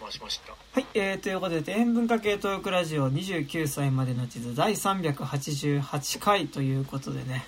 [0.00, 0.52] 回しました。
[0.52, 7.44] はい、えー、ということで、天文化系トークラジオ29歳までの地図第388回ということでね。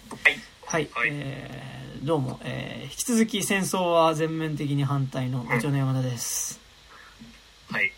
[0.67, 0.89] はい。
[0.93, 6.61] はいえー、どうも、えー、引き続き戦争は全面的に反対の部長の山田です。
[7.71, 7.93] はい。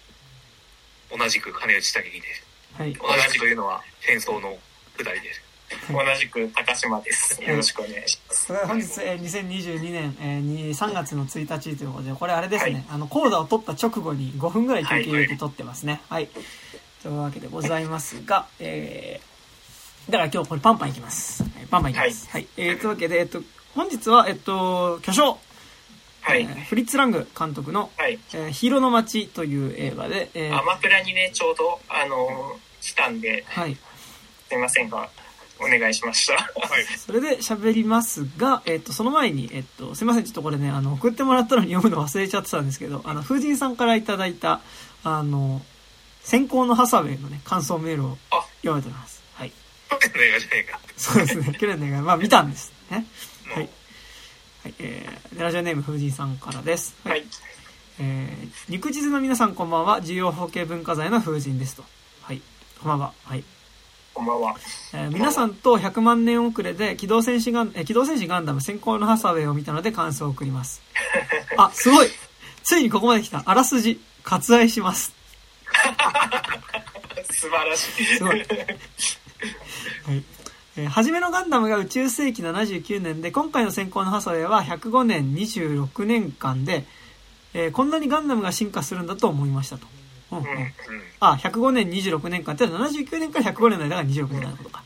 [1.16, 2.46] 同じく金内武樹です。
[2.74, 2.94] はい。
[2.94, 3.00] 同
[3.30, 4.56] じくというのは戦争の
[4.96, 5.51] くだりです。
[5.90, 7.42] 同じく高島です。
[7.42, 8.66] よろしくお願いします。
[8.66, 16.00] 本日、えー、2022年、えー、に3月の1日ということで、これあれですね、あの、コーダを取った直後に5分ぐらい休憩入れて撮ってますね。
[16.08, 16.28] はい、
[17.02, 21.42] というわけでございますが、えー、だから今日これパンパンいきます。
[21.42, 22.30] はいパンパンいきます。
[22.30, 22.46] はい。
[22.56, 23.42] えー、というわけで、えっと、
[23.74, 25.38] 本日は、えっと、巨匠、
[26.20, 26.44] はいえ。
[26.44, 28.18] ーフリッツ・ラング監督の、はい。
[28.32, 33.76] えー、ヒーローの街という映画で、えーアマプラにね、ちょうど、あの、来たんで、はい。
[34.48, 35.08] すいませんが、
[35.58, 36.34] お願いしました。
[36.34, 36.40] は
[36.78, 36.84] い。
[36.98, 44.60] それで喋りますが、えっと、その前に、えっと、すいません、ちょっとこれね、あの、送ってもらったのに読むの忘れちゃってたんですけど、あの、風神さんからいただいた、
[45.04, 45.62] あの、
[46.22, 49.22] 先行のハサウェイのね、感想メールをあ読めてます。
[49.34, 49.52] はい。
[49.90, 50.80] 去年の映画じゃないか。
[50.96, 53.06] そうですね、 去年の映画、まあ見たんですね。
[53.48, 53.68] はい。
[54.62, 56.94] はい、えー、でラジオネーム風神さんからです。
[57.04, 57.24] はい。
[57.98, 61.84] えー、肉地図の皆さんこんばんは、重要法系文化財の風神ですと。
[62.22, 62.40] はい。
[62.80, 63.12] こんばんは。
[63.24, 63.44] はい。
[64.14, 64.54] こんばんは。
[64.92, 70.82] えー皆さんと100万年遅れで機動戦士ガン、えー機動戦士ガンダム先行のハサウェイを見たので感想を送ります。
[71.56, 72.08] あ、すごい
[72.62, 73.42] ついにここまで来た。
[73.46, 75.14] あらすじ、割愛します。
[77.32, 78.04] 素晴らしい。
[78.16, 78.38] すごい。
[78.38, 78.46] はい。
[80.76, 86.84] えー初めのガンダムが宇宙世紀79年で、今回の先行のハサウェイは105年26年間で、
[87.54, 89.86] えーこんなにガンダムが進化するんだと思いましたと。
[90.38, 90.58] うんうん。
[90.58, 90.72] うん。
[91.20, 94.82] あ、105年26年間ってのは79年から105年の間が26年なのことか。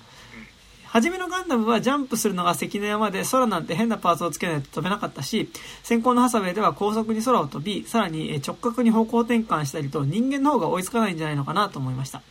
[0.89, 5.51] 初めのガンダムはジャンプするのが関の山で空なんて変なパーツをつけないと飛べなかったし、
[5.83, 12.23] 先行のハサウェイでは高速に空を飛び、さらにえー直角に方向転換したりと人間の方が追いつかないんじゃないのかなと思いました。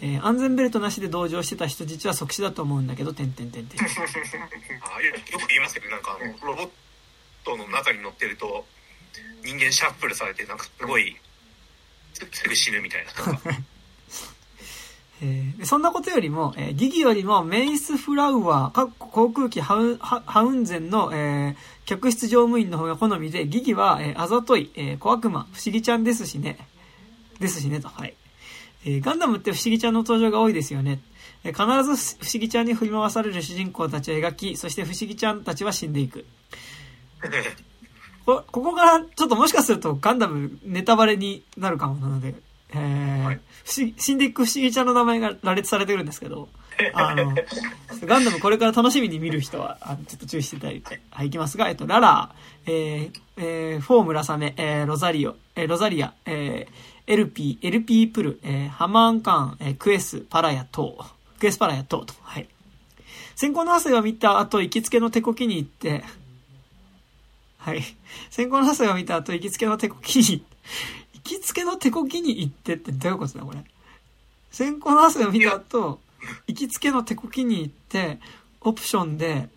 [0.00, 3.80] えー安全ベルトなしで同乗してた人質は即死だと思うんだけど、てんてんてんてん。
[3.86, 6.68] あいやよく言いますけど、なんかあの、ロボッ
[7.44, 8.66] トの中に乗ってると、
[9.44, 11.16] 人間シャッフルされて、なんかすごい、
[12.12, 13.10] すすぐ死ぬみたいな。
[15.22, 26.58] えーでそんなことよりも、えーギギよりもメイスフラウアー、か航空機ハウハハウンゼンの、えー客室乗務員の方が好みで、ギギは、えーあざとい、えー小悪魔、不思議ちゃんですしね。
[27.40, 27.88] ですしね、と。
[27.88, 28.14] はい。
[28.84, 31.00] えーガンダムって不思議ちゃんの登場が多いですよね。
[31.44, 36.24] えー必ず不思議ちゃんに振り回される主人公たちを描き、そして不思議ちゃんたちは死んでいく。
[38.24, 42.34] こここからちょっともしかするとガンダムネタバレになるかもなので、
[42.70, 46.48] えーはい死んでいく不思議ちゃんの名前が羅列されてるんですけど、
[46.94, 47.32] あの、
[48.04, 60.98] ガンダムこれから楽しみに見る人は、あのちょっと注意していただいて、はい、いきますが、えっと、ララー、えーえーフォームラサメ、えーロザリオ、えーロザリア、えーエルピー、エルピープル、えーハマーンカーン、えークエス、パラヤ等、
[61.38, 62.48] クエスパラヤ等と、はい。
[63.34, 66.04] 先行の汗を見た後、行きつけの手こきに行って、
[67.64, 67.82] はい。
[68.28, 70.44] 先行のハサを見た後、行きつけの手こきに、
[71.14, 73.62] 行きつけの手こきに行ってってどういうことだ、これ？
[74.50, 76.00] 先行のハサを見た後、
[76.48, 78.18] 行きつけの手こきに行って、
[78.62, 79.48] オプションで、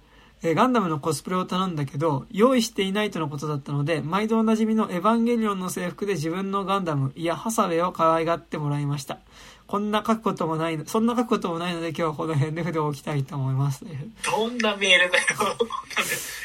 [0.43, 9.17] えーガンダムのコスプレを頼んだけど、用意していないとのことだったので、毎度おなじみのエヴァンゲリオンの制服で自分のガンダム、いや、ハサウェイを可愛がってもらいました。
[9.65, 13.83] こんな書くこともないの、そんな書くこともないので今日はこの辺で筆を置きたいと思います。
[14.23, 15.23] どんなメールだよ。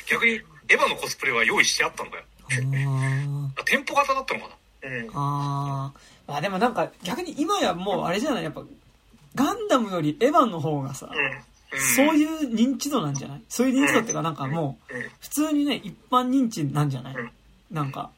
[0.09, 2.23] 逆に、エヴァのコスプレは用意してあったのかよ。
[3.65, 4.49] 店舗型だったのか
[4.83, 4.89] な。
[4.89, 5.11] うん。
[5.15, 6.35] あー。
[6.37, 8.45] あでもなんか逆に今やもうあれじゃない？
[8.45, 8.63] やっぱ
[9.35, 11.11] ガンダムよりエヴァンの方がさ、
[11.97, 13.43] そういう認知度なんじゃない？
[13.49, 15.03] そういう認知度っていうかなんかもううん。
[15.03, 15.11] うん。
[15.21, 17.15] 普通にね一般認知なんじゃない？
[17.17, 17.31] うん。
[17.71, 18.11] なんか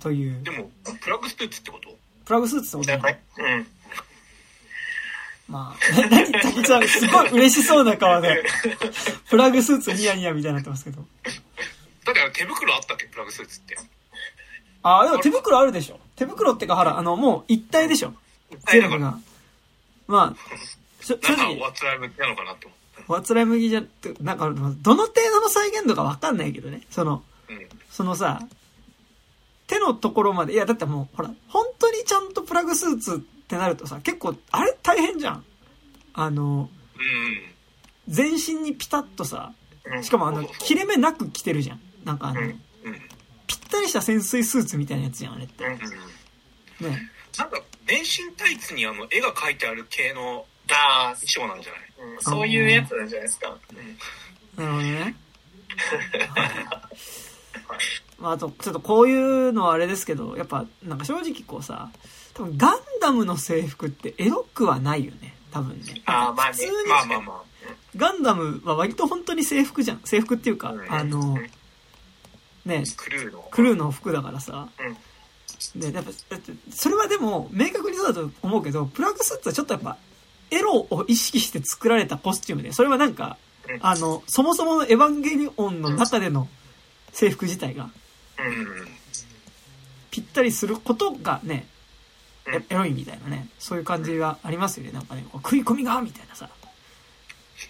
[0.00, 0.42] という。
[0.42, 1.90] でも、プラグスーツってこと？
[2.24, 2.84] プラグスーツってこと？
[2.84, 3.18] じゃない？
[3.38, 3.66] うん。
[5.48, 8.44] まあ な何滝さんすごい嬉しそうな顔で
[9.30, 11.04] プラグスーツニヤニヤみたいになってますけど。
[12.04, 13.06] だってあれ手袋あったっけ？
[13.06, 13.78] プラグスーツって。
[14.82, 15.98] ああでも手袋あるでしょ。
[16.16, 18.14] 手袋ってかほらあのもう一体でしょ。
[18.66, 19.18] 全部が。
[20.06, 21.36] まあ正直。
[21.36, 22.66] なんかワッツライブなのかなって。
[22.66, 22.78] 思っ
[23.08, 23.82] ワッツライ麦じゃ、
[24.20, 26.82] なんか、どの程度の再現度かわかんないけどね。
[26.90, 27.54] その、た。
[27.54, 27.68] うん。
[27.90, 28.42] そのさ、
[29.66, 35.44] 手のところまで、いや、だってもう、ほら、本当にちゃんとプラグスーツってなるとさ、結構、あれ大変じゃん。
[36.12, 37.42] あの、うん。
[38.06, 39.52] 全身にピタッとさ、
[39.84, 40.04] うん。
[40.04, 41.80] しかもあの、切れ目なく着てるじゃん。
[42.04, 42.48] なんかあの、うん。
[42.48, 42.60] うん。
[43.46, 45.64] ぴったりした潜水スーツみたいなやつじゃん、あれって。
[45.64, 45.72] うん。
[45.72, 46.90] うん。
[46.92, 47.10] ね。
[47.38, 51.82] なんか、全身タイツにあの、絵が描いてある系のああ、衣装なんじゃない？
[52.14, 53.56] うんそういうやつなんじゃないですか。
[54.58, 54.64] うん。
[54.64, 55.16] なるほどね。
[58.18, 61.90] まあ、あと、ちょっとこういうのはあれですけど、やっぱ、なんか正直こうさ、
[62.38, 65.34] 多分ガンダムの制服ってエロくはないよね。
[65.50, 66.02] 多分ね。
[66.06, 67.42] あーまあね普通に、まあまあま
[67.96, 70.00] ガンダムは割と本当に制服じゃん。
[70.04, 71.36] 制服っていうか、うんあの、
[72.64, 73.48] ね、あ、クルーの。
[73.50, 74.68] クルーの服だからさ。
[74.78, 74.96] うん
[75.74, 79.96] で、やっぱ、だって、それはでも、明確にそうだと思うけど、プラグスーツはちょっとやっぱ、
[80.50, 83.38] エロを意識して作られたコスチュームで、それはなんか、
[83.68, 86.48] うんあの、そもそものエヴァンゲリオンの中での
[87.12, 87.90] 制服自体が。
[90.10, 91.77] ぴったりすることがね、うん
[92.52, 94.92] エエロいみたいなね、そういう感じがありますよね。
[94.92, 96.48] なんかね、食い込みがみたいなさ、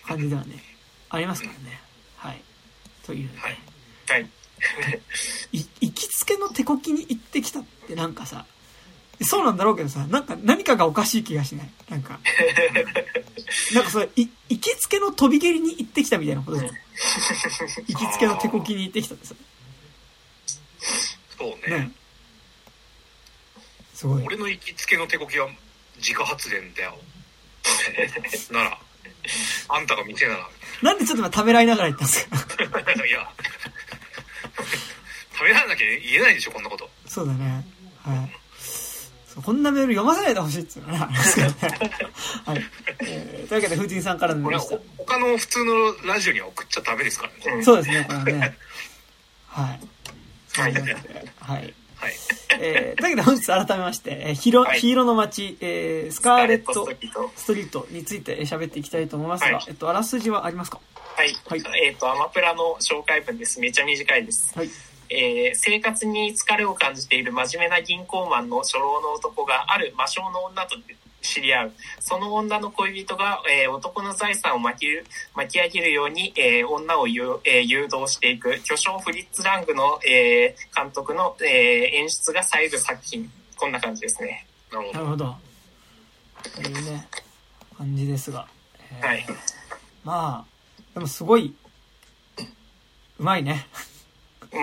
[0.06, 0.62] 感じではね、
[1.10, 1.80] ありますからね。
[2.16, 2.42] はい。
[3.04, 3.58] というね、はい
[4.08, 4.28] はい。
[5.52, 8.44] い行きつけの手こきに行ってきたってなんかさ、
[9.22, 11.70] そうなんだろうけどさ、なんか何かがおかしい気がしない？
[11.88, 12.20] なんか、
[13.74, 16.72] なんかそれ、い行きつけの飛び蹴りに行ってきたみたいなことじゃん。
[17.88, 19.34] 行きつけの手こきに行ってきたってさ。
[21.36, 21.78] そうね。
[21.78, 21.90] ね。
[23.98, 24.22] すごい。
[24.24, 25.48] 俺の行きつけの手こきは
[25.96, 26.96] 自家発電だよ。
[28.52, 28.78] なら、
[29.68, 30.48] あんたが店なら。
[30.82, 32.36] なんでちょっと今ためらいながら言ったんですか？
[33.04, 33.28] いや、
[35.32, 36.88] 食べられなきゃ言えないでしょ、こんなこと。
[37.08, 37.66] そうだね。
[38.04, 39.42] はい。
[39.42, 41.16] こんなメール読ませないでほしいっていうのはね。
[42.46, 42.64] はい。
[43.00, 47.58] えーというわけで、藤井さんからのメールでしは他の普通のラジオには送っちゃダメですからね。
[47.58, 47.64] た。
[47.64, 48.58] そうですね、これはね。
[49.48, 49.80] はい。
[50.60, 50.74] はい
[51.40, 51.74] はい。
[52.00, 52.12] はい。
[52.60, 56.72] えー、というわけで本日改めまして、えー、ヒロ、はいヒーローの街、えー、スカーレット
[57.36, 60.80] ストリートについてえー喋っていきたいと思いますが、はいえっと、あらすじはありますか？
[61.16, 61.34] はい。
[61.46, 63.58] はいえっ、と、アマプラの紹介文です。
[63.60, 64.56] めちゃ短いです。
[64.56, 64.70] はい。
[65.10, 70.76] えー生活に疲れを感じている真面目な銀行マンの初老の男がある魔性の女と
[71.20, 71.72] 知り合う。
[72.00, 74.86] その女の恋人が、えー男の財産を巻き
[75.34, 81.48] 巻き上げるように、えー女を誘,、えー誘導していく巨匠フリッツ・ラングの、えー監督の、えー
[81.96, 83.30] 演出が冴える作品。
[83.56, 84.46] こんな感じですね。
[84.72, 84.98] なるほど。
[84.98, 85.36] なるほど。
[86.54, 87.08] というね、
[87.76, 88.46] 感じですが。
[89.00, 89.26] えーはい。
[90.04, 91.54] まあ、でもすごい、
[93.18, 93.66] うまいね。
[94.52, 94.62] もう、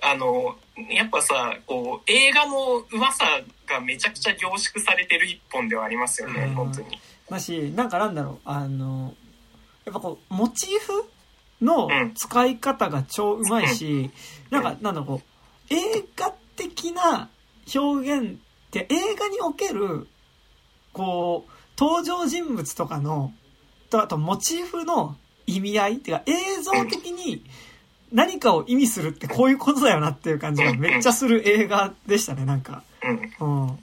[0.00, 0.56] あの、
[0.90, 3.24] やっぱさ、こう、映画のうまさ
[3.66, 6.98] がめちゃくちゃ凝縮されてる一本ではありますよね、うん本当に。
[7.30, 9.14] だし、なんかなんだろう、あの、
[9.84, 11.04] やっぱこう、モチーフ
[11.64, 14.10] のうん使い方が超うまいし、
[14.50, 15.22] なんか、なんだろ
[15.70, 17.28] う、映画的な
[17.74, 18.34] 表現っ
[18.70, 20.06] て、映画における、
[20.92, 23.32] こう、登場人物とかの、
[23.90, 25.16] と、あと、モチーフの
[25.46, 27.44] 意味合いっていうか、映像的に
[28.12, 32.82] 何かを意味するってこういうことだよなっていう感じがめっちゃする映画でしたね、なんか。
[33.40, 33.66] うん。
[33.66, 33.78] うん。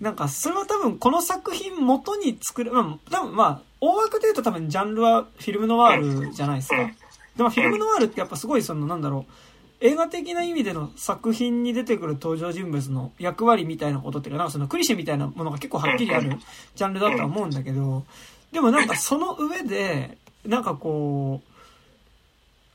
[0.00, 6.80] なんか、それは多分この作品元に作る、まあ、多分まあ、大枠で言うと多分ジャンルはフィルムノワールじゃないですか。
[6.80, 6.94] うん
[7.38, 9.32] でもフィルムノワールってやっぱすごいその、なんだろう、
[9.80, 16.36] 映画的な意味での作品に出てくる登場人物の役割みたいなことっていうか、なんかそのクリシェみたいなものが結構はっきりある
[16.74, 18.04] ジャンルだとは思うんだけど、
[18.50, 21.40] でもなんかその上で、なんかこ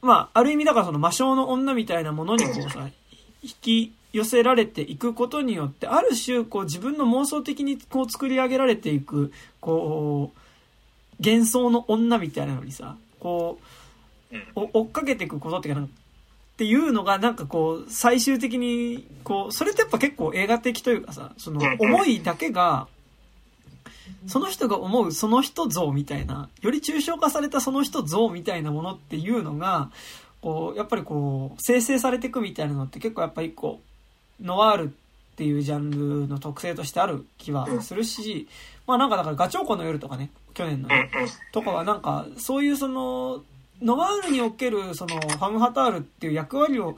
[0.02, 2.88] う、まあ、ある意味だからその魔性の女みたいなものにこうさ、
[3.44, 13.74] 引き寄せられていくことによって、ある種こう自分の妄想的にこう作り上げられていく、こう、幻想の女みたいなのにさ、こう、
[14.56, 21.78] 追っかけていくことっていうかっていうのがなんかこう最終的にこうそれってやっぱ結構映画的というかさそのうん。
[21.80, 22.88] 思いだけが
[24.28, 29.90] その人が思うその人像みたいなより抽象化されたその人像みたいなものっていうのが
[30.44, 33.80] こうやっぱりこう生成されていくみたいなのって結構やっぱ一個
[34.42, 34.90] ノワールっ
[35.36, 38.48] ていうジャンルの特性としてある気はするし
[38.86, 41.10] まあなんかだからガチョウコの夜とかね去年のね。
[41.52, 43.44] とかはなんか、そういうその、
[43.82, 46.98] ノワールにおけるその、ファム・ハタールっていう役割を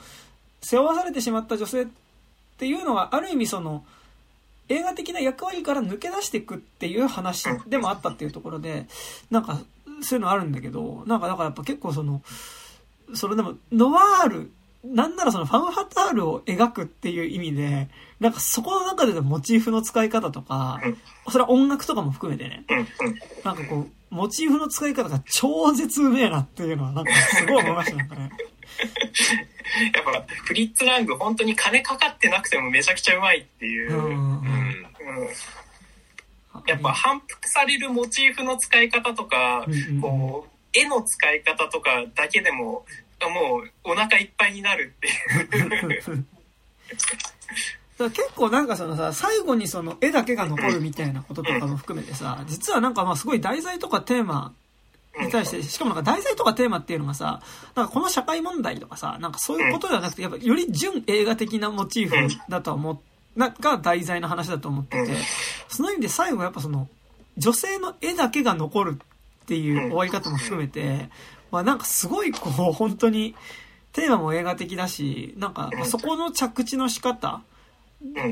[0.62, 1.88] 背負わされてしまった女性っ
[2.58, 3.86] ていうのは、ある意味その、
[4.68, 8.88] 映画的な役割から抜け出していくっていう話でもあったっていうところで、
[9.32, 9.60] なんか、
[10.02, 12.22] そういうのあるんだけど、なんかだからやっぱ結構その、
[13.14, 14.52] それでも、ノワール、
[14.84, 20.82] なんならそのファム・ハタールを描くっていう意味で、なんかそこの中でのモチーフの使い方とか、
[21.30, 22.66] それは音楽とかも含めてね。
[23.44, 28.32] なんかこう、モチーフの使い方が超絶うめえなっていうのは、なんかすごい思いました、なんかね。
[29.94, 33.94] やっぱ、フリッツ・ラング、本当に金かかってなくてもめちゃくちゃうまいっていう。
[33.94, 34.36] う
[36.68, 42.86] やっぱ反復されるモチーフの使い方とかうんうんうん、こう、絵の使い方とかだけでも、
[43.22, 46.26] もうお腹いっぱいになるっていう。
[47.98, 54.54] だから結構なんかそのさ、最後にその絵だけが残るみたいなこととかも含めてさ、実はなんかまあすごい題材とかテーマ
[55.20, 57.42] に対して、しかもなんか題材とかテーマっていうのがさ、
[57.74, 63.00] なんかこの社会問題とかさ、なんかそういうことではなくて、やっぱより純映画的なモチーフだとは思っ、
[63.38, 65.14] な、が題材の話だと思ってて、
[65.70, 66.90] その意味で最後やっぱその、
[67.38, 69.00] 女性の絵だけが残る
[69.46, 71.10] っていう終わり方も含めて、
[71.52, 73.36] まあなんかすごいこう、本当に、
[73.94, 77.44] テーマも映画的だし、なんかそこの着地の仕方、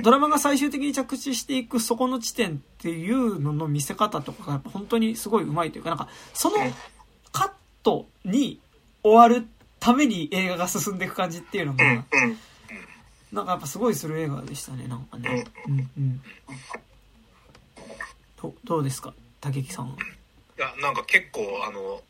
[0.01, 6.57] ドラマが最終的に着地していくそこの地点っていうのの見せ方とかがやっぱ本当にすごい上手いというか、なんかその
[7.31, 7.51] カッ
[7.83, 8.59] トに
[9.03, 9.47] 終わる
[9.79, 11.83] ために映画が進んでいく感じっていうのが、
[13.31, 15.45] なんかやっぱすごいする映画でしたね、なんかね。
[15.67, 16.21] うんうん。
[18.41, 19.95] どどうですか竹木さんは？
[20.57, 22.01] いやなんか結構あの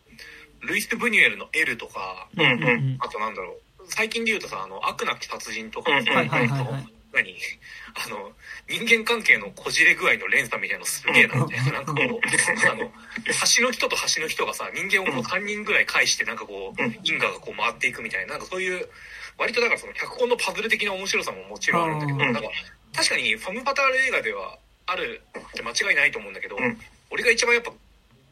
[0.61, 6.93] ルイス・ブニュエルの「L」とかうんうんあとなんだろう最近で言うとさ「あの悪なき達人」とか、うんはい。
[7.13, 7.35] 何
[7.93, 8.31] あの
[8.67, 12.91] 人間関係のこじれ具合の連鎖みたいなのすげえなみたいななんかこうあの
[13.31, 18.89] 端の人と端の人がさ人間をこう3人ぐらい返してなんかこううん因果がこう回っていくみたいななんかそういう
[19.37, 22.49] 割とだからその脚本のパズル的な面白さももちろんあるんだけどうんなんか
[22.95, 24.57] 確かにファムパタール映画では
[24.87, 26.81] あるって間違いないと思うんだけどうん
[27.11, 27.71] 俺が一番やっぱ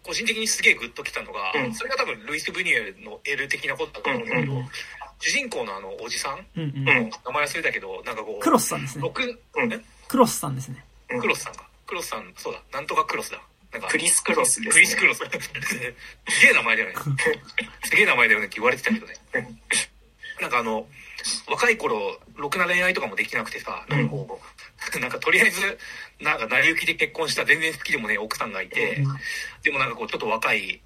[0.04, 4.70] 個人的にすげえグッときたのがうんそれが多分ルイス・ブニュエルの L 的なことだと思うんだけどうんうん
[5.24, 6.90] 主人公のあのおじさんうんうん。
[6.90, 9.04] うん名前忘れたけどなんかこうクロスさんですね。
[9.04, 9.80] 六うんえ？
[10.08, 10.84] クロスさんですね。
[11.08, 11.68] クロスさんか。
[11.86, 12.62] クロスさん、そうだ。
[12.72, 13.42] なんとかクロスだ。
[13.72, 15.20] なんかクリス・クロスですねクリスクロス。
[16.28, 16.96] すげえ名前だよね。
[17.84, 19.14] すげえ名前だよねって言われてたけどね。
[20.42, 20.88] なんかあの、
[21.48, 24.10] 若い頃、ろくな恋愛とかもできなくてさ、なん
[25.00, 25.78] なんかとりあえず、
[26.22, 29.04] なんか成り行きで結婚した全然好きでもねえ奥さんがいて、
[29.64, 30.82] でもなんかこう、ちょっと若い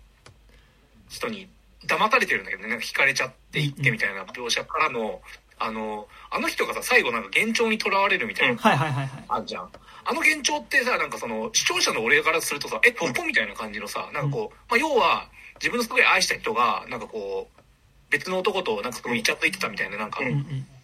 [1.09, 1.47] 人に
[1.85, 5.21] 騙されてるんだけどね、なんか惹かれちゃっていってみたいな描写からの、
[5.59, 9.23] あの、あの人がさ、最後なんか幻聴にとらわれるみたいなはいはいはいはい。
[9.27, 9.69] あんじゃん。
[10.07, 17.61] あの現状ってさ、なんかその、視聴者の俺からするとさ、え、突破みたいな感じのさ、なんかこう、まあ、要は、自分のすごい愛した人が、なんかこう、
[18.11, 20.19] 別の男となんかすごいイチャついてたみたいな、なんか。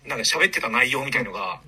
[0.06, 1.62] なんか喋ってた内容みたいのが、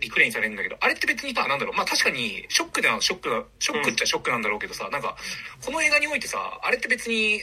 [0.00, 5.16] リクレインされるんだけど、あれって別にさ、なんだろう、まあ確かに、ショックではショックだ、ショックっちゃショックなんだろうけどさ、なんか、
[5.64, 7.42] この映画においてさ、あれって別に、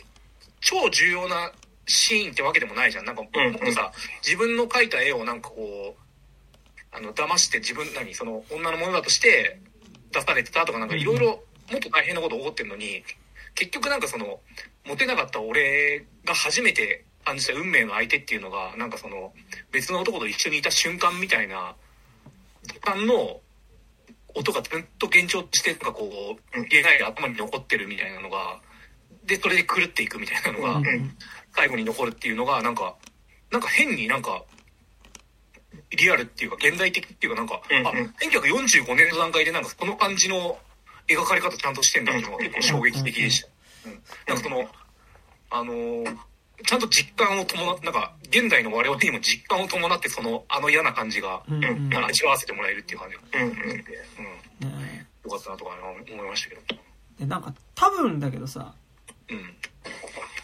[0.61, 1.51] 超重要な
[1.85, 3.05] シーンってわけでもないじゃん。
[3.05, 3.55] なんか、もうん。
[3.55, 3.91] っとさ、
[4.25, 6.01] 自分の描いた絵をなんかこう、
[6.91, 9.59] あの、騙して自分、何、その、女のものだとして
[10.11, 13.03] 出されてたとか、なんかいろいろ、もっと大変なこと起こってるのに、
[13.53, 14.39] 結局なんかその、
[14.85, 19.33] モテなかった俺が初めて感じた運命の相手っていうのが、なんかその、
[19.71, 21.75] 別の男と一緒にいた瞬間みたいな、
[22.65, 23.41] 時間の
[24.33, 28.59] 音がずっと幻聴して、なんかこう、芸ない頭に残ってるみたいなのが、
[29.25, 31.17] で、それで狂っていくみたいなのが、うんうん
[31.57, 32.95] 最後に残るっていうのが、なんか、
[33.49, 34.43] なんか変になんか、
[35.97, 40.57] リアルっていうか、現代的っていうか、なんか、うんうんあ、1945年の段階でなんかこの感じの
[41.07, 43.47] 描かれ方ちゃんとしてんだっていうのが結構衝撃的でした。
[43.85, 44.03] うん。
[44.27, 44.67] なんかその、
[45.49, 46.17] あのー
[46.63, 54.79] ちゃんと実感を伴って、なんか、現代の我々にも実感を伴って、その、あの嫌な感じが、うんうん味わわせてもらえるっていう感じがうんうんうん。
[54.79, 55.71] ねよかったなとか
[56.11, 56.61] 思いましたけど。
[57.19, 58.73] で、なんか多分だけどさ、
[59.29, 59.55] うん。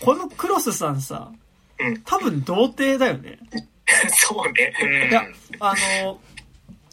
[0.03, 1.31] このクロスさんさ、
[1.79, 3.39] うん多分童貞だよね。
[4.09, 4.73] そうね。
[4.81, 5.09] うん。
[5.09, 5.23] いや、
[5.59, 6.19] あの、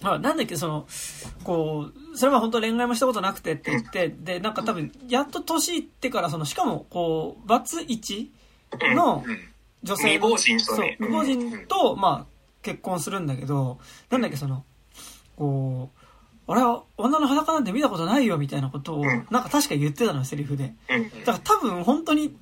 [0.03, 0.87] ほらなんだっけ、その、
[1.45, 8.33] こう、それは本当恋愛もしたことなくてって言って、で、なんか多分、やっと年いってから、その、しかも、こう、バツイチ
[8.95, 9.39] のうん。
[9.83, 13.79] 女性の、未亡人とね未亡人と、まあ、結婚するんだけど、
[14.11, 14.65] なんだっけ、その、
[15.37, 15.99] こう、
[16.49, 20.75] 俺は女の裸なんて見たことないよ、みたいなことを、んなんか確か言ってたのよ、セリフで。
[20.89, 21.11] うん。
[21.25, 22.37] だから多分本当に、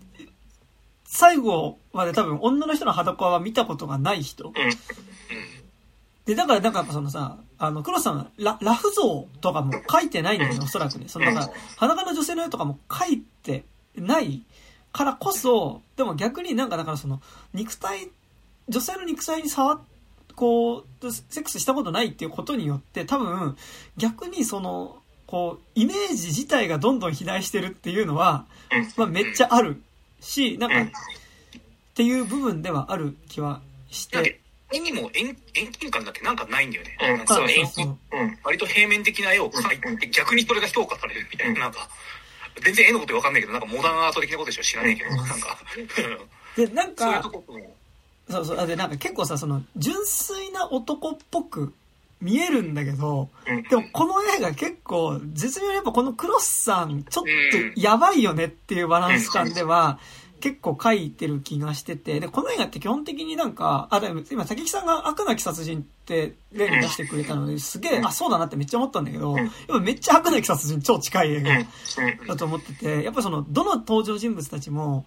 [1.04, 4.48] 最後まで多分女の人の裸は見たことがない人。
[4.48, 4.52] うん。
[6.24, 11.08] で、だからなんかそのさ、あの、黒さんはララフ像とかも書いてないんだよね、おそらくね。
[11.08, 13.64] その、だから、裸の女性の絵とかも書いて
[13.96, 14.44] ない
[14.96, 17.20] からこそ、でも逆になんかだからその、
[17.52, 18.08] 肉体、
[18.68, 19.80] 女性の肉体に触っ
[20.36, 23.56] こう、セックスしたことないっていうことによって、多分、
[23.96, 28.44] 逆にその、こう、イメージ自体がどんどん肥大してるっていうのは、
[28.96, 29.82] まあめっちゃある。
[30.20, 30.92] し、なんか、っ
[31.94, 33.60] ていう部分ではある気は
[33.90, 34.40] して、
[34.72, 36.98] 絵にも遠遠近感だってなんかないんだよね。
[37.20, 37.26] うん。
[37.26, 37.98] そうねそうそう。
[38.12, 38.38] うん。
[38.44, 41.88] 割と平面的な絵を描いて、逆にそれが評価されるみたいな、なんか、
[42.62, 45.58] 全然絵のことわかんないけど、なんかモダンアート的なことでしか知らないけど、なんか、
[46.56, 47.76] で、なんかそういうと、こも、
[48.28, 48.58] そうそう。
[48.58, 51.74] あで、なんか結構さ、その、純粋な男っぽく
[52.20, 53.62] 見えるんだけど、うん。
[53.62, 57.24] でもこの映画結構、絶妙にやっぱこのクロスさん、ちょっ
[57.74, 59.98] とやばいよねっていうバランス感では、
[60.40, 71.50] 結構書いてる気がしてて、で、この映画って基本的になんか、あ、でも今、竹木さんが悪なき殺人って例に出してくれたので、すげえ、あ、そうだなってめっちゃ思ったんだけど、やっぱめっちゃ悪なき殺人超近い映画
[72.26, 75.06] だと思ってて、やっぱその、どの登場人物たちも、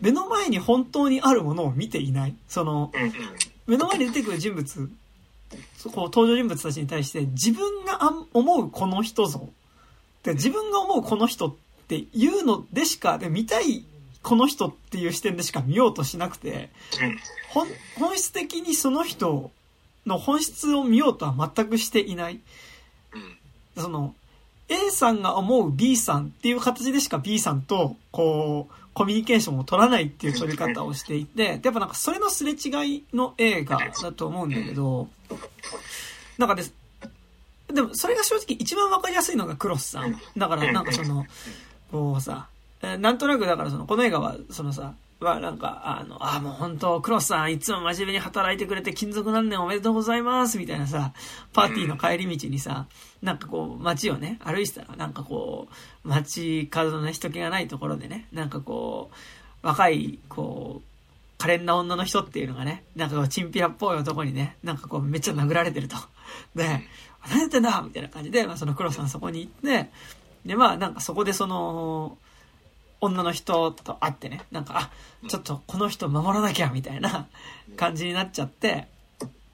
[0.00, 2.34] 目の前に本当にあるものを見ていない。
[2.48, 2.92] その、
[3.66, 4.90] 目の前に出てくる人物、
[5.84, 7.98] こう登場人物たちに対して自分が
[8.32, 9.48] 思うこの人像、
[10.22, 11.54] で自分が思うこの人っ
[11.88, 13.84] ていうのでしか、で見たい
[14.22, 16.70] この人っていう視点でしか見ようとしなくて、
[17.94, 19.50] 本質的にその人
[20.06, 22.40] の本質を見ようとは全くしていない。
[23.76, 24.14] その、
[24.68, 35.08] A さんが思う B さんっていう形でしか B さんと、こう、コミュニケーションを取らないっていう取り方をしていて、やっぱなんかそれのすれ違いの映画だと思うんだけど、
[36.38, 36.74] なんかです、
[37.72, 40.20] でもそれが正直一番わかりやすいのがクロスさん。
[40.36, 41.24] だからなんかその、
[41.90, 42.48] こうさ、
[42.82, 51.12] なんとなくだからその、この映画は、そのさ、はなんか、あの、あ、もう本当クロスさんいつも真面目に働いてくれて勤続何年おめでとうございますみたいなさ、
[51.52, 52.86] パーティーの帰り道にさ、
[53.22, 55.68] なんかこう、街をね、歩いてたら、なんかこ
[56.04, 59.10] う、街角のね、人気がないところでね、なんかこ
[59.62, 60.90] う、若い、こう、
[61.36, 65.96] 可憐な女の人っていうのがね、なんかこう、チンピラっぽい男にね、なんかこう、めっちゃ殴られてると。
[66.54, 66.82] で、
[67.28, 69.90] 何やってんだみたいな感じで、まあ、その黒さんそこに行って、
[70.46, 72.16] で、まあ、なんかそこでその、
[73.00, 74.90] 女の人と会ってね、なんか、
[75.24, 77.26] あ、ちょっとこの人守らなきゃ、みたいな
[77.76, 78.88] 感じになっちゃって、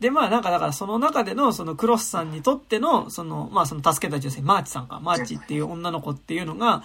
[0.01, 6.83] で、まあなんかだからその中でのそのクロスさんにとっての、その、まあその助けた女性、マーチさんか、マーチっていう女の子っていうのが、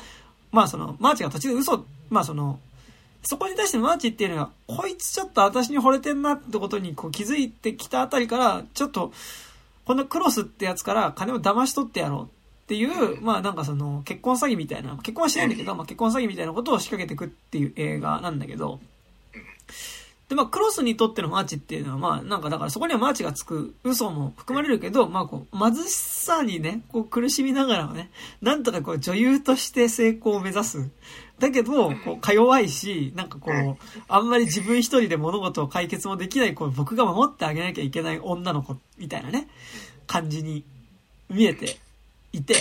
[0.52, 2.60] まあその、マーチが途中で嘘、まあその、
[3.24, 9.12] そこに対してマーチっていうのが、こいつちょっと私に惚れてんなってことにこう気づいてきたあたりから、ちょっと、
[9.86, 18.80] このクロスってやつから金を騙し取ってやろうっていう、まあなんかその結婚詐欺みたいな、結婚はしないんだけど、まあ結婚詐欺みたいなことを仕掛けていくっていう映画なんだけど、
[20.32, 30.90] で、まあ、クロスにとってのマーチっていうのは、まあ、なんかだからそこにはマーチがつく嘘も含まれるけど、まあ、こう、貧しさにね、こう苦しみながらもね、なんとかこう女優として成功を目指す。
[31.38, 33.78] だけど、こう、か弱いし、なんかこう、
[34.08, 39.50] あんまり自分一人で物事を解決もできない、こう、僕が守ってあげなきゃいけない女の子みたいなね、
[40.08, 40.64] 感じに
[41.30, 41.78] 見えて
[42.34, 42.56] いて、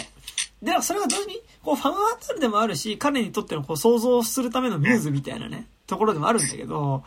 [0.63, 7.03] で、それが同時に、こう、ファムファタールでもあるし、彼にとってのこう、創造するためのミューズみたいなね、ところでもあるんだけど、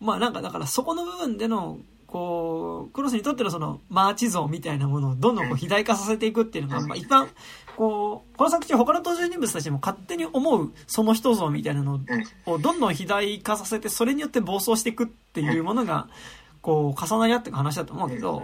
[0.00, 7.28] まあなんかだからそこの部分での、こう、クロスにとってのその、マーチ像みたいなものをどんどんこう肥大化させていくっていうのが、まあ一般、
[7.76, 12.00] こう、この作中他の登場人物たちも勝手に思うその人像みたいなの
[12.46, 16.08] をどんどん肥大化させて、それによって暴走していくっていうものが、
[16.62, 18.42] こう、重なり合っていく話だと思うけど、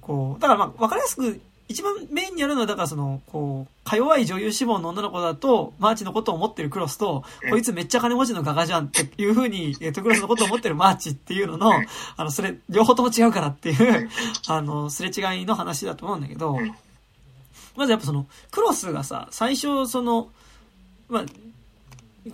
[0.00, 11.72] こう、だからまあ、わかりやすく一番メインにあるのは、だからその、こう、か弱い女優志望の女の子だと、マーチのことを思ってるクロスと、こいつめっちゃ金持ちの画家じゃんっていう風に、えっと、クロスのことを思ってるマーチっていうのの、
[12.16, 14.10] あの、それ、両方とも違うからっていう、
[14.48, 16.58] あの、すれ違いの話だと思うんだけど、
[17.76, 20.28] まずやっぱその、クロスがさ、最初その、
[21.08, 21.34] まあ、こう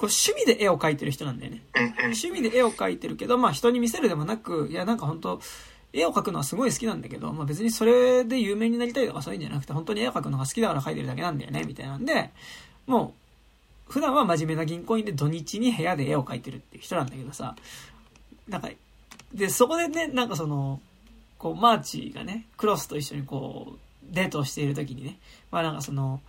[0.06, 1.62] 趣味で絵を描いてる人なんだよね。
[1.98, 5.40] 趣味で絵を描いてるけど、まあ人に見せるでもなく、いやなんか本当
[5.92, 12.30] 絵を描くのはすごい好きなんだけど、まあ別にそれで有名になりたいとかそういうんじゃなくて、本当に絵を描くのが好きだから描いてるだけなんだよね、みたいなんで、
[12.86, 13.14] も
[13.88, 17.56] う、普段は真面目な銀行員で土日に部屋で絵を描いてるっていう人なんだけどさ、
[18.48, 18.68] なんか、
[19.32, 20.80] で、そこでね、なんかその、
[21.38, 25.18] こう、マーチがね、クロスと一緒にこう、デートをしている時にね、
[25.50, 26.20] まあなんかその、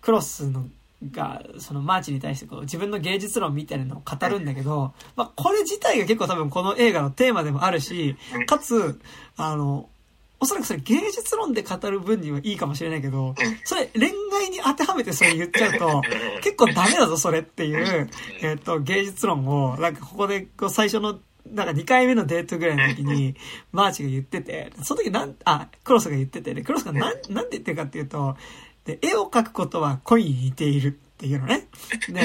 [0.00, 0.66] クロスの
[1.10, 9.00] が、そのマーチに対してこう自分の芸術論みたいなのを語るんだけど、まあこれ自体が結構多分この映画のテーマでもあるし、かつ、
[9.36, 9.88] あの、
[10.38, 16.02] おそらくそれ芸術論で語る分にはいいかもしれないけど、それ恋愛に当てはめてそれ言っちゃうと、
[16.42, 18.10] 結構ダメだぞそれっていう、
[18.42, 21.18] えっ、と、芸術論を、なんかここでこう最初の
[21.52, 23.34] なんか2回目のデートぐらいの時に、
[23.72, 28.36] マーチが言ってて、その時なん、あ、クロスが言ってて、で、クロスがなん、なんで言ってるかっていうと、
[28.86, 31.66] で、絵を描くことは恋に似ているっていうのね。
[32.08, 32.22] で、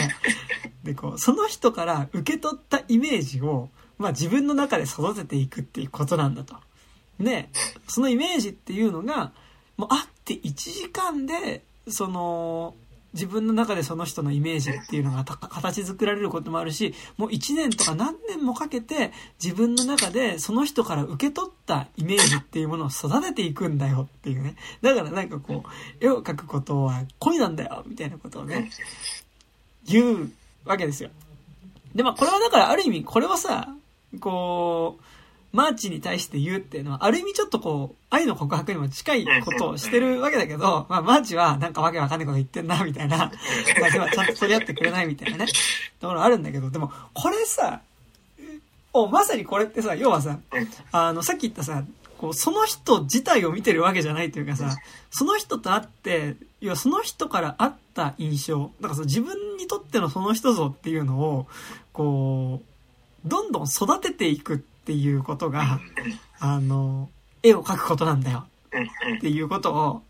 [0.84, 6.56] で、こう、その人から受け取ったイメージを、まあ自分の中で育てていくっていうことなんだと。
[7.20, 7.50] で、
[7.88, 9.32] そのイメージっていうのが、
[9.78, 12.76] もうあって1時間で、その、
[13.14, 19.12] 自分の中でその人のイメージっていうのが形作られることもあるし、もう1年とか何年もかけて
[19.44, 24.56] 自分の中でその人から受け取ったイメージっていうものを育てていくんだよっていうね。
[24.82, 28.72] だからなんかこう、絵を描くことは恋なんだよみたいなことをね、
[29.86, 30.32] 言う
[30.66, 31.10] わけですよ。
[31.94, 33.68] で、まあこれはだからある意味これはさ、
[34.20, 35.04] こう、
[35.52, 43.18] マーチに対して言うっていうのは、ある意味ちょっとこう、愛の告白にも近いことをしてるわけだけど、まあ、マーチはなんかわけわかんないこと言ってんな、みたいな。
[43.18, 43.26] ま
[43.88, 45.48] あ、ちゃんと取り合ってくれないみたいなね。
[46.00, 47.82] ところあるんだけど、でも、これさ、
[48.94, 50.40] お、まさにこれってさ、要はさ、
[50.92, 51.84] あの、さっき言ったさ、
[52.18, 54.76] こう、その人自体を見てるわけじゃないというかさ、
[55.10, 61.48] その人と会って、要はその人から会った印象、だからさ、自分にとってのその人像っていうのを、
[61.94, 65.80] こう、どんどん育てていくっていうことが、
[66.40, 67.10] あの、
[67.44, 68.46] 絵を描くことなんだよ
[69.18, 70.02] っていうことを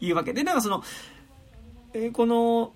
[0.00, 0.82] 言うわけで、なんかその、
[1.94, 2.72] えーこの、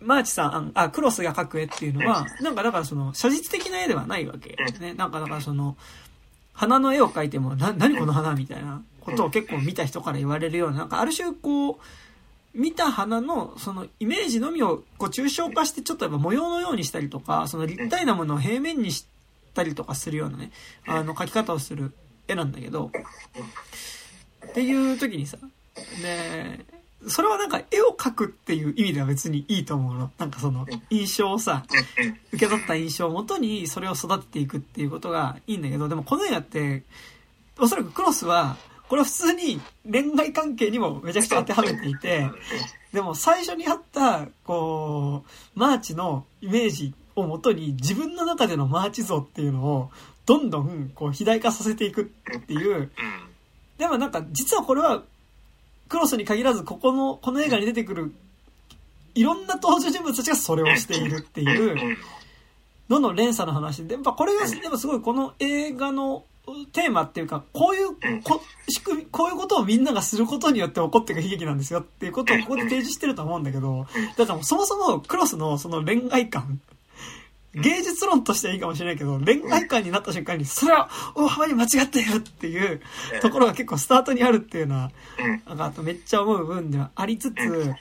[0.00, 4.56] マーチさん、あ、クロスが描く絵っていうのは、なんかだからその、写実的な絵ではないわけ。
[4.80, 4.94] ね。
[4.94, 5.76] なんかだからその、
[6.52, 11.76] 花の絵を描いても、な、何この花みたいなことを結構見た人から言われるような、なんかある種こう、
[12.52, 19.06] 見た花のそのイメージのみをこう抽象化してちょっとやっぱ模様のようにしたりとか、その立体なものを平面にし
[19.54, 20.50] たりとかするようなね、
[20.86, 21.92] あの描き方をする
[22.28, 22.90] 絵なんだけど、
[24.46, 25.38] っていう時にさ、
[26.02, 26.64] ね
[27.06, 30.10] それはなんか絵を描くっていう意味では別にいいと思うの。
[30.18, 31.64] なんかその印象をさ、
[32.32, 36.82] 受け取った印象をもとにそれを育てていくっていうことがいいんだけど、でもこの映画って、
[37.58, 38.56] おそらくクロスは、
[38.88, 39.60] これは普通に
[39.90, 42.28] 恋愛関係にもめちゃくちゃ当てはめていて、
[42.92, 45.24] でも最初にあった、こ
[45.56, 49.90] う、マーチのイメージをもとに自分の中でのマーチ像っていうのを
[50.26, 52.90] どんどんこう肥大化させていくっていう、うん。
[53.78, 55.02] でもなんか実はこれは
[55.88, 58.12] クロスに限らずここの、この映画に出てくる
[59.14, 61.96] いろんな登場人物たちがそれをしているっていう。
[62.90, 63.86] のの連鎖の話。
[63.86, 66.24] で、やっぱこれが、でもすごいこの映画の
[66.72, 76.60] テーマっていうか、こういうこ仕組み、こういうことをみんながすることによって起こっていく悲劇なんですよっていうことをここで提示してると思うんだけど、だからそもそもクロスのその恋愛観、
[77.54, 82.80] 芸術論としてはいいかもしれないけど、恋愛観になった瞬間に、それは大幅に間違っているっていう
[83.20, 85.42] ところが結構スタートにあるっていうのは、うん。
[85.46, 87.74] なんかあとめっちゃ思う部分ではありつつ、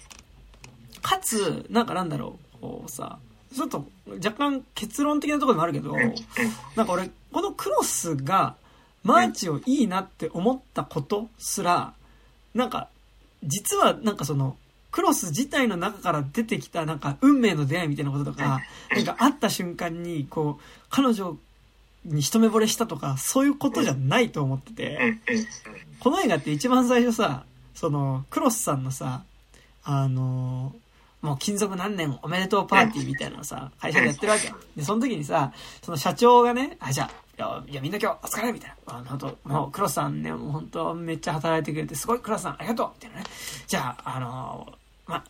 [1.02, 3.20] かつ、なんかなんだろう、こうさ、
[3.56, 5.96] ちょっと若干結論的なところでもあるけど、
[6.76, 8.56] なんか俺、このクロスが
[9.04, 11.94] マーチをいいなって思ったことすら、
[12.54, 12.90] なんか、
[13.44, 14.58] 実はなんかその、
[14.92, 18.62] クロス自体の中から出てきたなんか運命の出会いみたいなこととか、
[18.96, 21.38] なんか会った瞬間にこう、彼女
[22.06, 25.18] に一目惚れしたとか、そういうことじゃないと思ってて、
[26.00, 27.44] この映画って一番最初さ、
[27.76, 29.24] その、クロスさんのさ、
[29.84, 30.76] あの
[31.22, 34.56] もう勤続何年おめでとうパーティーみたいなのさ、会社でやってるわけよ。
[34.76, 39.00] で、その時にさ、その社長がね、あ、じゃあ、いや、いやみんな今日お疲れみたいな。
[39.00, 43.24] あ本当もうクロスさんね、もう本当めっちゃ働いてくれて、すごいクロスさんありがとうみたいなね。
[43.68, 44.79] じゃあ、あの
[45.10, 45.26] ま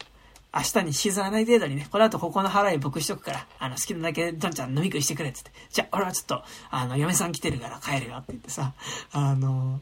[0.51, 5.51] あ、明日に沈まない程度にね、この後ここの払い僕しとくから、あの、好きなだけどんちゃん飲み食いしてくれっつって。
[5.71, 8.73] じゃあ、俺はちょっと、あの、嫁さん来てるから帰るよって言ってさ、
[9.11, 9.79] あの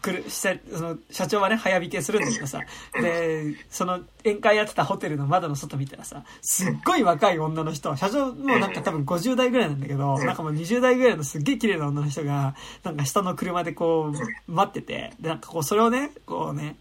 [0.00, 2.60] 来る、したその、社長はね、早引けするんだけどさ、
[2.94, 16.76] で、その、宴会やってたホテルの窓の外見たらさ、すっごい若い女の人、社長もなんか多分50代ぐらいなんだけど、なんかもう20代ぐらいのすっげえ綺麗な女の人が、なんか下の車でこう、待ってて、で、なんかこう、それをね、こうね、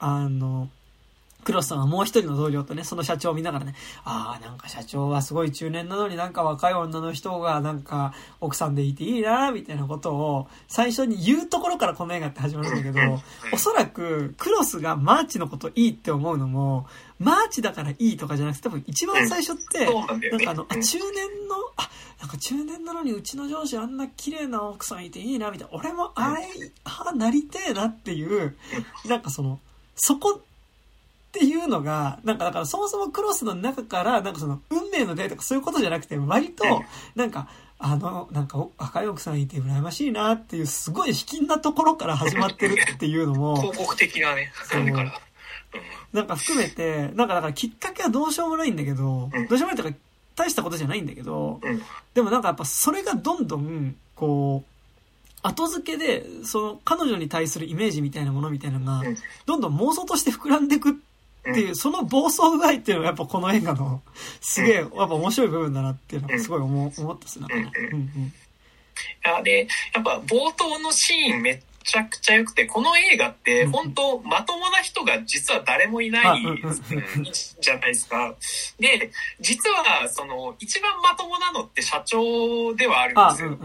[0.00, 0.68] あの、
[1.48, 16.86] クロスさんはもう一人の同僚とね、その社長を見ながらね、ああ、なんか社長はすごい中年なのになんか若い女の人がなんか奥さんでいていいな、みたいなことを最初に言うところからこの映画って始まるんだけど、おそらくクロスがマーチのこといいって思うのも、
[17.18, 21.88] マーチだからいいとかじゃなくて多分一番最初って、なんかあの、あ、中年の、あ、
[22.20, 25.78] なんか中年なのにうちの上司あんな綺麗な奥さんいていいな、みたいな。
[25.78, 26.46] 俺もあれ、
[26.84, 28.54] あ、なりてえなっていう、
[29.06, 29.60] なんかその、
[29.96, 30.42] そこ
[31.28, 36.64] っていうのが、なんかだからそもそもクロスの中から、なんかその、運命の出会いとかそういうことじゃなくて、割と、
[37.14, 44.84] なんか、あの、なんか、お若い奥さんいて羨ましいなっていう、すごい卑近なところから始まってるっていうのも、 広告的なね、そう。
[44.84, 45.20] 感じから。
[46.12, 49.46] なんか含めて、なんかだからきっかけはどうしようもないんだけど、うん。
[49.46, 49.94] どうしようもないとか、
[50.34, 51.82] 大したことじゃないんだけど、うん。
[52.14, 54.78] でもなんかやっぱそれがどんどん、こう、
[55.42, 60.94] 後付けで、その彼女に対するイメージみたいなものみたいなのがうん、どんどん妄想として膨らんでいくっ
[61.54, 64.02] ていう、その暴走具合っていうのがやっぱこの映画の、
[64.40, 67.46] すげえ、やっぱ面白い部分だなっていうのがすごい思う思ったっす、ね。
[67.50, 68.04] うんうん。
[68.04, 68.32] い
[69.24, 76.42] やで、やっぱ冒頭のシーンめっちゃくちゃ良くて、この映画ってうん本当まともな人が実は誰もいあない
[77.60, 78.34] じゃないですか。
[78.78, 83.58] で、実はその一番まともなのって社長ではあるんあ、ですよ。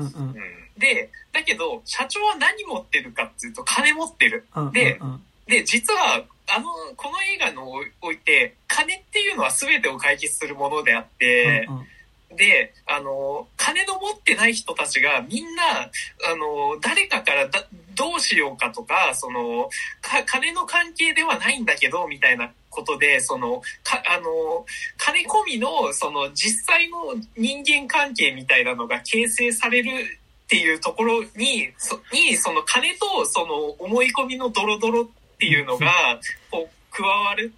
[0.78, 4.48] で、だけど社長は何持ってるかっていうと金持ってる。
[4.72, 11.88] でうんで、実は、あの、この映画のおいて、金っていうのは全てを解決するものであって、うんうん。
[12.36, 19.69] で、あの、金の持ってない人たちがみんな、あの、誰かからだどうしようかとか、その、
[20.01, 24.65] か、金の関係ではないんだけど、みたいなことで、その、か、あの、
[24.97, 36.19] 金込みの、その、実際の人間関係みたいなのが形成されるっていうところに、そに、その金と、その、思い込みのドロドロっていうのが、
[36.52, 37.54] こう、加わる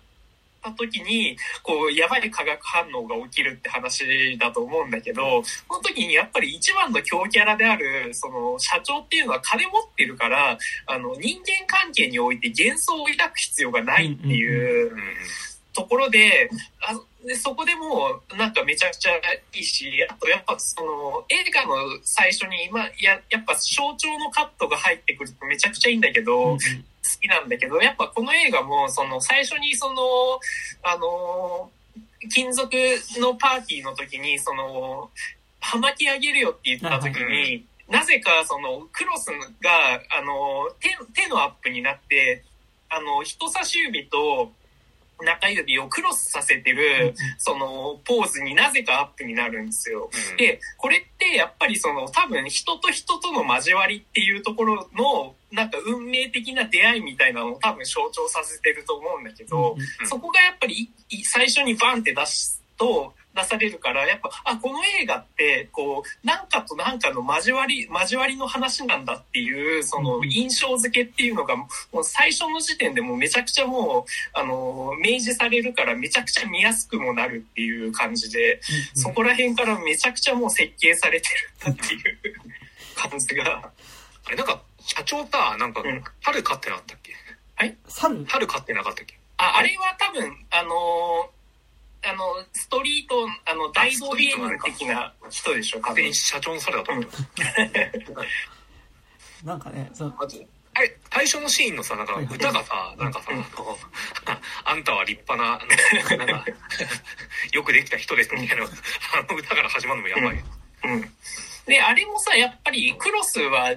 [0.66, 10.58] た時に、こう、やばい化学反応が起きるって話だと思うんだけど、その時にやっぱり一番の強キャラである、その、社長っていうのは金持ってるから、
[10.88, 15.00] あの、人間関係において幻想を抱く必要がないっていううん。
[15.74, 16.50] ところで、
[16.88, 16.94] あ
[17.26, 26.58] でそこでもうなんかめちゃくちゃいいし、あとやっぱその映画の最初に、まあ、ややっぱ象徴のカットが入ってくるとめちゃくちゃいいんだけど、好
[27.22, 30.02] きなんだけど、やっぱこの映画も、その、最初にその、
[30.84, 31.72] あの、
[32.34, 32.70] 金属
[33.20, 35.10] のパーティーの時に、その、
[35.60, 39.28] はまき上げるよって言った時に、なぜかその、クロス
[39.62, 42.44] が、あの、手、手のアップになって、
[42.90, 44.52] あの、人差し指と
[45.21, 50.10] 中指をクロスさせてる、その、ポーズになぜかアップになるんですよ。
[50.32, 50.38] うん。
[50.38, 60.91] で、これってやっぱりその多分人と人との交わりっていうところのなんか運命的な出会いみたいなのを多分象徴させてると思うんだけど、うんそこがやっぱり
[61.23, 78.62] 最初にバンって出すと出されるから、やっぱ、あ、この映画って、こう、なんかとなんかの交わり、交わりの話なんだっていう、そのうん印象付けっていうのが、もう最初の時点でもうめちゃくちゃもう、あの、明示されるからめちゃくちゃ見やすくもなるっていう感じで、
[78.93, 81.30] そこら辺からめちゃくちゃもう設計されて
[81.65, 82.36] るんだっていう
[82.95, 83.71] 感じが。
[84.26, 87.13] あれなんか、社長さ、なんかうん、春飼ってなかったっけ？
[87.88, 88.48] 猿春？
[88.48, 89.17] 飼ってなかったっけ？
[89.38, 91.35] あ、あれは多分、あのー
[92.08, 96.13] あの、ストリート、あの、大道芸人的な人でしょ、多分勝手に。
[96.13, 97.12] 社長の猿だと思って
[99.44, 100.13] まなんかね、そう、
[100.76, 103.78] あれ、最初のシーンのさ、なんか歌がさ、なんかさ、うんあの
[104.65, 106.46] あんたは立派な、あのなんか、
[107.54, 108.68] よくできた人ですみたいな、あ
[109.32, 110.44] の歌から始まるのもやばい。
[110.84, 111.15] うん。
[111.65, 113.73] で、あれもさ、やっぱりクロスは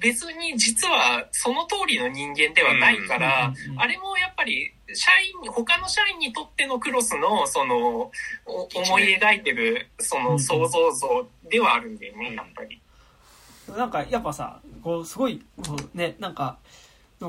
[0.00, 5.10] 別に実はその通りの人間ではないから、あれもやっぱり社
[5.42, 8.10] 員、他の社員にとってのクロスの、その、
[8.46, 12.80] お思い描いてる、その想像像ではあるんだよね、やっぱり。
[13.76, 16.58] なんかやっぱさ、こう、すごい、こうね、なんか、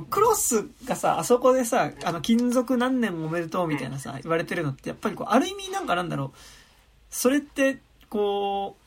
[0.10, 6.38] クロスがさ、あそこでさ、あの、金属何年もおめでとうみたいなさ、言われてるのって、やっぱりこう、ある意味なんかなんだろう、
[7.12, 7.78] それって、
[8.10, 8.83] こう、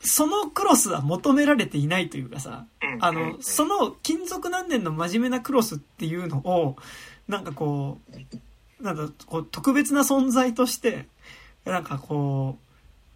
[0.00, 6.76] そのクロスは求められていないというかさ、うんあの、その金属何年の真面目なクロスっていうのを、
[7.26, 7.98] なんかこ
[8.80, 11.08] う、なんだ、こう、特別な存在として、
[11.64, 12.58] なんかこ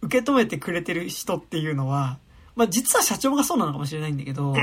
[0.01, 2.19] う、受け止めてくれてる人っていうのは、
[2.55, 4.53] まあ実は社長がそうなのかもしれないんだけど。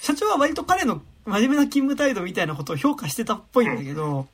[0.00, 4.28] 社長は割と彼の真面目な勤務態度みたいなことを評価してたっぽいんだけど、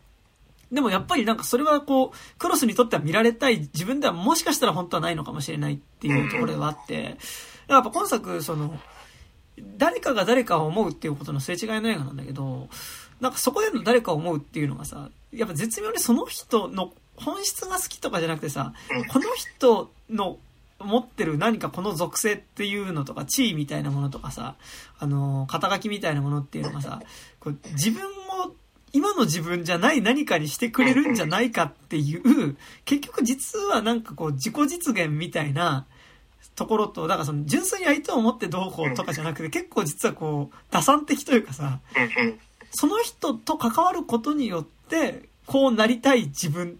[0.72, 7.18] でもやっぱりなんかそれはこう、クロスにとっては見られたい、自分ではもしかしたら本当はないのかもしれないっていうところではあって、
[7.68, 8.79] やっぱ今作、その、
[9.77, 12.68] 誰かが誰かを思うっていうことのすれ違いの映画なんだけど、
[13.20, 20.38] なんかそこでの誰かを思うっていうのがさ、やっぱ絶妙にその人の本質が好きとかじゃなくてさうん、この人の
[20.81, 24.57] 持ってる何かこの属性っていうのとか、地位みたいなものとかさ、
[24.98, 27.00] あの、肩書きみたいなものっていうのがさ、
[27.40, 28.23] こう自分を
[28.94, 35.85] 今の自分じゃない何かにしてくれるんじゃないかっていう、結局実はなんかこう自己実現みたいな
[36.54, 41.80] ところと、だからその純粋に相手を思ってどうこうとかじゃなくて、結構実はこう打算的というかさ、
[42.70, 46.78] その人と関わることによって、こうなりたい自分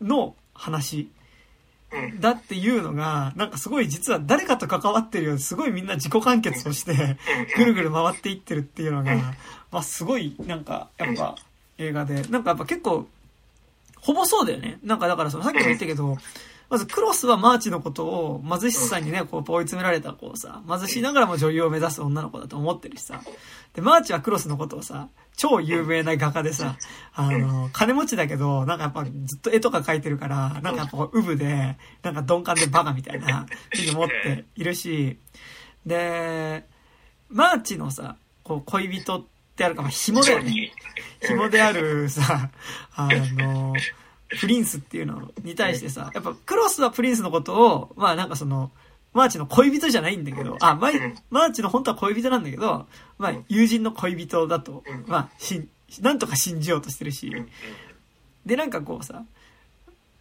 [0.00, 1.10] の話
[2.20, 7.18] だっていうのが、なんかすごい実は誰かと関わってるようすごいみんな自己完結をして、
[7.56, 9.16] ぐるぐる回っていってるっていうのが、
[9.72, 11.36] まあすごいなんかやっぱ
[11.78, 13.06] 映画で、なんかやっぱ結構、
[14.00, 14.78] ほぼそうだよね。
[14.82, 16.16] なんかだからそのさっきも言ったけど、
[16.68, 23.20] まずクロスはマーチのことを貧しさにね、こう追い詰められたこうさ、貧しいながらも女優を目指す女の子だと思ってるしさ。
[23.74, 26.76] で、マーチはクロスのことをさ、超有名な画家でさ、
[27.14, 35.18] あの、金持ちだけど、なんかやっぱずっと絵とか描いてるから、なんかやっぱこう、ウブで、なんか鈍感でバカみたいな、ふうに思っているし、
[35.84, 36.64] で、
[37.28, 40.72] マーチのさ、こう、恋人ってあるか、まあ、紐だよね。
[41.20, 42.50] 紐であるさ、
[42.94, 43.74] あの、
[44.40, 48.70] プリンスっていうのに対してさ、やっぱクロスはプリンスのことを、まあなんかその、
[49.12, 50.94] マーチの恋人じゃないんだけど、あ、マイ
[51.30, 52.86] マーチの本当は恋人なんだけど、
[53.18, 55.68] まあ友人の恋人だと、まあしん、
[56.00, 57.32] なんとか信じようとしてるし、
[58.44, 59.24] でなんかこうさ、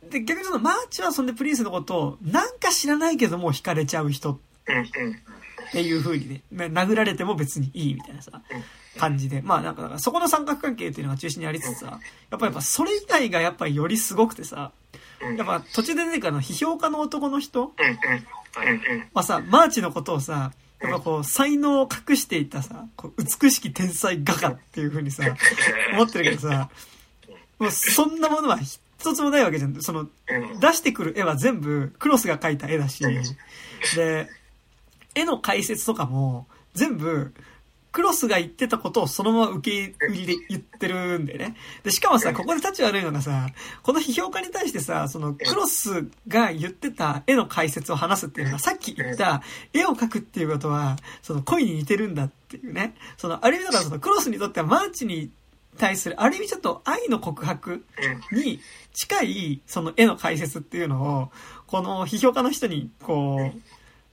[0.10, 4.34] で逆にそのマーチはそんでプリンスのことをなんか知らないけどもう惹かれちゃう人。
[4.34, 8.42] っていう風にね、殴られても別にいいみたいなさ、
[8.98, 9.42] 感じで。
[9.42, 14.72] まあなんか、だからそこの三角関係っていうのが中心にありつつさ、やっぱやっぱそれ以外がやっぱりよりすごくてさ、
[15.38, 18.26] やっぱ途中で出てくるあの批評家の男の人うんうん。
[18.58, 19.10] うんうん。
[19.14, 25.24] はさ、マーチのことをさ、やっぱこう、才能を隠していたさ、こう美しき天才画家っていう風にさ、
[25.94, 26.70] 思ってるけどさ、
[27.60, 29.82] もうそんなものは一つもないわけじゃん。
[29.82, 30.10] その、うん
[30.60, 33.04] 出してくる絵は全部クロスが描いた絵だし、
[33.96, 34.30] で、
[35.16, 37.34] 絵の解説とかも全部
[37.96, 41.56] クロスが言ってたことをそのまま受け売りで言ってるんだよね。
[41.82, 43.48] で、しかもさ、ここで立ち悪いのがさ、
[43.84, 52.96] この批評家に対してさ、そのクロスが言ってた絵の解説を話すっていうのは、さっき言った絵を描くっていうことは、その恋に似てるんだっていうね。
[53.16, 55.32] その、ある意味だからそのクロスにとってはマーチに
[55.78, 57.86] 対する、ある意味ちょっと愛の告白
[58.34, 58.60] に
[58.94, 61.32] 近いその絵の解説っていうのを、
[61.66, 63.62] この批評家の人に、こう、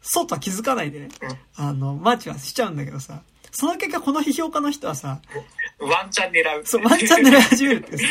[0.03, 1.09] そうとは気づかないでね、
[1.57, 5.21] あの、マーチはしちゃうんだけどさ、その結果この批評家の人はさ、
[5.79, 6.62] ワンチャン狙う。
[6.65, 8.05] そう、ワンチャン狙い始めるってさ、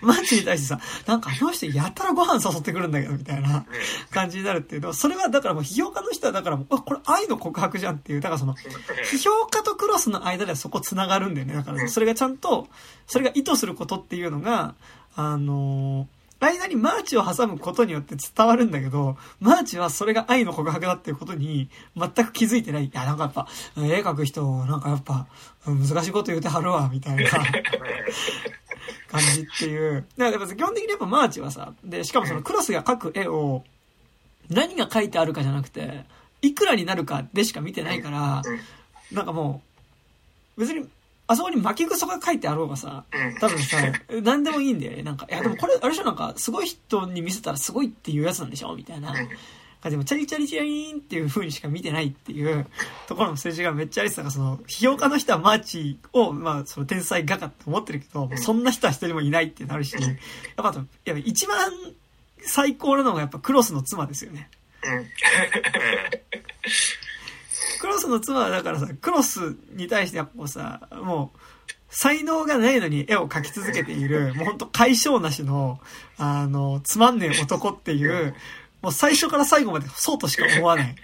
[0.00, 3.66] マーチに対してさ、なんかあの人やたらご飯誘ってくるんだけど、みたいな
[4.10, 11.54] 感じになるっていうのは、それはだからもう批評家の人はだからもう、あ、これ愛の告白じゃんっていう、だからその、批評家とクロスの間ではそこ繋がるんだよね。
[11.54, 12.66] だから、それがちゃんと、
[13.06, 14.74] それが意図することっていうのが、
[15.16, 22.86] あのー間にマーチを挟むことによって伝わるんだけど、マーチはそれが愛の告白だっていうことに全く気づいてない。
[22.86, 25.26] いや、なんかやっぱ、絵描く人、なんかやっぱ、
[25.66, 27.24] 難しいこと言うてはるわ、みたいな
[29.10, 30.06] 感じっていう。
[30.16, 33.64] だからやっぱ基本的にやっぱマーチはさ、で、しかもそのクロスが描く絵を、
[34.48, 36.04] 何が書いてあるかじゃなくて、
[36.40, 38.42] いくらになるかでしか見てないから、
[39.10, 39.62] なんかも
[40.56, 40.88] う、別に、
[41.28, 43.04] あそこに巻き草が書いてあろうがさ、
[43.38, 43.76] 多分さ、
[44.22, 45.02] 何でもいいんだよね。
[45.02, 46.04] なんか、いやでもこれ、あれでしょ？
[46.04, 48.74] なんか、すごい人に見せたらすごいっていうやつなんでしょ？
[48.74, 49.14] みたいな。
[49.84, 52.66] でも、チャリチャリチャリーンっていう風にしか見てないっていう
[53.06, 60.02] ところの数字がめっちゃありてたから、その、批評家の人はマーチを、まあ、その天才画家って思ってるけど、そんな人は一人もいないってなるし、やっ
[60.56, 61.70] ぱやっぱ一番
[62.40, 64.50] 最高なのがやっぱクロスの妻ですよね。
[67.80, 71.38] クロスの妻はだからさ、クロスに対してやっぱさ、もう、
[71.90, 75.80] 才能がないのに絵を描き続けている、もうほんと解消なしの、
[76.18, 78.34] あの、つまんねえ男っていう、
[78.82, 80.94] もう最初から最後までそうとしか思わない。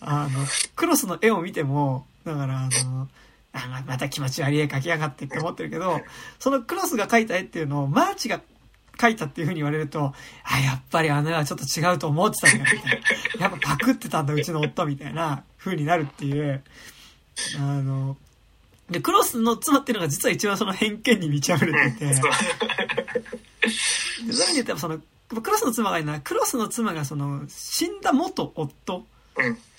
[0.00, 3.08] あの、クロスの絵を見ても、だからあの、
[3.52, 6.00] あままた気持ち悪い絵描きやがってって思ってるけど、
[6.38, 8.40] そのクロスが描いた絵っていうのをマーチが
[9.00, 10.12] 描いたっていう風に言われると、
[10.44, 13.00] あ、やっぱりあの絵はちょっと違うと思ってたんだよ、みたい
[13.38, 13.46] な。
[13.46, 16.62] やっぱパクってたんだ、うちの夫、みたいな風になるっていう、
[17.58, 18.16] あの、
[18.90, 22.30] で、クロスの妻っていうのが実は一番その偏見に満ち溢れていて、 で、そうい
[24.26, 24.98] う意味で言ったらその、
[25.40, 29.06] クロスの妻がいいのは、クロスの妻がその、死んだ元夫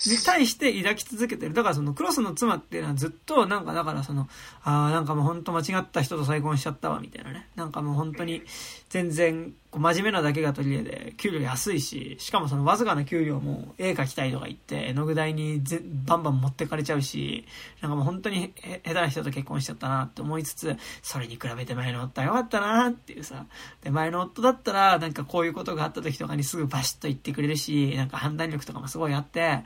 [0.09, 1.53] に対して抱き続けてる。
[1.53, 4.27] だからそのクロスの妻っていうのはずっとなんかだからその、
[4.63, 7.49] ああ、なんかもう本当間違った人と再婚しちゃったわみたいなね。
[7.55, 8.41] なんかもう本当に
[8.89, 17.45] 全然こう真面目なだけが取り柄で、給料安いし、しかもそのわずかな給料も絵描きたいとか言って、絵の具代にぜバンバン持ってかれちゃうし、
[17.81, 23.45] なんかもう本当に下手な人と結婚しちゃったなって思いつつ、それに比べて前の夫は良かったなっていうさ。
[23.83, 29.63] で、前の夫だったら、なんかこういうことがあった時とかにすぐバシッと言ってくれるし、なんか判断力とかもすごいあって、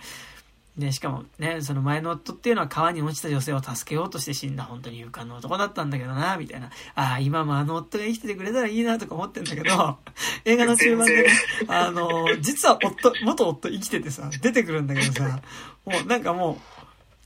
[0.77, 6.69] で、しかもね、その前の夫っていうのは川に落ちた女性を助けようとして死んだ本当に勇敢な男だったんだけどな、みたいな。
[6.95, 9.97] ああ、今もあの夫が生きててくれたらいいなとか思ってんだけど、
[10.43, 11.29] 映画の中盤でね、
[11.69, 15.39] あの、実は夫、元夫生きててさ、出てくるんだけどさ、
[15.85, 16.74] もうなんかもう、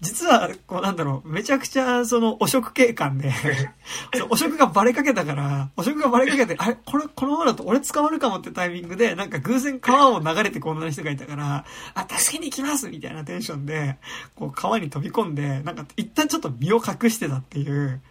[0.02, 3.34] 実は、こうなんだろう、めちゃくちゃ、その、汚職警官で、
[4.30, 13.98] 汚職がバレかけたから、汚職がバレかけて、あれ、これ、このままだと俺捕まるかもってタイミングで、なんか偶然川を流れてこう女の人がいたから、あ、助けに行きますみたいなテンションで、
[14.36, 18.02] こう川に飛び込んで、なんか一旦ちょっと身を隠してたっていう、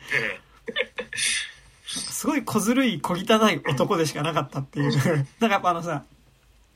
[1.86, 5.26] すごい小ずるい小汚い男でしかなかったっていう。
[5.40, 6.04] なんかやっぱあのさ、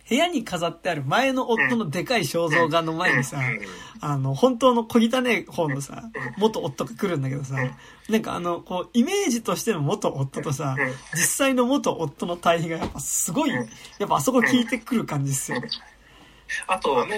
[0.08, 3.38] 部屋に飾ってある前の夫のでかい肖像画の前にさ、
[4.00, 6.02] あの、本当の小汚い方のさ、
[6.36, 7.56] 元夫が来るんだけどさ、
[8.08, 10.76] なんかあの、こう、イメージとしての元夫とさ、
[11.14, 13.62] 実際の元夫の対比がやっぱすごい、や
[14.04, 15.62] っぱあそこ聞いてくる感じっすよ。
[16.66, 17.14] あと、あの、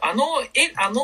[0.00, 1.02] あの、え、あの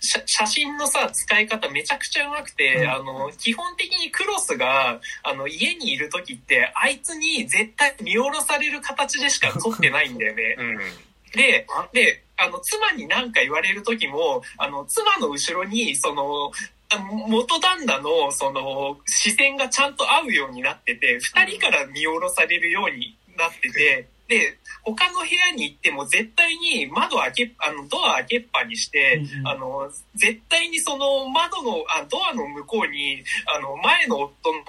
[0.00, 10.56] 写写真のさ、使い方めちゃくちゃうまくて、うんあの、基本的にクロスが、あの、家にいる時って、あいつに絶対見下ろされる形でしか撮ってないんだよね。
[10.58, 10.78] うん。
[11.32, 16.52] で、で、あの、妻に何か言われる時も、あの、妻の後ろに、その、
[16.90, 29.48] あ元旦那の、その、視線がちゃんと合うようになってて、二人から見下ろされるようになってて、で、他の部屋に行っても絶対に窓開け、あの、ドア開けっぱにして、うんうん。
[29.48, 33.22] あの、絶対にその窓の、あドアの向こうに、
[33.54, 34.60] あの、前の夫の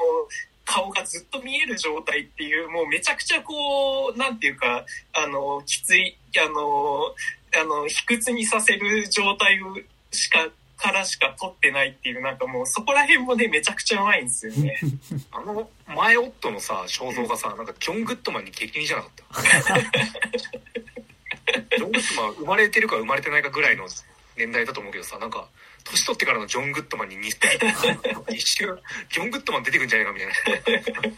[0.66, 7.14] 顔がずっと見える状態っていう、もうめちゃくちゃこう、なんていうか、あの、きつい、あの、
[7.60, 9.76] あの、卑屈にさせる状態を
[10.12, 10.48] しか、
[10.84, 14.78] からしか撮ってないっていう、なんかもうそこら辺もね、めちゃくちゃうまいんですよね。
[15.32, 19.80] あの前夫のさ肖像がさなんかジョン・グッドマンに激似じゃなかった？
[21.78, 23.88] ジョン・グッドマン生まれてるか生まれてないかぐらいの
[24.36, 25.48] 年代だと思うけどさなんか
[25.86, 27.60] 年取ってからのジョン・グッドマンに似て
[28.34, 28.78] 一瞬
[29.10, 31.10] ジョン・グッドマン出てくんじゃないかみたいな。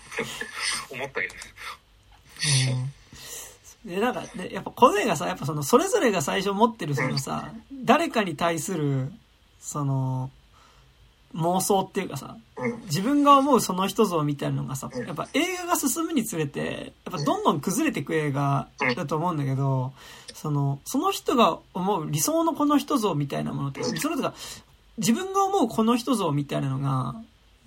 [0.89, 1.39] 思ったけどね。
[3.85, 3.91] うん。
[3.91, 9.11] で、なんか、ね、やっぱこの映画さ、やっぱその、それぞれが最初持ってるそのさ、誰かに対する、
[9.65, 10.29] その、
[11.33, 12.81] 妄想っていうかさ、うん。
[12.83, 19.91] 自分が思うその人像みたいなのがさうん、やっぱ映画が進むにつれて、やっぱどんどん崩れていく映画だと思うんだけど、
[20.33, 24.35] その、その人が思う理想のこの人像みたいなものって、理想のとか、
[24.99, 27.15] 自分が思うこの人像みたいなのが、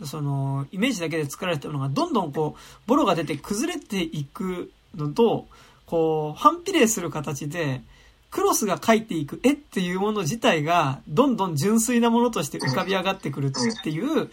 [0.07, 5.49] その、イメージだけで作られたものがどんどんこう、ボロが出て崩れていくのと、
[5.85, 7.83] こう、反比例する形で、
[8.31, 14.31] クロスが描いていく絵っていうもの自体が、どんどん純粋なものとして浮かび上がってくるっていう、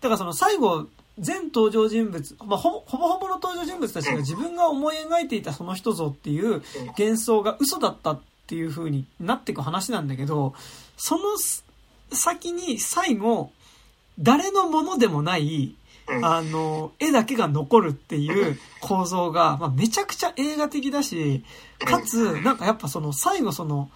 [0.00, 0.86] だからその最後、
[1.18, 6.62] 全登場人物、まあ、ほぼほぼの登場人物たちが自分が思い描いていたその人像っていう
[6.96, 10.54] 幻想が嘘だったっていう風になっていく話なんだけど、
[10.96, 11.22] その
[12.12, 13.50] 先に最後、
[14.18, 15.74] 誰のものでもない、
[16.22, 21.44] あの、絵だけが残るっていう構造が、まあ、めちゃくちゃ映画的だし、
[21.78, 23.90] かつ、なんかやっぱその最後その、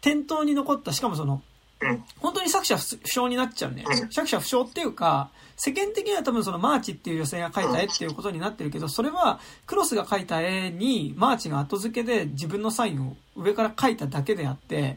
[0.00, 1.42] 店頭に残った、しかもその、
[1.80, 2.04] うん。
[2.20, 3.96] 本当に作者不詳になっちゃうねうん。
[4.10, 14.96] 作者不詳っていうか、世間的には多分そのマーチっていう女性が描いた絵っていうことになってるけど、それはクロスが描いた絵にマーチが後付けで自分のサインを上から描いただけであって、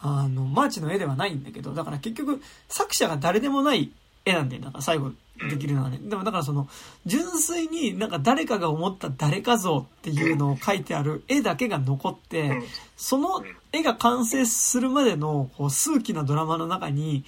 [0.00, 3.92] あの、マーチの絵ではないんだけど、だから結局作者が誰でもない
[4.24, 4.62] 絵なんだよ。
[4.62, 5.98] だから最後できるのはね。
[6.00, 6.68] でもだからその、
[7.06, 12.62] 純粋になんか誰かが思った誰か像っていうのを描いてある絵だけが残って、うん。
[12.96, 17.24] その絵が完成するまでのこう数奇なドラマの中に、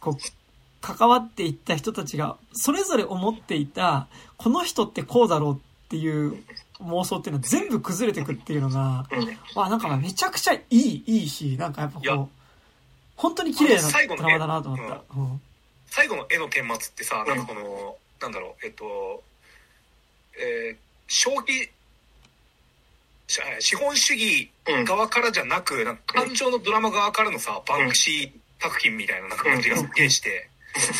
[0.00, 0.14] こう、
[0.80, 6.42] 関わっていった人たちが、それぞれ思っていた、この人ってこうだろうっていう
[6.80, 9.06] 妄想っていうのは全部崩れてくっていうのが。
[9.54, 12.28] わ、なんかめちゃくちゃいい、いいし、なんかやっぱこう、
[13.16, 15.02] 本当に綺麗なドラマだなと思った。
[15.16, 15.40] うん
[15.94, 19.22] 最後の絵の顛末ってさなんかこの、なんだろうえっと
[20.38, 20.76] えー
[21.08, 21.68] 消費
[23.26, 24.84] し資本主義うん。
[24.86, 30.48] 側からじゃなくなんか感情のドラマ側からのさバンクシー作品みたいななんか感じがすっげえして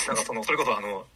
[0.09, 1.07] なんかそのそれこそあの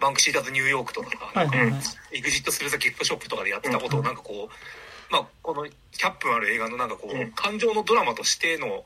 [0.00, 1.72] バンクシーだとニューヨークとかさ、はいはいはい。
[2.12, 7.20] エグジットするザギフトショップとかでやってたことをなんかこう、まあこの100分ある映画のなんかこうん。
[7.20, 8.84] う感情のドラマとしての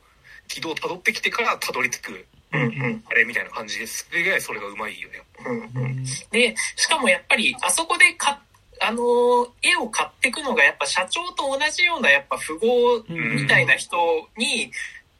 [0.48, 2.62] 軌道をたどってきてからたどり着くうん。
[2.62, 3.04] うん。
[3.06, 5.82] あれみたいな感じですげえそれがうまいよねうん。
[5.82, 6.04] うん。
[6.30, 8.40] で、しかもやっぱり、あそこでか、
[8.80, 13.96] あのー絵を買ってくのがやっぱ社長と同じようなやっぱ富豪みたいな人
[14.36, 14.72] に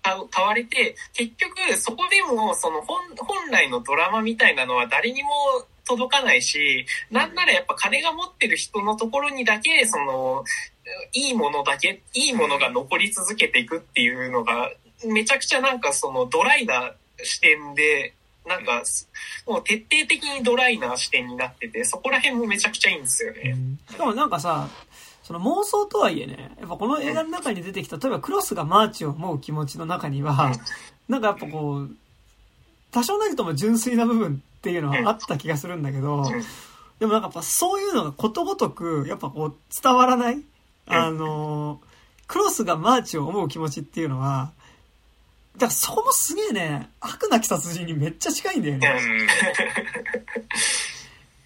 [0.02, 5.28] 買う買われて、結局そこでもその本本来のドラマみたいなのは誰にも
[5.86, 10.44] 届かないし、なんならやっぱ金が持ってる人のところにだけ、その、
[11.12, 14.70] いいものだけ、いいものが残り続けていくっていうのが、
[15.04, 18.14] めちゃくちゃなんかそのドライな視点で、
[18.46, 18.82] なんか、
[19.46, 23.56] もう徹底的にドライな視点になってて、そこら辺もめちゃくちゃいいんですよね。
[23.90, 24.68] しかもなんかさ、
[25.22, 30.52] その妄想とはいえね、やっぱこの映画の中に出てきた、例えばクロスがマーチを思う気持ちの中には、
[31.08, 31.90] なんかやっぱこう、
[32.90, 36.28] 多少なりとも純粋な部分っていうのはあった気がするんだけど、
[36.98, 40.42] でもなんかやっぱそういうのがことごとく、やっぱこう伝わらない？
[40.86, 41.80] あの、
[42.26, 44.50] クロスがマーチを思う気持ちっていうのは、
[45.54, 48.88] だからそこもすげえね、悪なき殺人にめっちゃ近いんだよね。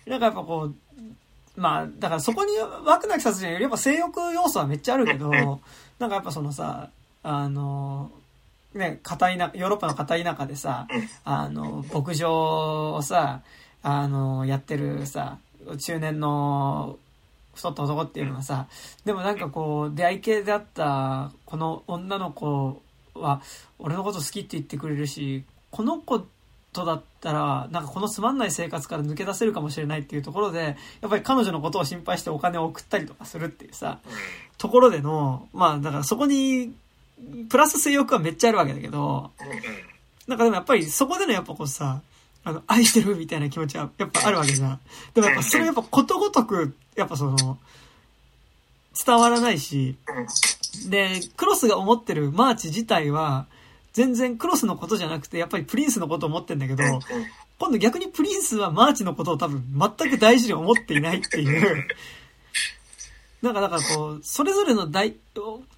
[0.07, 0.75] うんなんかやっぱこう、
[1.61, 2.53] まあ、だからそこに
[2.85, 5.31] 枠なき殺人よりやっぱ性欲要素はめっちゃあるけど、
[5.99, 6.91] なんかやっぱそのさ、
[7.23, 8.11] あの、
[8.75, 13.41] ね、片田、ヨーロッパの片田舎でさ、うんあの、牧場をさ、
[13.83, 15.39] あの、やってるさ、
[15.79, 16.99] 中年の
[17.55, 18.67] 太った男っていうのはさ、
[19.05, 22.83] でもなんかこう、出会い系であった、この女の子
[23.21, 23.43] は、
[23.79, 26.25] 俺のこと好きって言ってくれるし、この子
[26.73, 33.99] とだったら、なんかこのつまんない生活から抜け出せるかもしれないっていうところで、やっぱり彼女のことを心配してお金を送ったりとかするっていうさ、
[34.59, 36.75] ところでの、まあだからそこに、
[37.49, 39.31] プラス性欲はめっちゃあるわけだけど、
[40.27, 42.03] なんかでもやっぱりそこでのやっぱこうさ、
[42.45, 44.81] あの、愛してるみたいな気持ちはやっぱあるわけじゃん。
[45.15, 47.59] でもやっぱそれやっぱことごとく、やっぱその、
[49.05, 49.97] 伝わらないし、
[50.89, 53.47] で、クロスが思ってるマーチ自体は、
[53.93, 56.83] 全然クロスのことじゃなくて、やっぱりプリンスのことを思ってんだけど、
[57.59, 59.65] 今度逆にプリンスはマーチのことを多分
[59.99, 61.87] 全く大事に思っていないっていう。
[63.43, 65.15] なんかだからこう、それぞれの大、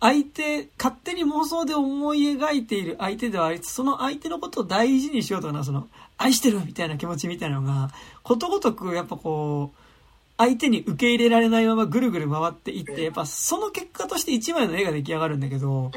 [0.01, 7.91] 相手、勝手に妄想で思い描いている相手ではありつつ、その相手のことを大事にしようとかな、その、愛してるみたいな気持ちみたいなのが、
[8.23, 9.88] ことごとくやっぱこう、
[10.39, 15.91] 相手に受け入れられないままぐるぐる回っていって、やっぱその結果として一枚の絵が出来上がるんだけど、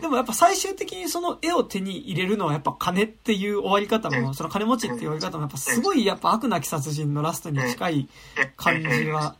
[0.00, 8.08] でもやっぱ最終的にその絵を手に入れるのはやっぱ金っていう終わり方も、その金持ちっていう終わり方もやっぱすごいやっぱ悪なき殺人のラストに近い
[8.56, 9.34] 感じは、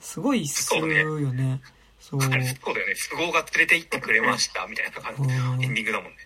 [0.00, 1.60] すごいするよね。
[2.00, 2.22] そう。
[2.22, 2.58] そうだよね。
[3.10, 6.16] 富豪が連れて行ってくれました、みたいな感じうんエンディングだもんね。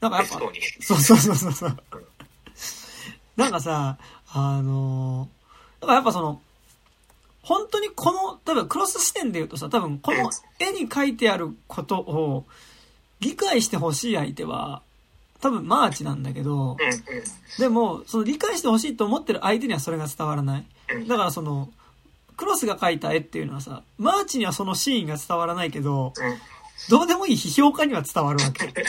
[0.00, 0.38] なんかやっぱ。
[0.80, 1.76] そうそうそうそうそう。
[3.36, 3.98] なんかさ、
[4.32, 6.40] あのー、だからやっぱその、
[7.44, 12.46] 本当にこの、多分クロス視点で言うとさ、多分この絵に書いてあることを
[13.20, 14.82] 理解してほしい相手は、
[15.40, 16.76] 多分マーチなんだけど、うん
[17.58, 20.66] でも、その理解してほしいと思ってる相手にはそれが伝わらない。
[20.94, 21.70] うんだからその、
[22.36, 26.38] クロスが描いた絵っていうのはさ、マーチにはそのシーンが伝わらないけど、うん
[26.90, 28.66] どうでもいい批評家には伝わるわけ。
[28.74, 28.82] で、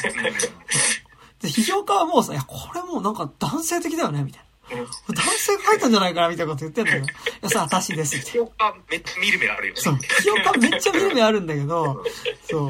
[1.43, 4.43] 批評家はもうさ、いや、これもうなんか男性的だよね、みたいな。
[4.43, 7.09] うん男性が描いたんじゃないかな、みたいなこと言ってんだけど、い
[7.41, 8.39] や、さ、私です、みたいな。
[8.47, 9.81] 評価めっちゃ見る目あるよね。
[9.81, 12.03] そう、批評家めっちゃ見る目あるんだけど、
[12.49, 12.69] そう、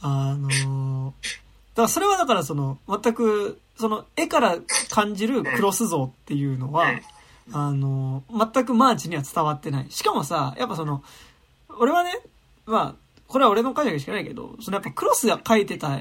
[0.00, 1.12] あのー
[1.76, 4.56] だからそれはだからその、全く、その絵から
[4.90, 6.86] 感じるクロス像っていうのは、
[7.52, 9.86] あのー全くマーチには伝わってない。
[9.90, 11.04] しかもさ、やっぱその、
[11.78, 12.18] 俺はね、
[12.64, 16.00] まあ、これは俺の解釈しかないけど、そのやっぱクロスが描いてた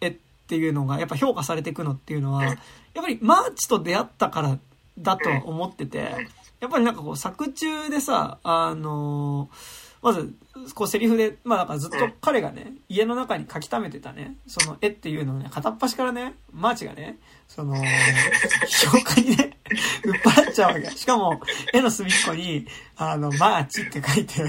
[0.00, 0.16] 絵っ
[0.48, 2.56] ていうのがやっぱ評価されていくのっていうのは、やっ
[2.94, 4.58] ぱりマーチと出会ったから
[4.98, 6.14] だとは思ってて、
[6.60, 10.34] やっぱりなんかこう作中でさ、あのーまず、
[10.74, 17.18] こうセリフで、まあだからずっと彼がね、家の中に書き溜めてたね、その絵っていうのをね、片っ端からね、マーチがね、
[17.48, 19.58] その、評価にね、
[20.04, 20.90] 売っ払っちゃうわけ。
[20.90, 21.40] しかも、
[21.72, 24.44] 絵の隅っこに、あの、マーチって書いて、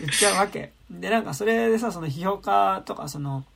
[0.00, 0.72] 言っちゃうわけ。
[0.90, 3.46] で、なんかそれでさ、その批評家とか、その、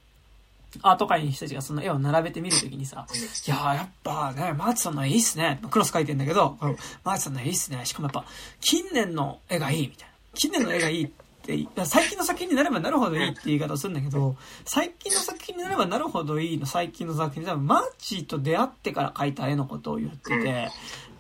[0.83, 3.07] アート界の人たちがその絵を並べてみるときにさ、
[3.47, 5.61] いやーやっぱね、マーチさんの絵いいっすね。
[5.71, 7.85] クロス描いてんだけど、うんマーチさんの絵いいっすね。
[7.85, 8.25] しかもやっぱ、
[8.61, 10.15] 近年の絵がいいみたいな。
[10.35, 20.71] 近年の絵がいいって、最近の作品になればなるほどいいって言い方をするんだけど、最近の作品になればなるほどいいの最近の作品で多分マーチと出会ってから描いた絵のことを言ってて、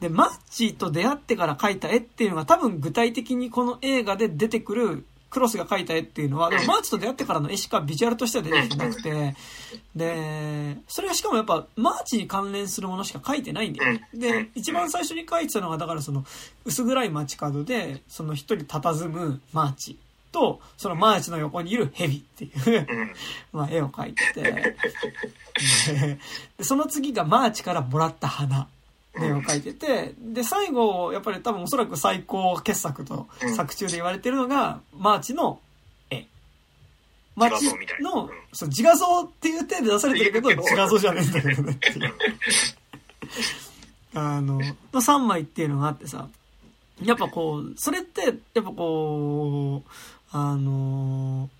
[0.00, 9.34] で、マーチと出会ってから描いた絵っていうのが多分具体的にこの映画で出てくるクロスが描いた絵っていうのは、でもマーチと出会ってからの絵しかビジュアルとしては出てきてなくて、
[9.94, 14.08] で、それがしかもやっぱマーチに関連するものしか描いてないんだよね。
[14.14, 16.24] で、一番最初に描いてたのが、だからその
[16.64, 19.98] 薄暗い街角で、その一人佇むマーチ。
[20.32, 23.12] と、そのマーチの横にいるヘビっていう、うん。
[23.52, 24.76] まあ絵を描いてて、で
[26.58, 28.68] でその次がマーチからもらった花。
[29.18, 35.60] の絵を描いてて、で、最後、やっぱり多分おそらく最高傑作と作中で言われてるのが、マーチの
[36.10, 36.26] 絵。
[37.34, 42.14] マーチ自画像みたいなのうん、そう、自画像っていう体で出されてるけど、自画像じゃねえんだけどねっていう。
[44.14, 44.62] あの、の
[44.92, 46.28] 3枚っていうのがあってさ、
[47.02, 49.90] やっぱこう、それって、やっぱこう、
[50.32, 51.50] あの、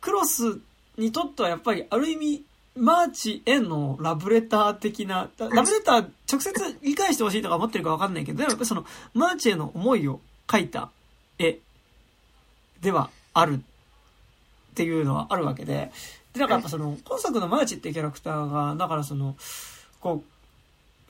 [0.00, 0.60] クロス
[0.96, 2.44] にとってはやっぱりある意味、
[2.76, 10.90] マーチへのラブレター的な、ラ、ラブレター直接理解してほしいとか思ってるかわかんないけど、でもやっぱりその、マーチへの思いを描いた
[11.38, 11.58] 絵
[12.82, 15.90] ではあるっていうのはあるわけで、
[16.34, 19.36] で、なんかやっぱその、今作のマーチっていうキャラクターが、だからその、
[20.00, 20.22] こ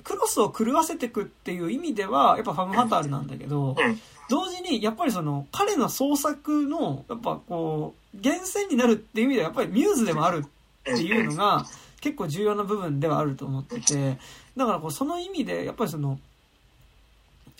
[0.01, 4.01] う、クロスを狂わせていくっていう意味では、やっぱファム・ファタールなんだけど、うん。
[4.31, 10.45] 同時に、やっぱりその、彼の創作の、やっぱこう、源泉になるっていう意味では、やっぱりミューズでもある
[10.93, 11.67] っていうのが、
[12.01, 14.19] 結構重要な部分ではあると思ってて、
[14.57, 16.19] だからこう、その意味で、やっぱりその、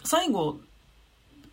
[0.05, 0.59] 最後、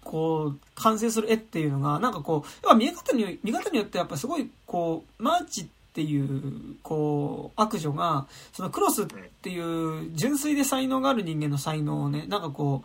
[0.03, 9.05] こう、完成する絵っていうのが、なんかこう、やっぱ見え方に、見方によってやっぱすごい、こう、マーチっていう、こう、悪女が、そのクロスっ
[9.41, 12.83] ていう純粋で才能がある人間の才能をね、なんかこ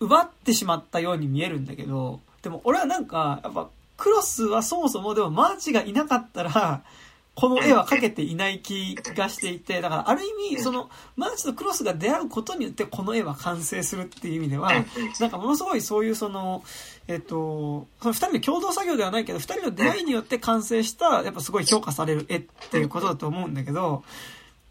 [0.00, 3.68] う、奪ってしまったように見えるんだけど、でも俺はなんか、やっぱ、
[3.98, 6.82] クロスはそもそもでもマーチがいなかったら、
[7.34, 14.72] この絵は描けていない気がしていて、だからある意味、その、マーチとクロスが出会うことによってこの絵は完成するっていう意味では、
[15.20, 16.64] なんかものすごいそういうその、
[17.06, 22.40] えっと、その二人の共同作業ではないけど、二人の出会いによって完成した、やっぱすごい評価される絵っ
[22.70, 24.02] ていうことだと思うんだけど、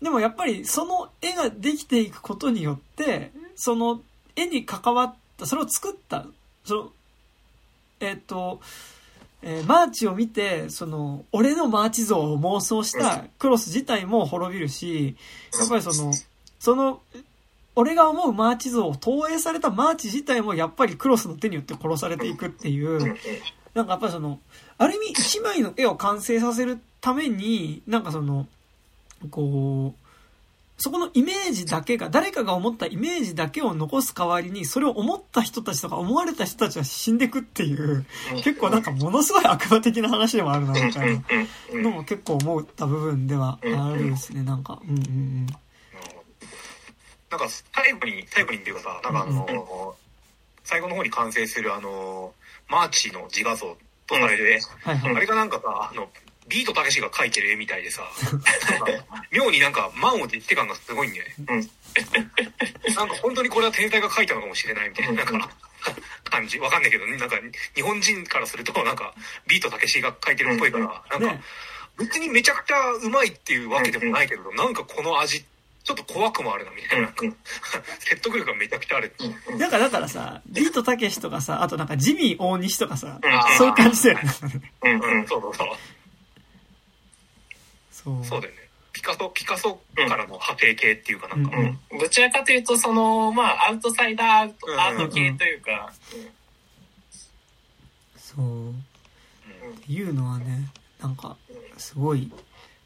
[0.02, 4.02] でもやっぱりその絵ができていくことによって、その
[4.36, 6.26] 絵に関わった、それを作った、
[6.66, 6.92] その、
[8.02, 8.60] えっ、と、
[9.44, 15.16] えーマーチを見て、その、俺のマーチ像を妄想したクロス自体も滅びるし、
[15.58, 16.12] やっぱりその、
[16.60, 17.02] その、
[17.76, 23.16] 俺が思うマーチ像を投影されたマーチ自体もやっぱりクロスの手によって殺されていくっていう、
[23.76, 24.40] なんかやっぱりその、
[24.80, 28.48] ある意味一枚の絵を完成させるために、なんかその、
[29.30, 30.07] こう、
[30.80, 38.06] そこのイメージだけが、誰かが思ったイメージだけを残す代わりに、それを思った人たちとか思われた人たちは死んでくっていう、
[38.44, 41.24] 結構なんかものすごい悪魔的な話でもあるな、みたいな
[41.82, 44.80] のも結構思った部分ではあるですね、なんか。
[44.84, 45.48] うんうんうん。
[47.32, 49.96] なんか最後に、最後にっていうかさ、なんかあの、
[50.64, 52.34] 最後の方に完成するあの、
[52.70, 53.76] マーチの自画像
[54.06, 54.60] とされる絵。
[54.86, 56.08] あれがなんかさ、あの、
[56.48, 58.04] ビートたけしが描いてる絵みたいでさ、
[58.72, 61.68] なんか妙になんか満を持して感がすごいんだよね。
[62.96, 65.50] なんか本当にこれは天才が描いたのかもしれないみたいな、なんか、
[66.26, 66.60] 感じ。
[66.60, 67.18] わかんないけどね。
[67.18, 67.38] なんか、
[67.76, 69.14] 日本人からすると、なんか、
[69.48, 71.42] ビートたけしが描いてるっぽいから、なんかね、
[71.98, 75.44] 別にめちゃくちゃうまいっていうわけでもないけど、なんかこの味、
[75.84, 77.06] ちょっと怖くもあるな、みたいな。
[77.06, 77.24] なんか
[78.00, 79.14] 説得力がめちゃくちゃある。
[79.58, 84.32] だから、だからさ、ビートたけしとかさ、あとなんかジミー大西とかさ、うんそういう感じだよね。
[84.84, 85.68] うんうんうん、そうそうそう。
[88.08, 88.26] そう。
[88.26, 88.62] そうだよね。
[88.94, 91.80] ピカソ、ピカソからの派生系っていうかなんか、うん。
[91.92, 92.00] うん。
[92.00, 94.80] どちらかというと、その、まあ、アウトサイダーアウトうん。
[94.80, 95.92] アート系というか、
[98.18, 98.72] そう。
[98.72, 98.74] っ
[99.86, 100.70] ていうのはね、
[101.02, 101.36] なんか、
[101.78, 102.32] すごい。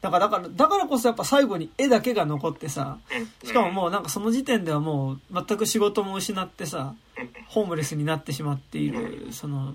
[0.00, 2.98] だから、だから、だからこそやっぱ最後に絵だけが残ってさ、
[3.44, 6.94] しかももうなんかその時点ではもう全く仕事も失ってさ、
[7.48, 9.74] ホームレスになってしまっている、その、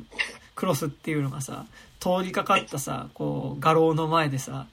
[0.56, 1.66] クロスっていうのがさ、
[2.00, 4.68] 通りかかったさ、こう、画廊の前でさ、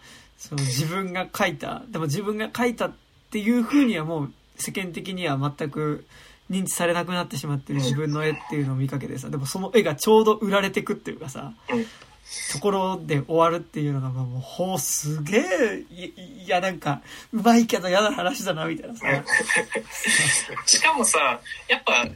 [0.49, 2.93] その自分が描いた、でも自分が描いたっ
[3.31, 6.05] ていう風にはもう世間的には全く
[6.51, 11.87] 認知されなくなってしまってる自分の絵っていうのを見かけてさ、でもその絵がちょうど売られてくっていうかさ、うん
[12.53, 16.05] ところで終わるっていうのが、まあもう、ほう、すげえ、い
[16.45, 19.07] いや、なんか、うまいけど嫌な話だな、みたいなさ。
[20.65, 22.07] しかもさ、やっぱ、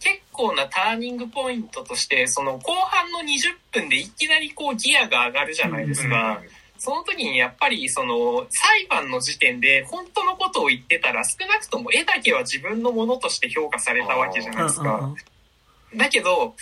[0.00, 6.40] 結構なターニングポイントとして、その後半の20分でいきなりこうギアが上がるじゃないですか。
[6.78, 15.14] その時にやっぱりその裁判の時点で本当のことを言ってたら少なくとも絵だけは自分のものとして評価されたわけじゃないですか。
[15.94, 16.54] だけど、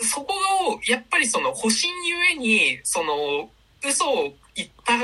[0.00, 0.34] そこ
[0.70, 1.74] を、やっぱりその保身
[2.08, 3.50] ゆえに、その、
[3.84, 4.98] 嘘を言った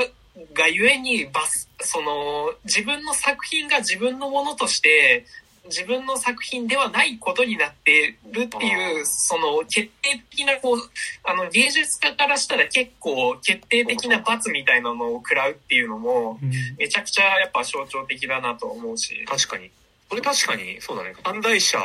[0.53, 5.25] がゆえに、バス、その、自分の作品が自分のものとして、
[5.65, 10.77] 自分の作品ではないことになってるっていう、その決定的な、こう、
[11.23, 19.23] あの、芸術家からしたら結構決定的な罰みたいなのを食らうっていうのも、うんめちゃくちゃやっぱ象徴的だなと思うし。
[19.25, 19.71] 確かに。
[20.09, 21.15] これ確かに、そうだね。
[21.23, 21.77] 犯罪者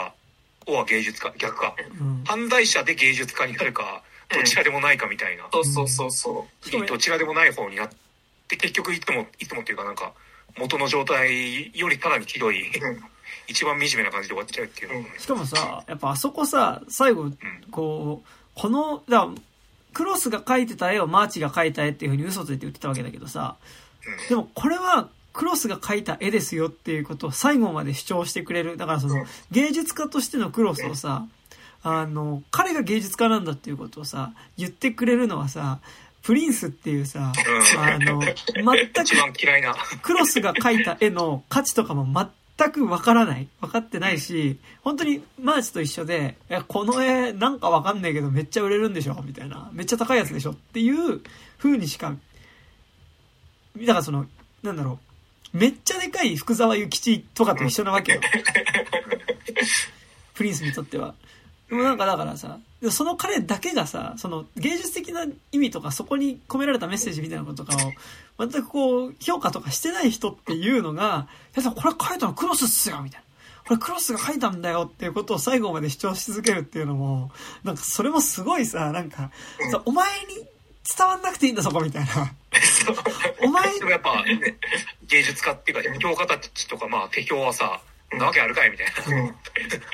[0.66, 1.74] は芸術家、逆か。
[2.00, 5.48] うん犯罪者で芸術家になるか、どちらでもないかみたいな。
[5.52, 6.64] そうそうそうそう。
[6.64, 7.90] しかもどちらでもない方になっ
[8.48, 10.12] て、結局いつも、いつもっていうかなんか、
[10.58, 13.04] 元の状態よりさらにひどい、うん
[13.50, 15.18] 一番惨めな感じで終わっちゃうっていうのがね。
[15.18, 17.30] しかもさ、やっぱあそこさ、最後、
[17.70, 19.28] こう、この、だ
[19.92, 23.56] クロスが描いてた絵をマーチが描いた絵っていうふうに嘘ついて言ってたわけだけどさ、
[24.28, 28.76] でもこれはクロスが描いた絵ですよっていうことを最後まで主張してくれる。
[28.76, 31.26] だからその芸術家としてのクロスをさ、
[31.82, 35.80] あの、彼が芸術家なんだっていうことをさ、言ってくれるのはさ、
[36.22, 37.32] プリンスっていうさ、
[37.78, 38.34] あの、全
[39.02, 39.16] 一
[39.74, 39.98] く。
[40.02, 42.04] クロスが描いた絵の価値とかも
[42.60, 43.48] 全くわからない。
[43.60, 49.14] 分かってないし、本当にマーチと一緒で、いや、この絵なんかわかんないけどめっちゃ売れるんでしょ？
[49.24, 49.70] みたいな。
[49.72, 50.52] めっちゃ高いやつでしょ？
[50.52, 51.20] っていう
[51.58, 52.14] 風にしか、
[53.76, 54.26] だからその、
[54.62, 54.98] なんだろ
[55.54, 55.56] う。
[55.56, 58.20] めっちゃでかい福沢諭吉とかと一緒なわけよ。
[60.34, 61.14] プリンスにとっては。
[61.68, 62.58] でもなんかだからさ、
[62.88, 73.26] その彼だけがさ、その芸術的な意味とかそこに込められたメッセージみたいなこととかを全くこう評価とかしてない人っていうのが、いやさ、これ書いたのクロスっすよみたいな。
[73.66, 77.30] これクロスが書いたんだよっていうことを最後まで主張し続けるっていうのも、
[77.64, 79.30] なんかそれもすごいさ、なんか、
[79.70, 80.46] さお前に
[80.96, 82.34] 伝わんなくていいんだそこみたいな。
[83.44, 84.56] お前、でもやっぱ、ね
[85.06, 87.80] 芸術家っていうか、評価たちとか、まあ、手評はさ、
[88.18, 89.34] なわけあるかいみたいな。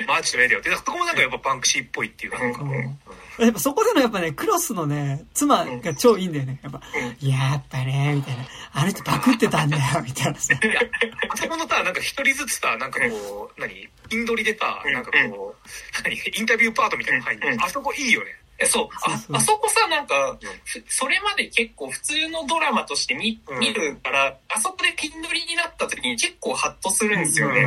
[0.07, 0.75] マーチの絵だよって。
[0.75, 2.55] そこもなんかやっぱバンクシーっぽいっていうか、なん。
[2.55, 2.99] か、うん。
[3.45, 6.59] やっぱそこでのやっぱね、クロスのね、妻が超いいんだよね。
[6.63, 6.81] やっぱ、
[7.21, 8.45] やっぱね、みたいな。
[8.73, 10.55] あの人パクってたんだよ、みたいなさ。
[10.55, 10.81] いや、
[11.29, 18.27] あそこのさ、なんか一人ずつさ、なんかこう、何インドリでさ、なんかこう、何インタビューパートみたいなの入っあそこいいよね。
[18.59, 18.89] えそう。
[19.05, 19.37] あそうそう。
[19.37, 23.59] あそこさなんかふそれまで結構普通のドラマとして見うん。
[23.59, 27.67] 見るから、あそこでピン取りになった時に結構ハッとするんですよね。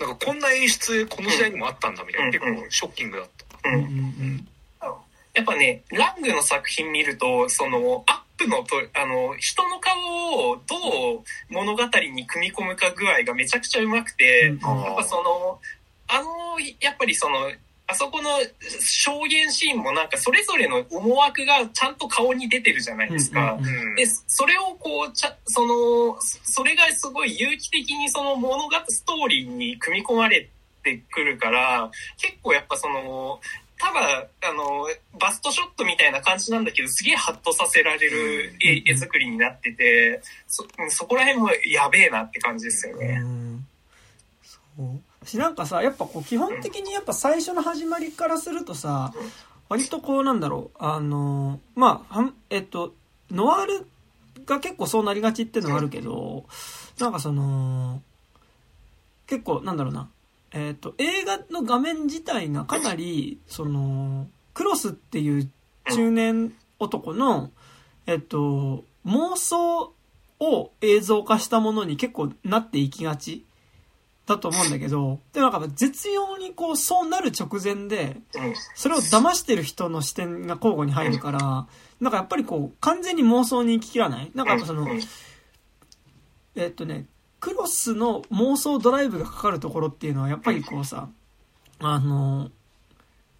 [0.00, 2.26] うんなんかこんな演出、この時代にもあったんだみたいな。
[2.26, 3.26] うん結構ショッキングだっ
[3.62, 3.68] た。
[3.70, 4.48] うんうんうん
[5.38, 10.74] やっぱね、ラングの作品見ると、その、アップのと、あの、人の顔をど
[11.14, 15.60] う物語に組み込むか具合がめちゃくちゃうまくて、うんやっぱその、
[16.08, 17.52] あの、やっぱりその、
[17.90, 18.28] あそこの
[18.80, 23.54] 証言シーンもなんかそれぞれの思惑がちゃんと顔に出てるじゃないですか。
[23.54, 30.48] うんうんうんで、それをこう、ちゃ、その、そそれがすごい有機的にその物語、ストーリーに組み込まれ
[30.82, 33.40] てくるから、結構やっぱその、
[33.78, 34.86] ただ、あの、
[35.18, 43.18] バストショットみたいな感じなんだけど、すげえハッとさせられる絵絵作りになってて、そ、そこら辺もやべえなって感じですようね。
[43.18, 43.66] ん
[44.42, 49.12] そうしなんかさやっぱこう基本的にやっぱ最初の始まりからするとさ
[49.68, 52.94] 割とこうなんだろうあのまあえっと
[53.30, 53.86] ノワール
[54.46, 56.46] が結構そうなりがちっていうのはあるけど
[56.98, 58.00] なんかその
[59.26, 60.08] 結構なんだろうな
[60.52, 65.50] えっと映画の画面自体がかなりそのクロスっていう
[65.90, 67.50] 中年男の
[68.06, 69.92] えっと妄想
[70.40, 73.44] を映像化したものに結構なっていきがち。
[74.28, 78.54] だと思うんだけど、でもなんか絶妙にこうそうなる直前で、うん。
[78.74, 81.66] それを騙してる人の視点が交互に入るから、
[82.00, 84.30] なんかやっぱりこう完全に妄想に行ききらない？
[84.34, 85.00] なんかやっぱその、うん。
[86.54, 87.06] えっとね、
[87.40, 91.08] クロスの妄想ドライブがかかるところっていうのはやっぱりこうさ、
[91.78, 92.50] あの、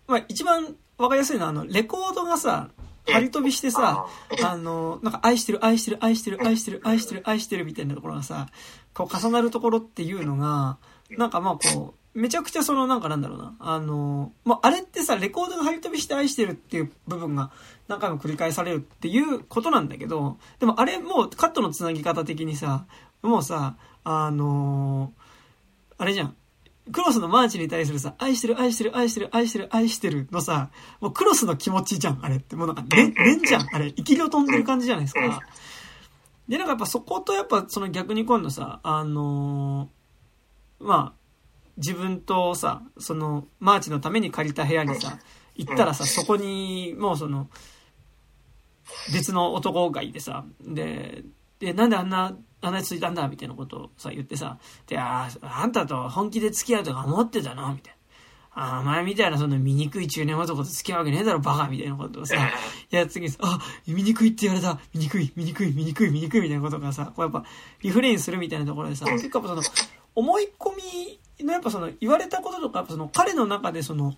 [0.07, 2.70] まあ一番わかりやすいのはあの、レコードがさ、
[3.11, 4.07] 張り飛びしてさ、
[4.45, 8.49] あの、なんか愛してる愛してる愛してる愛してる愛してる愛してるみたいなところがさ、
[8.99, 10.78] こう重なるところっていうのが、
[11.11, 17.53] なんかまあこう、めちゃくちゃそのなんかなんだろうな、あの、まああれってさ、レコードが張り飛びして愛してるっていう部分が
[17.86, 22.86] 何回も繰り返されるっていうことなんだけど、でもあれもうカットのつなぎ方的にさ、
[23.22, 25.12] もうさ、あの
[25.96, 26.34] あれじゃん。
[26.90, 30.70] クロスのマーチに対するさ、愛してる、愛してる、愛してる、愛してる、愛してるのさ、
[31.01, 32.57] もうクロスの気持ちじゃん、あれって。
[32.57, 33.92] もうなんか、ね、念じゃん、あれ。
[33.92, 35.42] 生き霊飛んでる感じじゃないですか。
[36.49, 39.99] で、なんかやっぱそことやっぱその逆に今度さ、あのー
[40.80, 41.18] まあ、
[41.76, 45.18] 自分とさ、その、マーチのために借りた部屋にさ、
[45.55, 47.49] 行ったらさ、そこに、もうその、
[49.12, 51.24] 別の男がいてさ、で、
[51.59, 57.97] で、なんであんな、あんなやついたんだみたいなことをさ、言ってさ、で、ああ、あんたと本気で付き合うとか思ってたのみたいな。
[58.61, 62.40] ああ、お前みたいなその醜い中年男と付き合うわけねえだろ、バカみたいなことをさ、い
[62.90, 67.44] や、次にさ、あ、醜いって言われた、醜い、醜い、醜い、醜いみたいなことがさ、こうやっぱ、
[67.82, 69.62] リフレインするみたいなところでさ、結構その、
[70.16, 70.72] 思い込
[71.38, 74.16] みのやっぱその、言われたこととか、その、彼の中でその、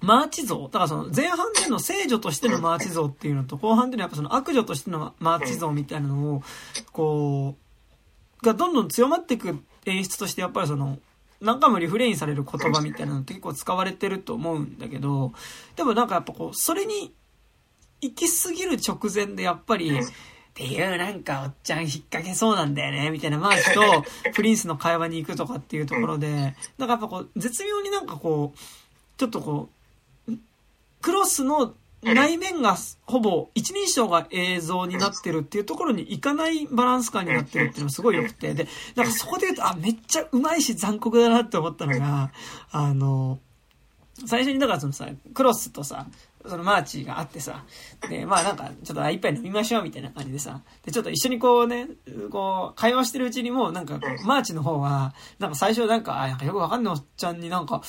[0.00, 6.42] マーチ像だからその前半での聖女としてのマーチ像っていうのと後半でのやっぱその悪女としてのマーチ像みたいなのを
[6.92, 7.56] こ
[8.42, 10.98] うがどんどん強まっていく演出としてやっぱりその
[11.40, 15.32] 何回もリフレインされる言葉みたいなのって結構使われてると思うんだけど
[15.76, 17.14] でもなんかやっぱこうそれに
[18.00, 20.02] 行き過ぎる直前でやっぱりっ
[20.54, 28.58] ていうなんかおっちゃん引っ掛けそうなんだよねみたいなマーチと プリンスの会話に行くとかっていうところでなんかやっぱこう絶妙になんかこう
[29.18, 29.68] ちょっとこ
[30.28, 30.32] う
[31.02, 31.74] クロスの
[32.14, 42.30] 内面がほぼ一人称が映像になってるっていうところにいかないバランス感になってるっていうのがすごい良くて、で、なんかそこで言うと、あ、めっちゃうまいし残酷だなって思ったのが、
[42.70, 43.38] あの、
[44.26, 46.06] 最初にだからそのさ、クロスとさ、
[46.46, 47.64] そのマーチがあってさ、
[48.08, 51.88] で、まあなんか、ちょっとあ一杯飲みましょうみたいな感じでさ、で、ちょっと一緒にこうね、
[52.30, 57.82] こう、会話してるうちにもうなんか、マーチの方は、なんか最初なんか、あ、なんかよくわかんないおっちゃんになんか、うん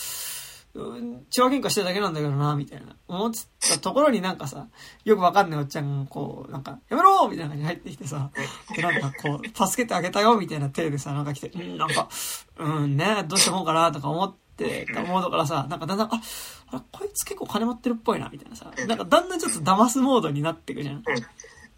[1.29, 2.95] 血話喧嘩してるだけなんだけどな、みたいな。
[3.07, 3.39] 思って
[3.73, 4.67] たところになんかさ、
[5.05, 8.29] よくわかんないおっちゃんがこう、なんか、やめろみたいな感じで入ってきてさ、
[8.75, 12.09] で、なんかこう、助けてあげたよみたいな体でさ、なんか来て、うん、なんか、
[12.57, 16.21] うんね、どうしてもんかな、とか思ってたモードからさ、なんかだんだん、あ、
[16.67, 21.03] あれ、こいつ結構金持ってるっぽいな、みたいなさ、なんかだんだんちょっと騙すモードになっていくじゃん。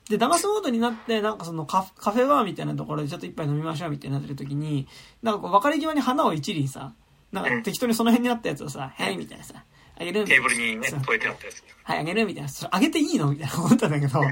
[0.09, 4.87] で、騙すモードになって、なんかそのカフカフェバーみたいなところでちょっと一杯飲みましょうみたいになってる時に、
[5.21, 6.93] なんかこう別れ際に花を一輪さ、
[7.31, 9.63] なんか適当にその辺にあったやつをさ、はいみたいなさ、
[9.99, 10.43] あげるみたいな。
[10.43, 11.63] テーブルにね、そう添えてあったやつ。
[11.83, 12.49] はい、あげるみたいな。
[12.49, 14.19] それあげていいのみたいな思ったんだけど、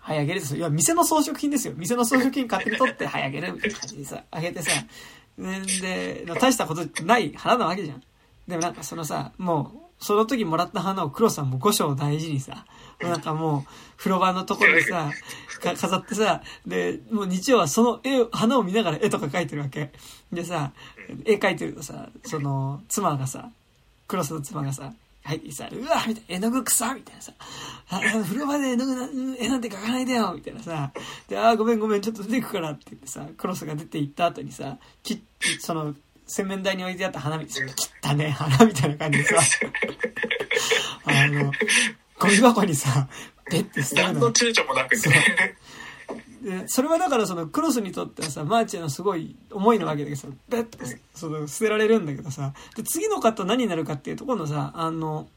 [0.00, 1.74] はい、あげるですいや、店の装飾品ですよ。
[1.76, 4.70] 店の装飾品勝手に取って、はい、あげるみたいな感じでさ、あげてさ、
[5.36, 8.02] ねで、大したことない花なわけじゃん。
[8.46, 12.64] でもなんかそのさ、もう、その時もらった花を黒さんも五章大事にさ、
[13.00, 15.10] なんかもう、風呂場のところでさ、
[15.62, 19.92] か飾ってさ、で、もう日曜はその絵を、花を見ながら絵とか描いてるわけ。
[20.32, 20.72] でさ、
[21.24, 23.50] 絵描いてるとさ、その、妻がさ、
[24.06, 24.92] クロスの妻がさ、
[25.24, 27.32] 入ってさ、うわみたいな、絵の具草みたいなさ、
[27.90, 30.92] あ風呂場で絵の具な、絵なんて描かないでよみたいなさ、
[31.28, 35.22] で、あーごめんごめん、ちょっと出てくからって言ってさ、クロスが出て行った後にさ、き
[35.60, 35.94] その、
[36.26, 39.36] 洗面台に置いてあった花見てさ、切ったね、花みたいな感じでさ、
[41.04, 41.52] あの、
[42.18, 43.08] ゴミ箱にさ、
[43.50, 44.32] ペッて捨てるの何の。
[44.32, 45.56] 躊躇もなくね。
[46.42, 55.28] で、それはだからそのクロスにとってはさ、マーチへのすごい思いなわけだけどさ、ペッてその捨てられるんだけどさ、で、次のカット何になるかっていうところのさ、あの、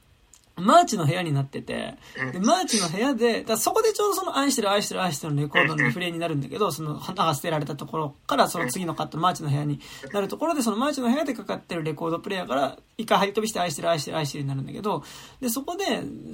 [0.61, 1.95] マーチの部屋になってて、
[2.31, 9.79] で、マーチの部屋で、だそこでちょうどその愛してる愛してる愛してるのレコードのリフレインになるんだけど、その花が捨てられたところからその次のカット、マーチの部屋に
[10.13, 15.03] なるところで、そのマーチの部屋でかかってるレコードプレイヤーから一回針飛びして愛してる愛してる愛してるになるんだけど、
[15.39, 15.85] で、そこで、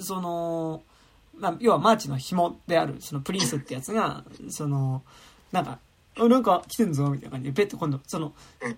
[0.02, 0.84] その、
[1.40, 5.04] まあ、要はマーチの紐である、そのプリンスってやつが、その、
[5.52, 5.80] なんか、
[6.20, 8.34] あなんか来てんぞ、みたいな感じで、ペッて今度、その、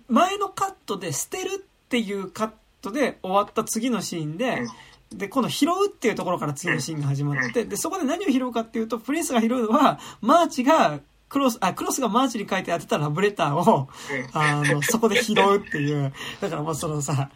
[0.08, 2.50] 前のカットで捨てるっていうカッ
[2.82, 4.66] トで終わった次のシーンで、
[5.12, 13.88] で、今度拾うっていうところから次のシーンが始まって、で、そこで何を拾うかっていうと、プリンスが拾うのは、マーチが、クロス、あ、クロスがマーチに書いて宛てたラブレターを、
[14.32, 16.12] あの、そこで拾うっていう。
[16.40, 17.30] だからもうそのさ、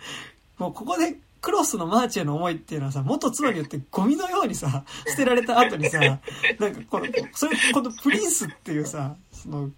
[0.59, 6.21] もうここでクロスのマーチへの思いっていうのはさ、元妻によってゴミのようにさ、捨てられた後にさ、なんか
[6.89, 9.71] この、それ、このプリンスっていうさ、その、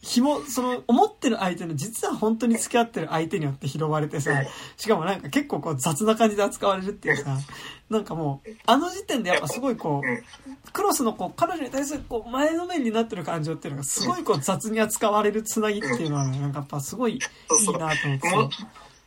[0.00, 4.30] 紐、その、思ってる相手の、実は本当に付き合ってる相手によって拾われてさ、
[4.76, 7.36] しかもなんか結構こう雑な感じで扱われるっていうさ、
[7.90, 18.50] なんかもう、あの時点でやっぱすごいこう、クロスのこう、彼女に対するこう、前のめりになってる感情っていうのがすごいこう雑に扱われるつなぎっていうのはね、なんかやっぱすごいいいなと思っても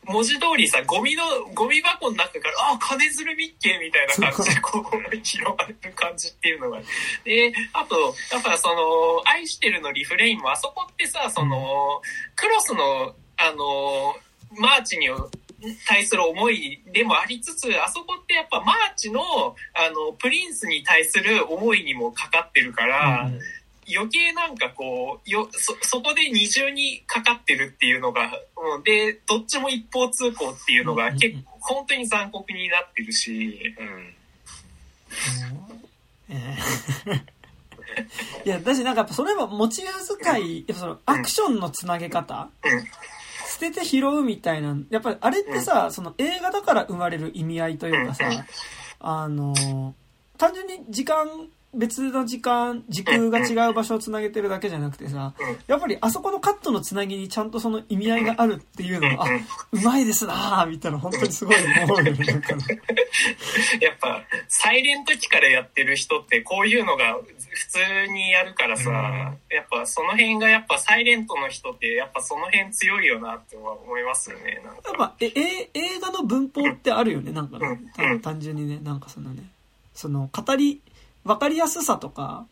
[0.07, 1.23] 文字通りさ、ゴミの、
[1.53, 6.81] ゴミ箱の中から、あ、金づるみっけみたいな感じで、 こう、広がる感じっていうのが。
[7.23, 12.01] で、あと、やっぱその、愛してるのリフレインも、あそこってさ、その、
[12.35, 14.17] クロスの、あの、
[14.57, 15.07] マーチに
[15.87, 23.39] 対する思いでもありつつ、あそこってやっぱマーチの、あの、プリンスに対する思いにもかかってるから、うん
[23.89, 28.31] 余計なんかこう、よ、そ、そこで二重にかかってるっていうのが、
[28.75, 34.13] うんで、どっちも一方通行っていうのが結構、本当に残酷になってるし、うん。
[36.29, 37.21] えー。
[38.45, 42.83] いや、だしなんかやっぱそれは持ち扱い、やっぱそのアクションのつなげ方、うん。
[43.47, 48.25] 捨てて拾うみたいな、やっぱりあれってさ、その映画だから生まれる意味合いというかさ、
[48.99, 49.93] あの、
[50.37, 51.27] 単純に時間、
[51.73, 55.33] 別の時間、時空が違う場所をつなげてるだけじゃなくてさ、
[55.67, 59.27] やっぱりあそこのカットのつなぎにちゃんとその意味合いがあるっていうのが、あ、
[59.71, 62.11] うまいですなぁ、みたいな本当にすごい思うよね。
[62.25, 62.63] なんかね
[63.79, 67.17] やっぱ、サイレント期からやってる人ってこういうのが
[67.51, 68.91] 普通にやるからさ、
[69.49, 74.61] やっぱその辺がやっぱサイレントの人ってやっぱその辺強いよなっては思いますよね。
[74.65, 74.81] なんか。
[74.89, 77.79] やっぱ、え、え、映画の文法ってあるよね、なんかね。
[78.21, 79.43] 単純にね、なんかそのね、
[79.93, 80.81] その、語り、
[81.23, 82.45] わかりやすさとか。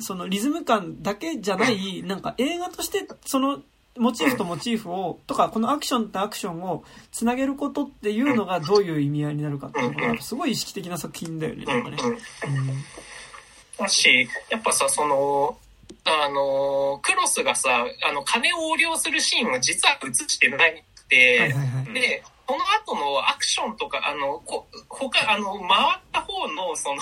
[0.00, 3.60] そのリズム感だけじゃない、なんか映画として、その、
[3.96, 6.82] モチーフとモチーフを、とか、このアクションとアクションを
[7.12, 11.96] つなげることっていうのがどういう意味合いになるかっていうのが、すごい意識的な作品だよね、うなんんかね。
[13.78, 15.56] だし、やっぱさ、その、
[16.04, 21.94] あの、クロスがさ、あの、金を横領するシーンを実は映してなくはいて、はいはい。
[21.94, 26.96] で、この後のアクションとか、あの、こ他、あの、回った方の、その、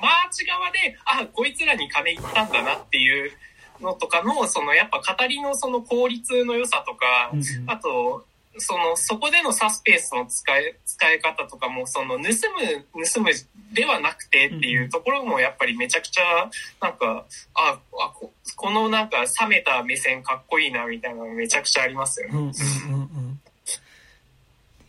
[0.00, 3.32] マーチ側で、あ、こいつらに金いったんだなっていう
[3.80, 8.24] のとかの、その、やっぱ語りのその効率の良さとかうん、うんあと、
[8.58, 13.30] その、そこでのサスペンスの使い、使い方とかも、その、盗む、盗む
[13.72, 22.34] ではなくてっていうところも、やっぱりめちゃくちゃ、なんか、あ、あここのなんか、冷めた目線かっこいいな、みたいなのめちゃくちゃありますよね。
[22.34, 23.40] うんうんうんうん。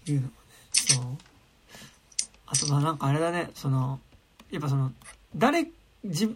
[0.01, 0.37] っていうのもね、
[0.71, 1.05] そう。
[2.63, 3.99] あとはなんかあれだね、その、
[4.51, 4.91] やっぱその、
[5.35, 5.67] 誰、
[6.05, 6.35] じ、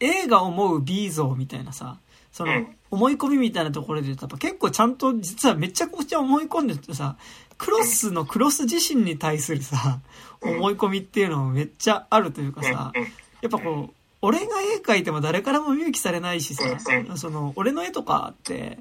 [0.00, 1.98] 映画思う B 像みたいなさ、
[2.32, 7.16] そのうん、思い込みみたいなところで言うと、やっぱ結構ちゃんと実はめちゃくちゃ思い込んでてさ、
[7.56, 10.00] クロスのクロス自身に対するさ、
[10.40, 12.92] 思い込みっていうのもめっちゃあるというかさ、
[13.42, 16.64] やっぱこう、俺が絵描いても誰からも見向きされないしさ
[17.14, 18.78] う、その、俺の絵とかって、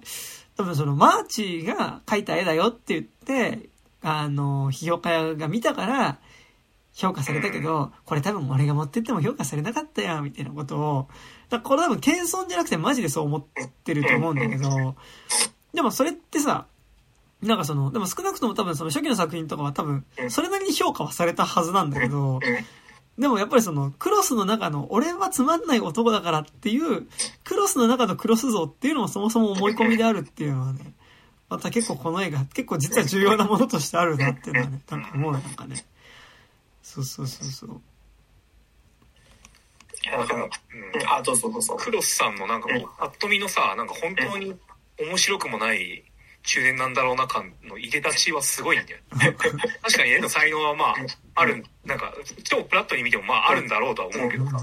[0.56, 3.70] 多分その、マーチが描いた絵だよって言って、
[4.02, 6.18] あの、批評家が見たから、
[6.98, 11.08] 評価されたけど、これ多分俺が持ってっても評価されなかったよ、みたいなことを、
[11.50, 13.46] だからこれ多分謙遜じゃなくてマジでそう思っ
[13.84, 14.96] てると思うんだけど、
[15.76, 16.66] でもそれってさ、
[17.44, 22.40] なんかその、でも少なくとも多分その初期の作品とかは多分、それなりに評価はされたはずなんだけど、
[23.20, 27.08] でもやっぱりその、クロスの中の、俺はつまんない男だからっていう、
[27.44, 30.94] クロスの中のクロス像っていうのもそもそも思い込みであるっていうのはね、
[31.48, 35.86] また結構この映画、結構実は重要なものとしてあるなっていうのはね、なんか思うなんかね。
[36.88, 37.82] そうそうそうそう。
[40.06, 40.50] いやだから、うん
[41.06, 41.76] あ、どうぞどうぞ。
[41.76, 44.56] クロスさんのなんかもう、ぱっと見のさ、なんか本当に
[44.98, 46.06] 面白くもない
[46.44, 49.00] 中年なんだろうな感の入れ出しはすごいんだよ。
[49.12, 50.96] 確かに絵の才能はまあ、
[51.36, 52.14] ある、なんか、
[52.46, 54.58] 超フラットに見てもまああるんだろうとは思うけどさ。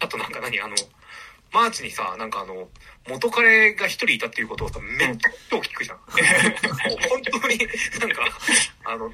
[0.00, 0.76] あとなんか何あの、
[1.50, 2.68] マーチにさ、なんかあの、
[3.08, 5.98] 元彼が一人いたっていうことをさ、めっちゃ超聞くじゃん。
[7.08, 7.58] 本当に、
[7.98, 8.24] なんか、
[8.84, 9.10] あの、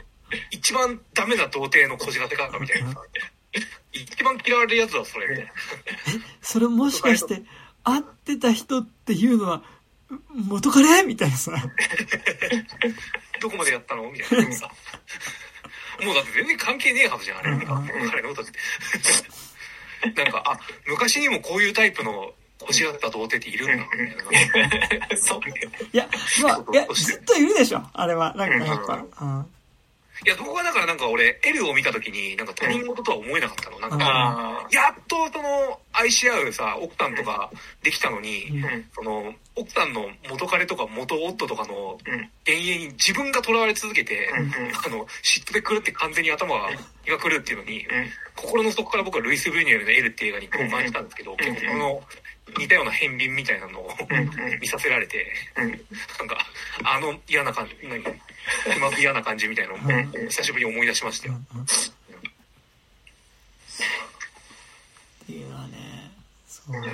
[0.51, 3.01] 一番ダメな童貞のこじらせ方みたいなさ、
[3.93, 5.53] 一番嫌われるやつはそれみたいな。
[6.43, 7.43] それもしかして、
[7.85, 9.63] 会ってた人っていうのは、
[10.35, 11.03] 元彼？
[11.03, 11.53] みたいなさ。
[13.41, 14.11] どこまでやったの？
[14.11, 14.71] みたいなさ。
[16.05, 17.51] もうだって全然関係ねえはずじゃん、あれ。
[17.53, 17.61] うん
[18.11, 20.23] 彼のことって。
[20.23, 23.91] なんか、あ、昔にもこういうタイプのこじらせた童貞っているんだ、み
[24.51, 24.59] た
[24.97, 25.17] いな。
[25.17, 25.53] そうね。
[25.93, 26.09] いや、
[26.43, 28.35] まあ、いや、ずっといるでしょ、あれは。
[28.35, 29.05] なんかやっぱ。
[29.21, 29.47] うん
[30.27, 33.79] いや、そこがだからなんか俺、エルを見た時に、なんか他人事とは思えなかったの。
[33.79, 37.51] なんか、あやっとその、愛し合うさ、奥さんとか
[37.83, 38.85] できたのに、うん。
[38.95, 42.31] その、奥さんの元彼とか元夫とかの、うん。
[42.47, 46.71] 永遠に自分が囚われ続けて、うんうんあの、嫉妬で狂って完全に頭が、
[47.07, 48.11] 狂うっていうのに、うん。
[48.35, 52.03] 心の底から僕はルイス・ブリュニエルのエルっていう映画に共感したんですけど、ん結構その、
[52.59, 53.91] 似たような片鱗みたいなのを
[54.61, 55.69] 見させられて、うん。
[55.71, 56.39] なんか、
[56.83, 57.75] あの嫌な感じ、
[58.67, 61.35] 何気まず嫌な感じみたいなのをうん久しぶりに思い出しましたよ。
[61.55, 61.67] うんっ
[65.27, 66.11] ていうのはね、
[66.49, 66.73] そう。
[66.73, 66.93] だか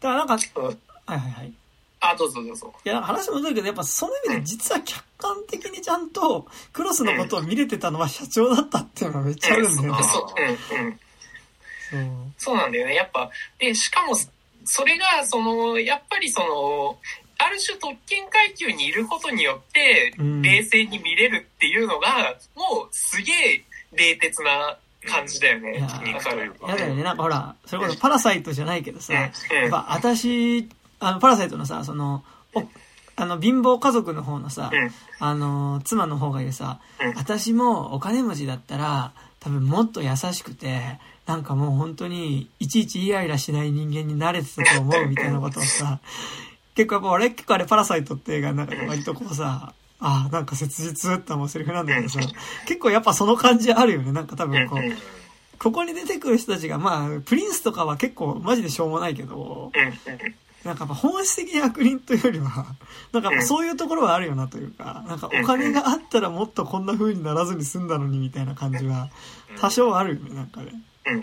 [0.00, 1.52] らなんか、うんはいはいはい。
[2.00, 2.72] あ、どうぞどうぞ。
[2.84, 10.02] いや、話戻るけど、やっぱその意味で実は客観的にちゃんとクロスのことを見れてたのは社長だったっていうのがめっちゃあるんだよね。
[10.02, 10.34] そう。
[12.38, 12.94] そうなんだよね。
[12.94, 14.14] やっぱ、で、しかも、
[14.64, 16.98] それが、その、やっぱりその、
[17.38, 20.42] ある種特権階級にいることによって、うん。
[20.42, 24.76] 冷静に見れるっていうのが、もうすげえ冷徹な
[25.06, 25.78] 感じだよね。
[25.78, 27.02] いやだよね。
[27.02, 29.68] なんかほら、それこそパラサイトじゃないけどさ、やうん。
[29.68, 30.68] っぱ私、
[31.00, 32.24] あの、パラサイトのさ、その、
[32.54, 32.64] お
[33.18, 34.90] あの、貧乏家族の方のさ、うん。
[35.18, 37.14] あの、妻の方が言うさ、うん。
[37.16, 45.98] 私もお金持ちだったら、多分もっと優しくて、なんかもう本当に、いちいちイライラしない人間になれてたと思うみたいなことをさ、
[46.76, 52.20] 結構やっぱ俺結構あれパラサイトって映画の中で割とこうさ、ああ、なんか切実って思うセリフなんだけどさ、
[52.66, 54.12] 結構やっぱその感じあるよね。
[54.12, 54.80] なんか多分こう、
[55.58, 59.72] ここに出てくる人たちが、まあ、プリンスとかは結構マジでしょうもないけど、
[60.64, 62.66] なんかやっぱ本質的に悪人というよりは、
[63.12, 69.08] なんかそういうところはあるよなというか、なんかお金があったらもっとこんな風にならずに済んだのにみたいな感じは
[69.58, 70.72] 多少あるよね、なんかね。
[71.06, 71.22] うん。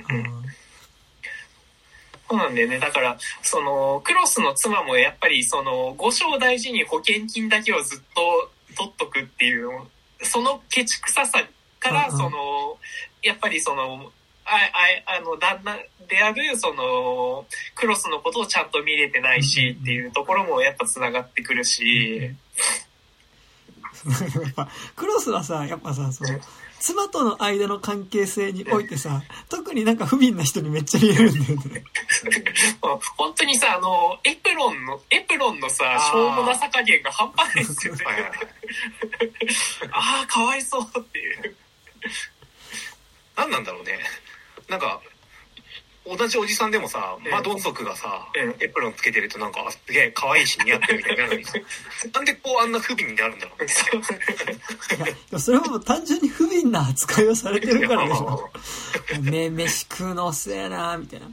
[2.33, 2.79] そうなんだよね。
[2.79, 9.69] だから、その、クロスの妻もやっぱり、その、五章大事に保険金だけをずっと取っとくっていう、
[10.23, 11.43] そのケチくささ
[11.79, 12.79] から、その、
[13.21, 14.11] やっぱりその、
[14.45, 14.55] あ、
[15.05, 15.77] あ、あの、旦那
[16.07, 22.31] である、その、クロスのことをちゃんと見れてないしっていうところもやっぱ繋がってくるし、
[24.95, 26.39] クロスはさ、やっぱさ、その、
[26.83, 31.85] 妻との間の関係性においてさ、特になんか不憫な人にめっちゃ見えるんだよね。
[33.17, 38.05] 本当にさ、あの、エプロンの、エプロンのさ、しょうもなさ加減が半端ないですよね。
[38.05, 38.31] はいはいはい
[39.91, 41.55] ああ、かわいそうっていう。
[43.35, 43.99] 何なんだろうね。
[44.69, 45.01] なんか、
[46.05, 51.53] 同じおじさんでもさ、うんマドン族がさ、うんエプロンつけてるとなんか、あすげえ可愛いし似合ってるみたいになるのにさ、
[52.13, 53.73] なんでこうあんな不憫になるんだろうね。
[54.97, 58.51] いや、 それはもう単純に不憫な扱いをされてるからでしょ。
[59.21, 61.27] め、飯食うの遅えなみたいな。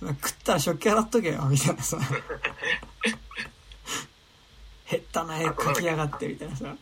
[0.00, 1.98] 食ったら食器洗っとけよ、みたいなさ。
[4.90, 6.76] 減ったな絵描きやがって、みたいなさ。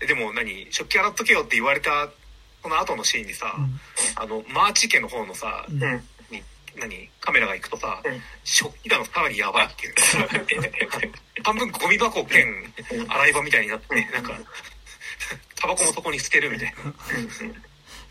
[0.00, 0.66] うん、でも何？
[0.70, 2.08] 食器洗っとけよって言われた
[2.62, 3.80] この後のシーンにさ、うん。
[4.16, 5.82] あのマーチ家の方のさ、うん。
[5.82, 6.02] うん。
[6.30, 6.42] に
[6.78, 7.08] 何？
[7.20, 8.20] カメラが行くとさ、うん。
[8.44, 9.94] 食器がのさらにやばいっていう。
[11.42, 12.72] 半分ゴミ箱兼
[13.08, 14.32] 洗い場みたいになって、なんか
[15.56, 16.92] タバコもそこに捨てるみたいな。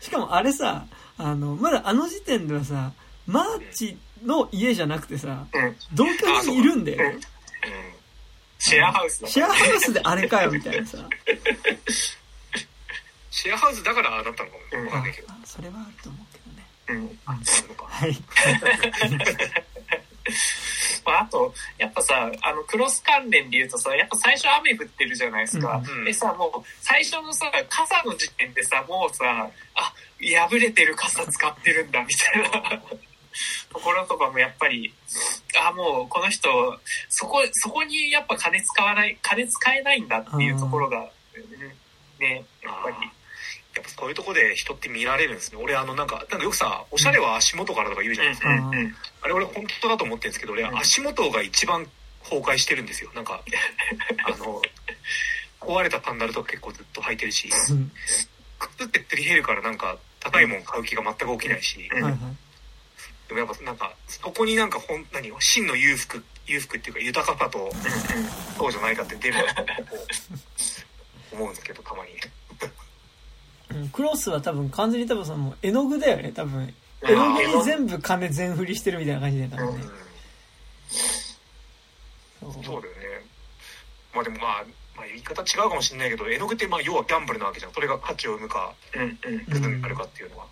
[0.00, 0.86] しかもあれさ、
[1.16, 2.92] あの、まだあの時点ではさ、
[3.26, 5.76] マーチの家じゃなくてさ、うん。
[5.94, 6.12] 同居
[6.42, 7.20] 人にいるんだよね。
[8.58, 9.28] シェアハウスだ。
[9.28, 10.98] シェアハウスであれかよ、みたいなさ。
[13.30, 16.66] シェアハウスだからああなったのかもわかんないけど、あそれはあると思うけどね。
[16.88, 17.18] うん。
[17.26, 18.16] あそうなのかはい。
[21.04, 25.76] まあ、あと、やっぱさ、あの、クロス関連で言うとさ、やっぱ最初雨降ってるじゃないですか。
[25.76, 29.92] うんうんでさ、もう、最初のさ、傘の時点でさ、もうさ、あ、
[30.48, 32.82] 破れてる傘使ってるんだ、みたいな
[33.72, 34.94] ところとかもやっぱり、
[35.60, 41.08] あ、もう、この人、そこ、そこにやっぱ金使わない、金使えないんだっていうところが、うん。
[42.18, 42.96] ね、やっぱり。
[43.74, 45.58] やっぱそういうとこで人って見られるんですね。
[45.60, 48.56] 俺あのなんかなんかよくさおしゃれは足元からとか言うじゃないですか、うん。
[48.56, 48.74] うん。
[48.76, 48.96] うん。
[49.20, 50.78] あれ俺本当だと思ってるんですけど俺うん。
[50.78, 51.84] 足元が一番
[52.22, 53.10] 崩壊してるんですよ。
[53.14, 53.42] なんか、
[54.24, 54.62] あの、
[55.60, 57.90] 壊れたサンダルとか結構ずっと履いてるし、うん。
[58.58, 62.14] 靴ってすり減るからなんか高いもん買う気が全く起きないし、はいはい。
[63.28, 67.70] でもやっぱなんか、そこになんかほん、何を、真の裕福、裕福っていうか豊かさと、
[68.58, 69.36] そうじゃないかって出る
[71.32, 72.10] 思うんですけど、たまに。
[72.10, 76.72] うんクロスは多分完全に多分そのもう絵の具だよね、多分。
[77.02, 79.84] 絵の具に全部金全振りしてるみたいな感じだよ多分ね。
[82.40, 82.90] そうそうだよね。
[84.14, 84.64] まあでもまあ、
[84.96, 87.72] まあ言い方違うかもしれないけど、絵の具ってまあ要はギャンブルなわけじゃん。
[87.72, 89.40] それが価値を生むか、うんうん。
[89.46, 90.46] クズになるかっていうのは。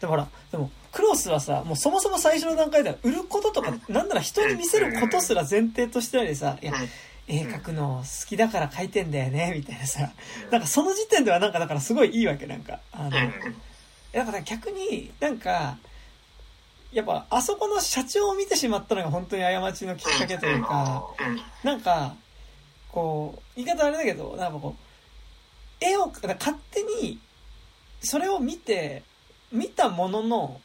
[0.00, 6.72] でもほら、でも、クロスはさ、もうそもそも最初の段階では売ることとか、なんなら人に見せることすら前提としてありさ、いや、
[7.28, 10.10] 絵描くの好きだから描いてんだよね、みたいなさ、
[10.50, 12.80] なんかその時点ではなんかだからすごいいいわけ、なんか。
[12.92, 13.32] あの、うん。
[14.12, 15.76] だから逆になんか、
[16.92, 21.40] やっぱあそこの社長を見てしまったのが本当に過ちのきっかけというか、うん。
[21.62, 22.14] なんか、
[22.90, 27.20] こう、言い方あれだけど、なんかこう、絵を、勝手に、
[28.00, 29.02] それを見て、
[29.52, 30.60] 見たものの、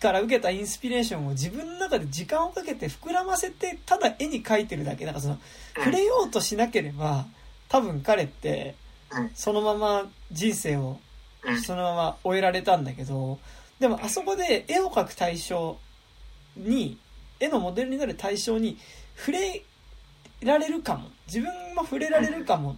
[0.00, 5.06] から受けたインスピレーションを自分の中で時間をかけて膨らませて、ただ絵に描いてるだけ。
[5.06, 5.38] なんかその、
[5.76, 7.26] 触れようとしなければ、
[7.68, 8.76] 多分彼って
[9.16, 10.98] うん、そのまま人生を
[11.44, 13.38] うんそのまま終えられたんだけど、
[13.78, 15.76] でもあそこで絵を描く対象
[16.56, 16.98] に、
[17.38, 18.78] 絵のモデルになる対象に
[19.16, 19.62] 触れ
[20.42, 21.10] られるかも。
[21.26, 22.76] 自分も触れられるかも。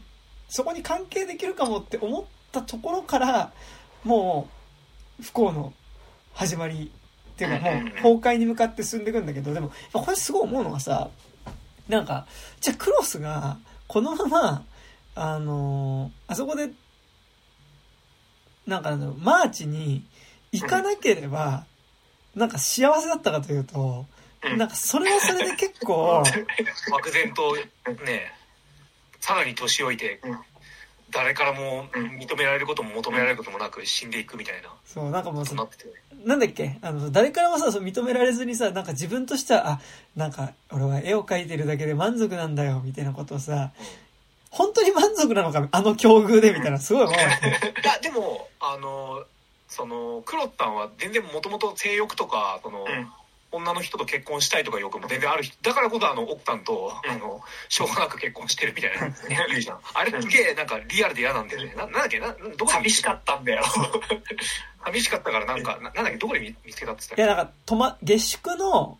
[0.48, 3.52] そこに関係できるかもって思ったところから、
[4.02, 4.55] もう、
[5.20, 5.72] 不幸の
[6.34, 6.90] 始まり
[7.34, 11.10] っていうかもう崩壊に向かって進んでいくんだけど、でも、これすごい思うのがさ、
[11.88, 12.26] なんか、
[12.60, 14.64] じゃあクロスが、このまま、
[15.14, 16.70] あのーあそこで
[18.66, 20.04] なんかあの、マーチに
[20.52, 21.66] 行かなければ、
[22.34, 24.06] なんか幸せだったかというと、
[24.44, 24.58] うん。
[24.58, 26.22] なんかそれはそれで結構、
[26.90, 27.56] 漠然と
[28.04, 28.32] ね、
[29.20, 30.38] さらに年老いてうん、
[31.11, 35.84] 誰からも認められることも求められることもなく死んでいくみたいな、そう、なんかもうなってて。
[36.24, 36.78] なんだっけ？
[36.82, 39.80] あの、誰からもさ、そう認められずにさ、なんか自分としては、あ、
[40.16, 43.70] なんか、俺は絵を描いてるだけで満足なんだよ、みたいなことをさ、
[44.50, 47.16] 本当に満足なのか、あの境遇で、みたいな、すごい思う。
[47.16, 47.18] い
[47.84, 49.24] や、でも、あの、
[49.68, 52.86] その、クロッタンは全然もともと性欲とか、その、うん
[53.53, 57.11] 女の人と結婚したいとか欲も全然ある人だからこそあの奥さんと、うん。
[57.11, 59.09] あのしょうがなく結婚してるみたいな
[59.49, 59.80] 言う じゃん。
[59.94, 61.74] あれすげえなんかリアルで嫌なんだよね。
[61.74, 62.18] ななんだっけ？
[62.18, 63.62] などこで寂しかったんだよ。
[64.84, 66.16] 寂しかったからなんかななんだっけ？
[66.18, 68.99] どこで見見つけたっていや、言っなんか、とま、下宿の、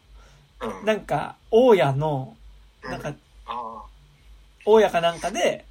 [0.85, 2.37] なんか、大家の、
[2.83, 3.13] なんか、
[3.47, 3.85] あ
[4.65, 5.65] 大家かなんかで、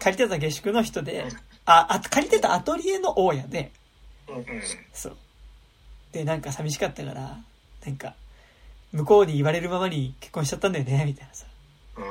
[0.00, 1.30] 借りてた下宿の人でうん、
[1.64, 3.72] あ、あ、借りてたアトリエの大家で、
[4.28, 4.46] うん。
[4.92, 5.16] そう。
[6.12, 7.38] で、なんか寂しかったから、
[7.86, 8.14] なんか、
[8.92, 11.46] 向こうに言われるままに結婚しちゃったんだよね、 みたいなさ。
[11.96, 12.04] うん。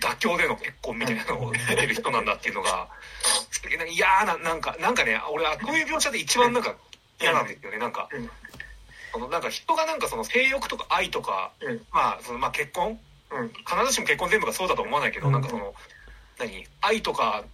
[0.00, 2.88] 妥協での結婚みたいなのをやってる人なんだっていうのが、
[3.50, 6.74] すげえなんか嫌な、なんか、なんかね、俺はこういう描写で一番なんか
[7.20, 8.08] 嫌なんですよね、なんか。
[8.12, 8.30] うん。
[9.12, 11.86] そのなんか人がなんかその性欲とか愛とか、うん。
[11.92, 12.98] まあ、そのまあ結婚？
[13.30, 13.48] うん。
[13.48, 15.32] 必ずしも結婚全部がそうだと思わないけど、うん。
[15.32, 15.72] なんかその、
[16.38, 16.66] 何？
[16.80, 17.44] 愛とか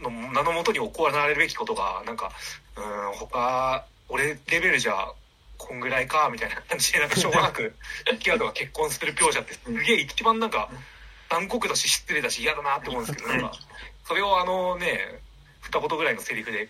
[0.00, 2.30] の名のもとに行われるべきことが、なんか、
[2.76, 5.12] うん、他、俺レベルじゃ、
[5.56, 7.74] こんぐらいか、みたいな感じで、なんかしょうがなく、
[8.06, 10.70] 付き合うとか結婚する描写ってすげえ一番なんか、
[11.30, 13.52] 残酷だし失礼だし嫌だなって思うんですけど、なんか、
[14.06, 15.20] それをあのね、
[15.60, 16.68] 二言ぐらいのセリフで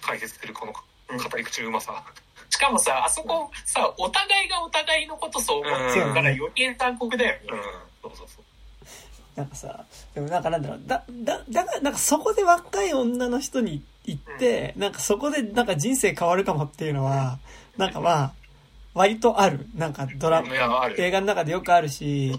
[0.00, 2.04] 解説するこの語り口のうまさ。
[2.48, 7.46] しかもさ、あそこさ、お互いがお互いのことそう思ってるから余計残酷だよね。
[8.02, 8.39] うん、そうそうそう。
[9.40, 17.38] なんかさ、でもなんかなんだろう、だ、だ、だから、なんかそこで若い女の人に行って、なんかそこでなんか人生変わるかもっていうのは、
[17.78, 18.32] なんかまあ、
[18.92, 19.66] 割とある。
[19.74, 21.00] なんかドラいや、ある。
[21.00, 22.38] 映画の中でよくあるし、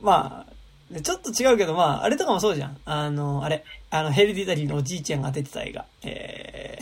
[0.00, 0.52] まあ、
[0.90, 2.78] でちょっと違うけど、まあ、あれとかもそうじゃん。
[2.86, 5.84] あの、あれ、あの、ヘルディタリーのおじいちゃんが出てた映画。
[6.02, 6.78] え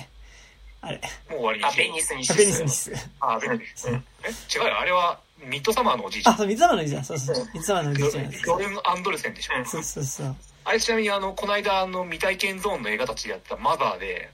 [0.82, 1.00] ー、あれ、
[1.30, 2.92] もう終わりにあ、しようベニスにベニスにす。
[3.18, 3.88] あ、ベニス。
[3.88, 6.36] うんえ違うよ、あれは、ミッドサマーのおじいちゃあ、ん。
[6.38, 7.04] そう、三つ葉のおじいちゃん。
[7.04, 7.48] そうそう。
[7.52, 8.30] 三つ葉のおじいちゃん。
[8.46, 9.58] ロレン・アンドルセンでしょ。
[9.58, 10.36] うんそうそうそう。
[10.64, 14.30] あれちなみに、あの、この間、あの、未体験ゾーンの映画たちでやったマザーで、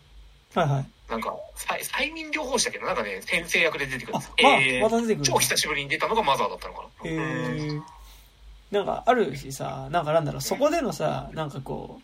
[0.55, 0.87] はいはい。
[1.11, 5.24] なんか、催催眠療法士だけど、なんかね、先生役で出てくるんあですよ。、まあ、えーまた出てくる。
[5.24, 7.11] 超久しぶりに出たのがマザーだったのかな。
[7.11, 7.83] へー
[8.70, 12.01] なんかあるしさ、なんかなんだろう、そこでのさ、なんかこ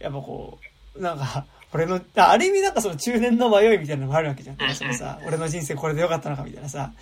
[0.00, 0.58] う、やっぱこ
[0.96, 6.92] う、なんか、俺の、あある意味なんかその中年の迷いみたいなのもあるわけじゃんそのさ、俺の人生これでよかったのかみたいなさ、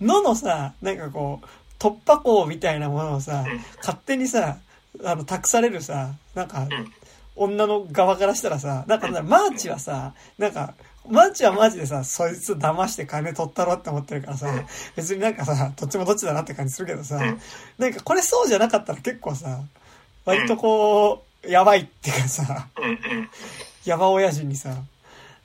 [0.00, 1.46] ののさ、なんかこう、
[1.78, 4.58] 突破口みたいなものをさうん、勝手にさ、
[5.04, 6.70] あの、託されるさ、なんかん、
[7.36, 10.74] 女の側からしたらさ、なんかマーチはさ、なんか、
[11.08, 14.48] マッチはマジでさ、そいつ騙して金取ったろって思ってるからさ、
[14.94, 17.18] 別になんかさ、どっちもどっちだなって感じするけどさ、
[17.78, 19.60] なんかこれそうじゃなかったら結構さ、
[20.26, 22.68] 割とこう、やばいっていうかさ。
[23.84, 24.82] やば親父にさ、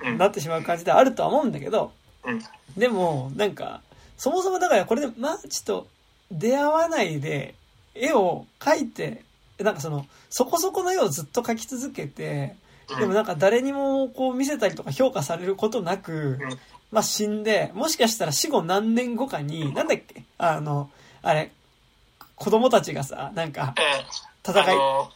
[0.04, 0.18] うん。
[0.18, 1.94] なってしまう感じであるとは思うんだけど、
[2.26, 2.42] うん。
[2.78, 3.82] でも、なんか、
[4.24, 5.86] そもそもだからこれでマーチと
[6.32, 7.56] 出会わないで
[7.94, 9.26] 絵を描いて、
[9.60, 12.56] なんかその、そこそこの絵をずっと描き続けて、
[12.98, 16.40] でもなんか誰にもこう見せたりとか評価されることなくうん、
[16.90, 20.90] まあ死んで、もしかしたら死後何年後かに、なんだっけあの、
[21.22, 21.52] あれ、
[22.36, 23.76] 子供たちがさ、なんか、
[24.48, 25.12] 戦い、あの、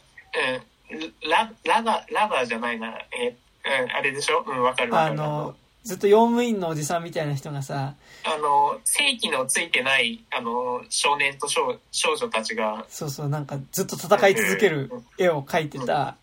[0.92, 2.88] うん、ラ、ラガ、ラガーじゃないな。
[2.88, 4.44] え、うん、あれでしょ？
[4.46, 5.12] うん、わかるわかる。
[5.14, 7.94] あの、ずっと用務員のおじさんみたいな人がさ、
[8.24, 16.16] あの、正規のついてない、あの、少年と少少女たちが、そうそう、なんかずっと戦い続ける絵を描いてた、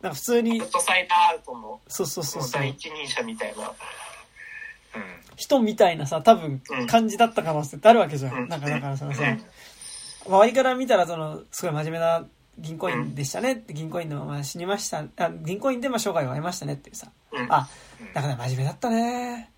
[0.00, 2.52] なんか普通にフッ、トサイドアウトのそうそうそうそう。
[2.52, 3.68] 第、一人者みたいな。
[3.68, 3.72] うん。
[5.36, 6.86] 人みたいなさ、多分うん。
[6.86, 8.32] 感じだった可能性ってあるわけじゃ。
[8.32, 8.44] うん。
[8.46, 12.24] んなんかだからさうん、周りから見たらその、すごい真面目な
[12.58, 17.46] 銀行員でしたねって、銀行員のまま死にました、あ銀行員でまあ生涯を終えましたねっていうさ、うん。
[17.52, 17.68] あ、
[18.14, 19.50] だから真面目だったね。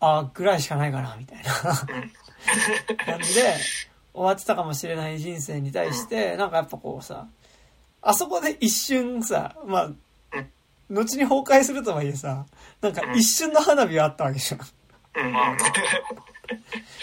[0.00, 1.52] あ、ぐらいしかないかな、みたいな
[3.04, 3.54] 感じで
[4.12, 7.28] 終わってたかもしれない人生に対して、なんかやっぱこうさ、
[8.02, 9.90] あそこで一瞬さ、まあ、
[10.88, 12.46] 後に崩壊するとはいえさ、
[12.80, 14.60] なんか一瞬の花火はあったわけじゃん。
[15.26, 15.32] うん。
[15.32, 15.56] まあ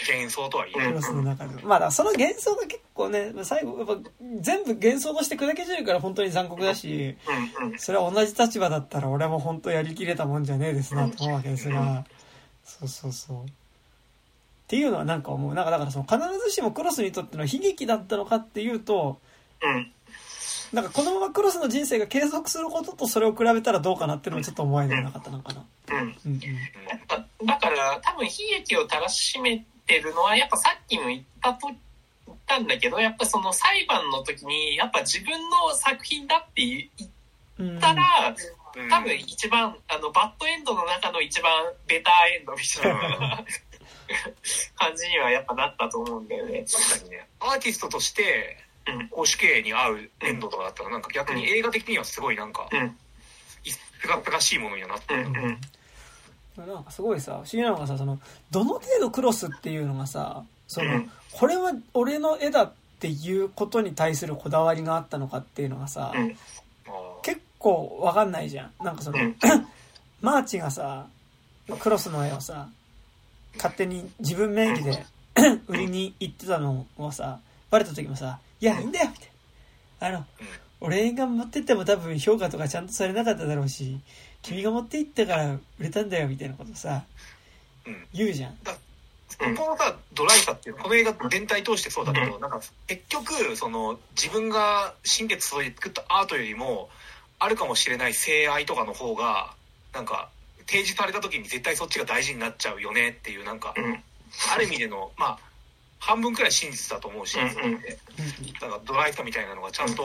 [0.06, 0.86] 幻想とはいえ。
[0.88, 1.68] クロスの中でも。
[1.68, 3.96] まあその幻想が結構ね、最後、やっぱ
[4.40, 7.16] 全部幻想として砕け散るから本当に残酷だし。
[7.78, 12.04] それは同じ立場だったら俺も本当やりきれたもんじゃねえですなと思うわけですが、
[12.78, 13.44] そうそうそう。
[13.44, 13.48] っ
[14.68, 15.54] ていうのはなんか思う。
[15.54, 19.18] なんかだからその必ずしもクロスにとっての悲劇だったのかっていうと、
[19.62, 19.92] うん。
[20.72, 25.64] なんかこのままクロスの人生が継続することとそれを比べたらどうかなっていうのもちょっと思えなかったのかな。
[25.90, 25.98] うん。
[25.98, 26.40] うんうん。
[27.08, 36.88] だだから、多分悲劇をたらしめてるのは、やっぱさっきも言ったと、言ったんだけど、やっぱその裁判の時に、やっぱ自分の作品だって言
[37.58, 38.57] うんったら、うん
[38.90, 41.50] 多分一番、あの、バッドエンドの中の一番
[41.86, 43.44] ベターエンドみたいな
[44.76, 46.64] 感じにはやっぱなったと思うんだよね。
[46.70, 52.96] 確かにね、アーティストとしてうん、公主刑に合うエンドとかだったら、なんか逆に映画的にはすごいなんか、うん。
[53.62, 55.32] すがすがしいものにはなってうん。
[55.32, 55.42] る。
[56.56, 56.66] うん。
[56.66, 58.18] なんかすごいさ、不思議なのがさ、その、
[58.50, 66.12] どの程度クロスっていうのがさ、その、うんこれは俺の絵だっていうことに対するこだわりがあったのかっていうのがさ、
[67.58, 68.84] 構わかんないじゃん。
[68.84, 69.36] なんかその、うん
[70.20, 71.06] マーチがさ、
[71.78, 72.68] クロスの絵をさ、
[73.56, 75.06] 勝手に自分名義で
[75.68, 77.38] 売りに行ってたのをさ、
[77.70, 79.24] バレた時もさ、いや、いいんだよみた
[80.08, 80.18] いな。
[80.18, 80.26] あの、
[80.80, 84.00] 俺が持ってっても多分評価とかちゃんとされなかっただろうし、
[84.42, 87.04] 君が持って行ったから売れたんだよみたいなことさ、
[87.86, 88.58] うん言うじゃん。
[89.38, 96.88] このさ、ドライさっていうのこの映画全体通してそうだけど、なんか結局、その自分が心血注いで作ったアートよりも、
[97.38, 99.54] あるかもしれない性愛とかの方が、
[99.94, 100.28] なんか
[100.66, 104.02] 提示された時に絶対そっちが大事になっちゃうよねっていう、なんか、うん。
[104.54, 105.38] ある意味での、まあ、
[105.98, 107.98] 半分くらい真実だと思うし、うんそれって
[108.60, 110.04] なんかドライさみたいなのがちゃんと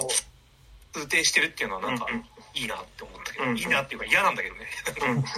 [0.94, 4.62] 通底してるっていうのはなんかうんいいなって思ったけど、うんいいなっていうか嫌なんだけどね。
[5.08, 5.22] うん。
[5.22, 5.34] だか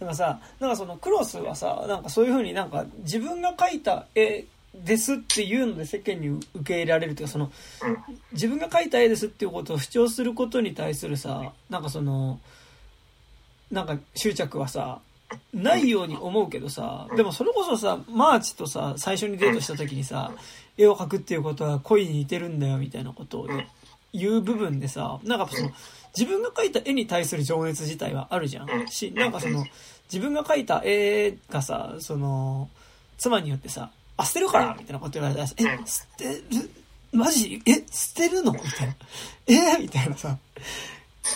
[0.00, 4.44] らさ、なんかそのクロスはさ、なんかそういうふうになんか自分が描いた絵
[4.74, 7.50] ですっていうので世間に受け入れられるっていうか、その、
[8.32, 12.40] 自分が描いた絵ですっていうことを主張することに対するさ、なんかその、
[13.70, 15.00] なんか執着はさ、
[15.52, 20.32] ないように思うけどさ、でもそれこそさ、マーチとさ、最初にデートした時にさ、
[20.76, 23.48] 絵を描くっていうことは恋に似てるんだよみたいなことを
[24.12, 25.70] 言う部分でさ、なんかその、
[26.16, 28.88] 自分が描いた絵に対する情熱自体はあるじゃん。
[28.88, 29.64] し、なんかその、
[30.12, 32.68] 自分が描いた絵がさ、その、
[33.18, 33.90] 妻によってさ、
[34.22, 36.70] あ、捨てるからみたいなこと言われたらさ、え、捨てる？
[37.12, 37.62] マジ？
[37.66, 38.52] え、捨てるの？
[38.52, 38.94] みたいな。
[39.46, 40.36] えみたいなさ。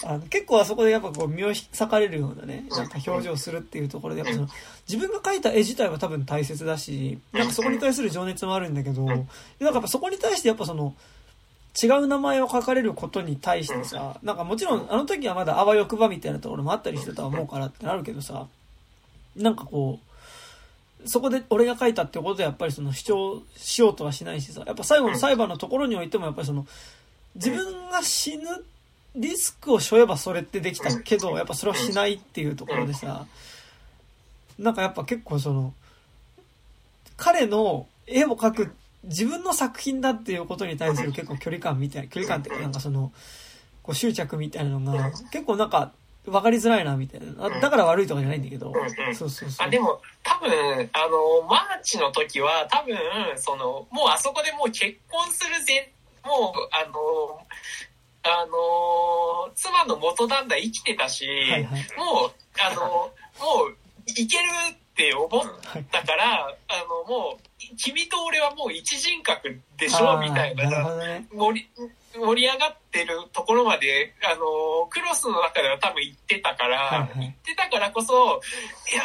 [0.03, 4.49] あの結構あそこでやっぱこう身を引き裂かれるようなね、なんか表情をするっていうところで、やっぱその、
[4.89, 9.27] 自分が描いた絵自体は多分大切だし、なんかそこに対する情熱もあるんだけど、なんか
[9.61, 10.95] やっぱそこに対してやっぱその、
[11.81, 18.47] 違う名前を書かれることに対してさ、なんかもちろんあの時はまだあわよくばみたいなところもあったりしてたと思うからってなるけどさ、
[19.37, 20.14] なんかこう、
[21.07, 26.67] そこで俺が書いたってことでやっぱりその主張しようとはしないしさ、やっぱ最後の裁判のところにおいてもやっぱりその、
[27.35, 28.45] 自分が死ぬ
[29.17, 33.27] リスクを背負えばそれってできたけど、やっぱそれをしないっていうところでさ、
[34.59, 35.75] なんかやっぱ結構その、
[37.17, 38.75] 彼の絵を描く
[39.05, 43.13] 自分の作品だっていうことに対する結構距離感みたいな、距離感っていうかなんかその、
[43.83, 45.93] こう執着みたいなのが、結構なんか、
[46.27, 47.45] わかりづらいな、みたいな。
[47.45, 49.11] あだから悪いとかじゃないんだけどうんう。
[49.11, 49.67] んそうそうそう。
[49.67, 50.51] あでも、多分、
[50.93, 52.97] あの、マーチの時は、多分、
[53.37, 55.93] その、もうあそこでもう結婚する前、
[56.25, 57.47] もう、あの、
[58.23, 61.87] あの、妻の元旦那生きてたし、はいはい。
[61.99, 63.11] もう、あの、も
[63.69, 63.77] う、
[64.07, 65.31] いけるって思っ
[65.91, 71.27] たから、あの、もう、君と俺はもう一人格でしょみたいななね。
[71.33, 71.69] 盛り、
[72.15, 78.41] 盛り上がってるところまで、あの、クロスの中では多分行ってたから、行ってたからこそ、
[78.93, 79.03] いや、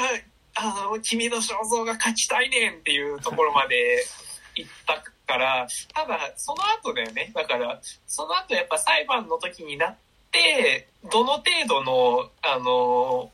[0.56, 4.06] あの、君の肖像が勝ちたいねんっていうところまで
[4.56, 7.32] 行ったから、ただ、その後だよね。
[7.34, 9.96] だから、その後やっぱ裁判の時になっ
[10.32, 13.32] て、どの程度の、あの、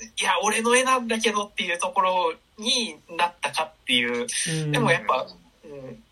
[0.00, 4.26] いや、俺の絵なんだけどっていうところになったかっていう。
[4.26, 4.72] うん。
[4.72, 5.26] でもやっぱ、
[5.64, 6.02] うん、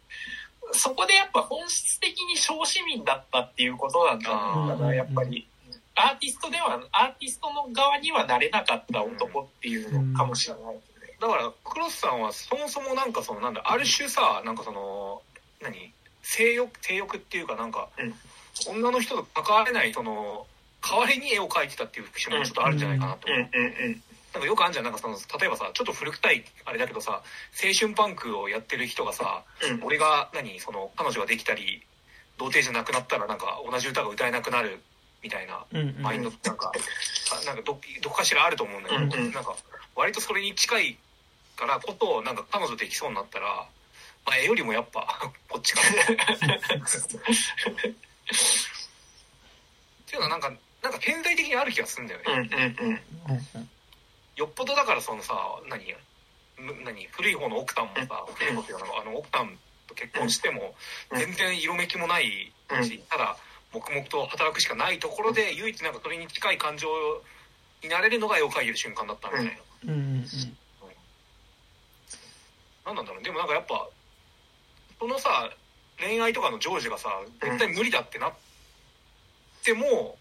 [0.72, 5.46] そこでやっぱ本質的に小市民だったっていうことなんだあな、やっぱり。
[5.94, 10.80] アーティストでは、アーティストの側にはなれなかった男っていうのかもしれない、ね。
[11.20, 15.22] だから、クロスさんはそもそもなんかその、なんだ、ある種さ、なんかその、
[15.62, 15.92] 何？
[16.22, 17.88] 性欲、性欲っていうかなんか、
[18.68, 20.46] 女の人と関われない、その、
[20.82, 23.48] 代わりに絵を描いてたっていう節もちょっとあるんじゃないかなと思う。
[23.52, 24.02] うんうんうん。
[24.36, 27.22] なんかよくあるじゃん、なんかその、例えばさ、ちょっと古くたい、あれだけどさ、
[27.64, 29.80] 青春パンクをやってる人がさ、うん。
[29.82, 31.82] 俺が何、その、彼女ができたり、
[32.36, 34.82] 童貞じゃなくなったらなんか同じ歌が歌えなくなる
[35.22, 36.70] みたいなうんうんマインドなんか、
[37.32, 39.32] あなんかどどこかしらあると思うんだけど、うんうん。
[39.32, 39.56] なんか
[39.94, 40.98] 割とそれに近い
[41.56, 43.66] からことなんか彼女できそうになったら、
[44.26, 45.88] まあ、絵よりもやっぱ こっちかな。
[45.88, 45.96] っ
[50.08, 50.52] ていうのはなんか
[50.82, 52.86] なんか潜在的にある気がするんだよね、うん。
[52.86, 52.96] うん
[53.56, 53.70] うん。
[54.36, 55.34] うんよっぽどだからそのさ
[55.68, 55.82] 何
[56.58, 59.56] む何古い方の奥さんもさ古い方っていうかあの奥さん
[59.86, 60.74] と結婚しても
[61.10, 61.18] うん。
[61.18, 62.52] 全然色めきもない
[62.82, 63.36] し、ただ
[63.72, 66.88] 黙々と働くしかないところで唯一なんかそれに近い感情
[67.82, 69.52] になれるのが絵を描いてる瞬間だったみたいな、
[69.84, 69.90] うん。
[69.90, 70.26] うん。
[72.84, 73.22] なんなんだろう。
[73.22, 73.88] でもなんかやっぱ
[74.98, 75.50] そのさ
[75.98, 77.08] 恋愛とかの成就がさ
[77.40, 78.32] 絶対無理だってなっ
[79.64, 80.16] ても、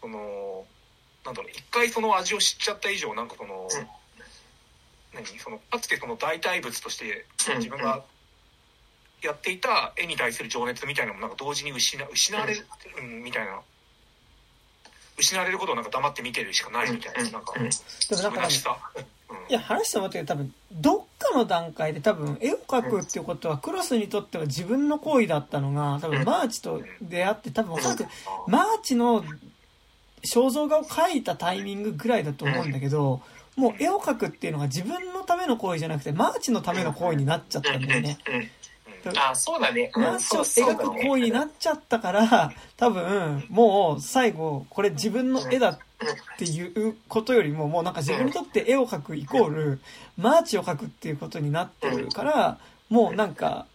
[0.00, 0.64] その
[1.28, 3.86] なんだろう一回その味を知っちゃった以上なんかその、うん。
[5.14, 5.26] 何？
[5.38, 7.58] そのかつてその代替物としてうん。
[7.58, 8.02] 自分が
[9.22, 12.66] やっていた絵に対する情熱みたいなのもなんか同時に失失われる、
[12.98, 13.60] うん、みたいな。
[15.20, 17.42] 失われることをなんか黙って見てるしかないみたいな、なん。
[17.42, 17.62] かうん。
[17.64, 17.70] なん
[18.32, 18.78] か虚しさ、
[19.28, 19.36] うん。
[19.48, 28.06] いや、話してもらったけど、多分、どっかの段階で多分、絵を描くっていうことは、クロスにとっては自分の行為だったのが、多分、マーチと出会って、多分、おそらく、
[28.46, 29.24] マーチの
[30.24, 33.20] 肖像画を描いたタイミングぐらいだと思うんだけど、
[33.56, 38.18] もう絵を描くっていうのが自分のための行為じゃなくて、マーチのための行為になっちゃったんだよね。
[39.16, 39.90] あ、そうだね。
[39.94, 45.78] うんマーチを描く行為になっちゃったから、多分、もう最後、これ自分の絵だっ
[46.38, 49.80] ていうことよりも、もうなんか自分にとって絵を描くイコール、
[50.16, 52.58] マーチを描くっていうことになってるから、
[52.88, 53.66] もうなんか、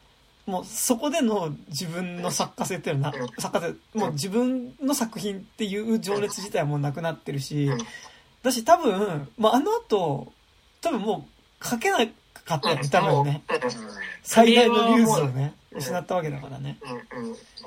[0.45, 7.69] もうそこでの自分の作家性っていうのはな、作家性、もう自分の作品っていう情熱自体はもうなくなってるし、
[8.41, 10.33] だし多分、まあ、あの後、
[10.81, 11.27] 多分も
[11.61, 11.97] う描けな
[12.45, 13.43] かったよね、多分ね。
[14.21, 16.77] 最大のリューズをね、うん失ったわけだからね。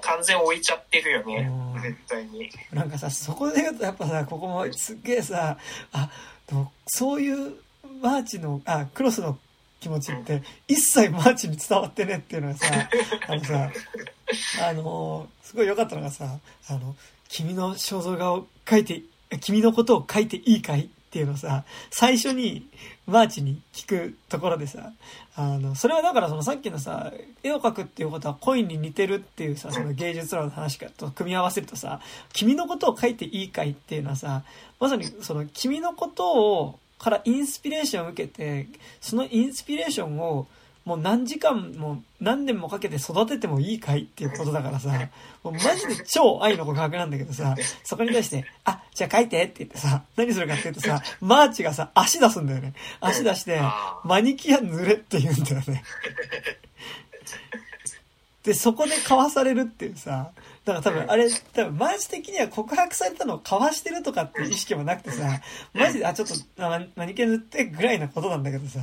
[0.01, 1.83] 完全置いちゃってるよねうん。
[1.83, 2.51] 絶対に。
[2.73, 5.59] なんかさ、そこで言うとやっぱさ、ここもすっげえさ、
[5.93, 6.11] あ、
[6.87, 7.57] そういう
[8.01, 9.39] マーチの、あ、クロスの
[9.81, 12.67] 気持ちって一切マーチに伝わってねっていうのがさ、
[13.29, 13.71] あのさ、
[14.69, 16.97] あのーすごい良かったのがさ、あの、
[17.29, 19.03] 君の肖像画を描いて、
[19.41, 22.67] 君のことを描いていいかいっていうのをさ、最初に
[23.07, 24.91] マーチに聞くところでさ、
[25.37, 27.13] あの、それはだからそのさっきのさ、
[27.45, 32.01] 絵を描くっていうことはコインに似てるっていうさ、その芸術論の話かと組み合わせるとさ、
[32.33, 34.43] 君のことを描いていいかいっていうのはさ、
[34.81, 38.69] まさにその君のことを、からインスピレーションを受けて、
[39.01, 40.47] そのインスピレーションを
[40.87, 44.91] もう何時間も何年もかけて育ててもいいかいっていうことだからさ、
[45.43, 52.73] もうマジで超愛の告白なんだけどさ、そこに対して、あ、じゃあ書いてって言ってさ、何するかっていうとさ、マーチがさ、足出すんだよね。
[53.01, 53.61] 足出して、
[54.05, 55.83] マニキュア塗れって言うんだよね。
[58.45, 60.31] で、そこで交わされるっていうさ、
[60.67, 65.41] だから多分あれ、多分マーチ的には告白されたのを交わしてるとかっていう意識もなくてさ、
[65.73, 68.81] マジで、あ、ちょっとママニキュア塗ってぐらいなことなんだけどさ、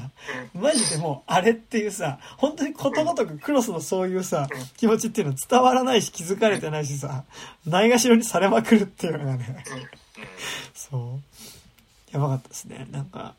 [0.53, 4.47] マジでもうあれっていうさ、本当にことごとくクロスのそういうさ、
[4.77, 7.25] 気持ちっていうの伝わらないし気づかれてないしさ、
[7.67, 9.65] ないがしろにされまくるっていうのがね、
[10.73, 12.15] そう。
[12.15, 12.87] やばかったですね。
[12.91, 13.35] なんか、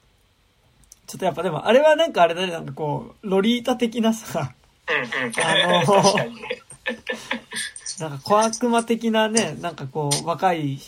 [1.06, 4.52] ちょっとやっぱでもあれはなんかあれだね、なんかこう、ロリータ的なさ。
[4.86, 5.84] あの。
[8.00, 10.80] なんか小悪魔的なね、なんかこう、若い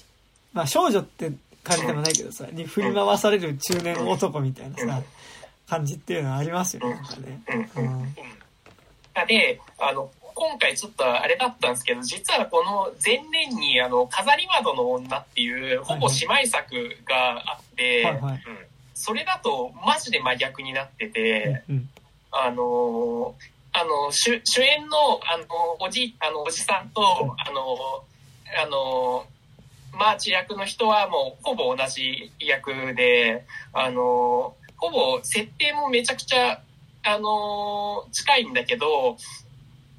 [0.57, 1.33] まあ少女って
[1.63, 5.03] 感じでもないけどさ、に振り回される中年男みたいなさ、
[5.69, 7.41] 感じっていうのはありますよね、なんかね。
[7.77, 8.15] うんうんうん。
[9.27, 18.43] で、あの、今回ちょっとあれだったんですけど、実はこの前年に、あの、飾り窓の女っていう、ほぼ姉妹作があって、はいはい。
[18.95, 21.89] それだとマジで真逆になってて、うん。
[22.31, 23.35] あの
[23.79, 25.45] あの、主主演の、あの、
[25.81, 27.03] おじ、あの、おじさんと、
[27.37, 28.05] あの、
[28.63, 29.27] あの、
[29.93, 33.45] マーチ役の人はもうほぼ同じ役で、
[33.75, 36.63] あの、ほぼ設定もめちゃくちゃ、
[37.05, 39.19] あの、近いんだけど、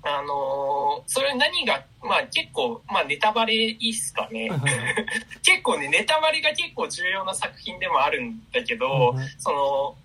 [0.02, 4.49] あの、それ何が、まあ結構、まあネタバレいいっすかね。
[5.45, 9.95] 結構ね、ネタバレが結構重要な作品でもあるんだけど、その、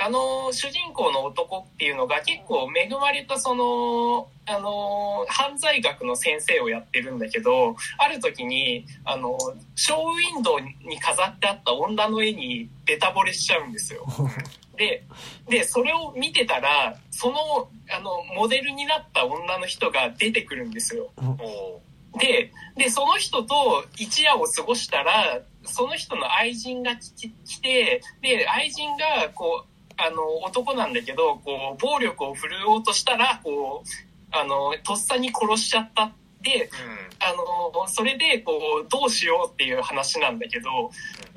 [0.00, 9.36] あの、主人公の男っていうのが結構恵まれたその、あの、犯罪学の先生をやってるんだけど、ある時に、あの、
[9.74, 14.06] ショーウィンドウに飾ってあった女の絵にベタ惚れしちゃうんですよ。
[14.78, 15.02] で、
[15.48, 21.10] で、それを見てたら、その、あの、モデルになった女の人が出てくるんですよ。
[21.16, 21.80] お
[22.18, 29.67] で、で、その人と一夜を過ごしたら、その人の愛人が来来て、で、愛人が、こう、
[29.98, 33.88] あの、男なんだけど、こう、暴力を振るおうとしたら、こう、
[34.30, 36.12] あの、とっさに殺しちゃった
[36.42, 36.70] で、
[37.18, 40.90] あの、それで、こう、どうしようっていう話なんだけど、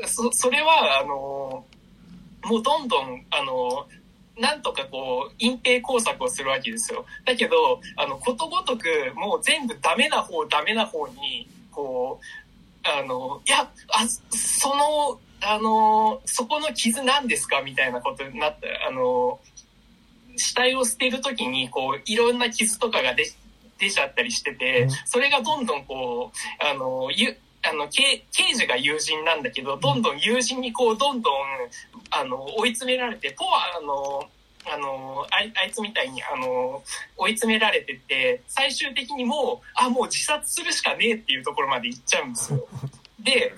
[0.06, 1.66] そ、それは、あの、
[2.44, 3.88] もうどんどん、あの、
[4.38, 7.06] なんとかこう、隠蔽工作をするわけですよ。
[7.26, 17.61] だけど、あの、ことごとく、もう全部ダメな方、ダメな方に、こう、あの、いや、あ、その、あの、そこの傷なんですか？
[17.61, 19.39] みたいなことになって、あの、
[20.38, 23.26] 死体を捨てるときに、こう、いろんな傷とかが出、
[23.77, 30.01] 出ちゃったりしててうん、それがどんどんこう、あの、ゆ、あの、刑刑事が友人なんだけど、どん。
[30.01, 31.34] どん友人にこう、どんどん、
[32.11, 34.30] あの、追い詰められて、とは、あの、
[34.63, 36.84] あの、あいあいつみたいに、あの、
[37.18, 42.68] 追い詰められてって、最終的にもう、あ、もう自殺するしかねえっていうところまで行っちゃうんですよ。
[43.19, 43.53] で、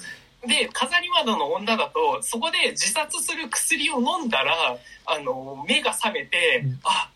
[0.48, 6.80] で、飾り窓の女だと、そこで自殺する薬を飲んだら、あの、目が覚めて、うん。
[6.84, 7.10] あ、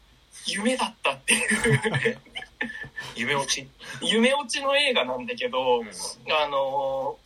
[0.45, 1.41] 夢だったっていう、
[3.15, 3.67] 夢落ち。
[4.01, 5.81] 夢落ちの映画なんだけど、
[6.41, 7.17] あの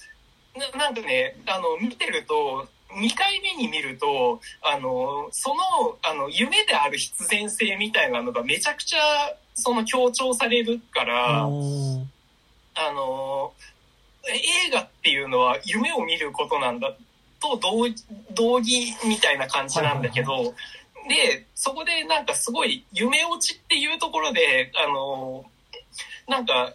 [0.55, 9.01] ななんかね、あの、見てると、2回目に見ると、あの、その、あの、夢である必然性みたいなのがめちゃくちゃ、
[9.53, 13.53] その強調されるから、あの、
[14.27, 16.93] 映画っていうのは夢を見ることなんだ
[17.39, 17.87] と同
[18.33, 20.53] 同義みたいな感じなんだけど、
[21.09, 25.45] で、そこでなんかすごい夢落ちっていうところで、あの、
[26.27, 26.73] なんか、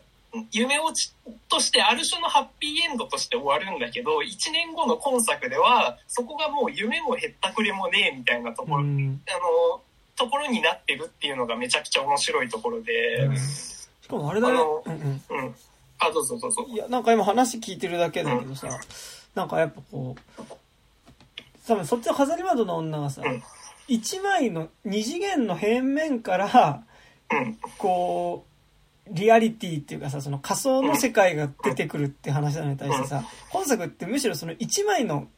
[0.51, 1.14] 夢落ち
[1.48, 9.20] としてある種のハッピーエンドとして終わるんだけど、1年後の今作では、そこがもう夢もへったくれもねえみたいなところ、うん。
[9.28, 9.32] あ
[9.73, 9.81] の、
[10.16, 13.36] ところになってるっていうのがめちゃくちゃ面白いところで、うん。
[13.36, 14.55] しかもあれだね。
[14.55, 14.82] あの。
[14.85, 15.44] うんうん。
[15.44, 15.55] うん。
[15.98, 16.66] あ、どうぞどうぞ。
[16.68, 18.68] いや、なんか今話聞いてるだけだけどさ、
[19.35, 20.43] なんかやっぱこう、
[21.66, 23.43] 多分そっちの飾り窓の女がさうん、
[23.89, 26.82] 一枚の二次元の平面から、
[27.31, 27.59] うん。
[27.78, 35.28] こう、リアリティっていうかさ、その仮想の世界が出てくるって話なのに対してさ、今作ってむしろその一枚の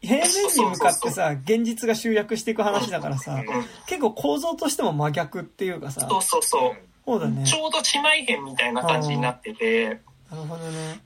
[0.00, 3.44] 平面に向かってさ、現実が集約していく話だからさ、うん。
[3.86, 6.87] 結構構造としても真逆っていうかさ、そうそうそう。
[7.08, 7.42] そうだね。
[7.42, 9.86] ちょうど姉妹編みたいな感じになってて、
[10.30, 11.00] なるほどね。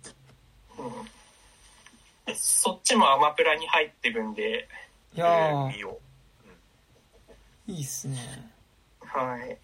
[2.27, 4.69] うん、そっちもアマプラに入ってるんで、
[5.15, 5.99] いやー見、よ
[7.69, 8.19] いいっすね。
[8.99, 9.57] はい。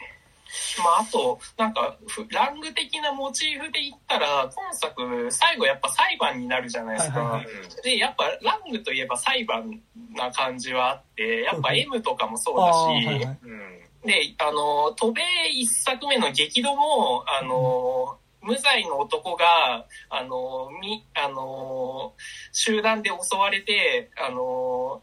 [0.78, 7.20] まあ、あと、なんか、ふラング的なモチーフで言ったら、今作、最後やっぱ裁判になるじゃないですか。
[7.20, 7.50] はいは
[7.80, 7.82] う。
[7.82, 9.82] で、やっぱラングといえば裁判
[10.14, 13.38] な感じはあって、やっぱうん M とかもそうあだし、あー、はいはい。
[13.42, 13.87] うん。
[14.08, 15.22] で、あの、渡米
[15.52, 22.14] 一作目の激怒も、あの、無罪の男が、あの、み、あの、
[22.52, 25.02] 集団で襲われて、あの、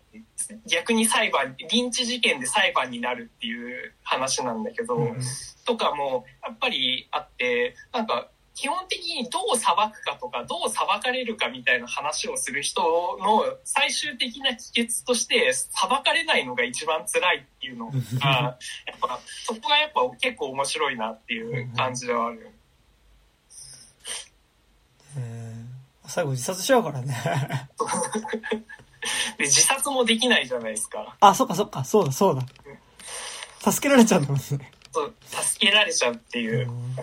[0.65, 5.19] 逆に裁判、リンチ事件で裁判になるっていう話なんだけど、うん。
[5.65, 12.82] とかも、やっぱりあって、なんか、基本的にどう裁くかとか、どう裁かれるかみたいな話をする人
[13.22, 18.57] の最終的な帰結として、裁かれないのが一番辛いっていうのが、
[18.88, 22.52] やっぱ、そこがやっぱ結構面白いなっていう感じではある。
[25.18, 25.76] えー
[26.07, 27.14] 最後自殺しちゃうからね。
[29.38, 31.15] で、自殺もできないじゃないですか。
[31.19, 33.72] あ、そっかそっか、そうだそうだ。
[33.72, 34.44] 助けられちゃうんだもんね。
[34.91, 36.72] そう助けられちゃうっていうう。
[36.72, 36.95] ん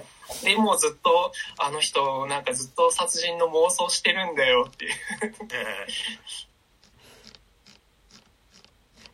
[0.45, 4.93] でもうずっとあの人なんかずっと殺人の妄想してるんだよっていう。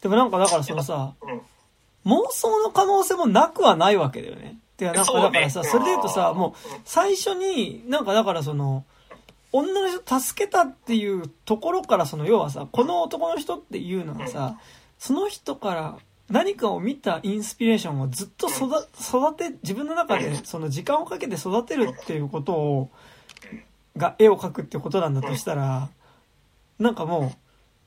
[0.01, 1.41] でもなんかだからそのさ、うん。
[2.07, 4.57] 妄想の可能性もなくはないわけだよね。
[4.77, 6.53] てかなんかだからさ、それで言うとさ、もう
[6.85, 8.85] 最初に、なんかだからその、
[9.51, 14.59] 女の人助けたっていうところからその要はさ、この男の人っていうのはさ、
[14.99, 15.99] その人から
[16.31, 18.67] 何かを見たインスピレーションをずっと育
[19.01, 22.91] 育て、自分の中でその時間をかけて育てるっていうことを、
[23.97, 25.89] が絵を描くってことなんだとしたら、
[26.79, 27.33] なんかも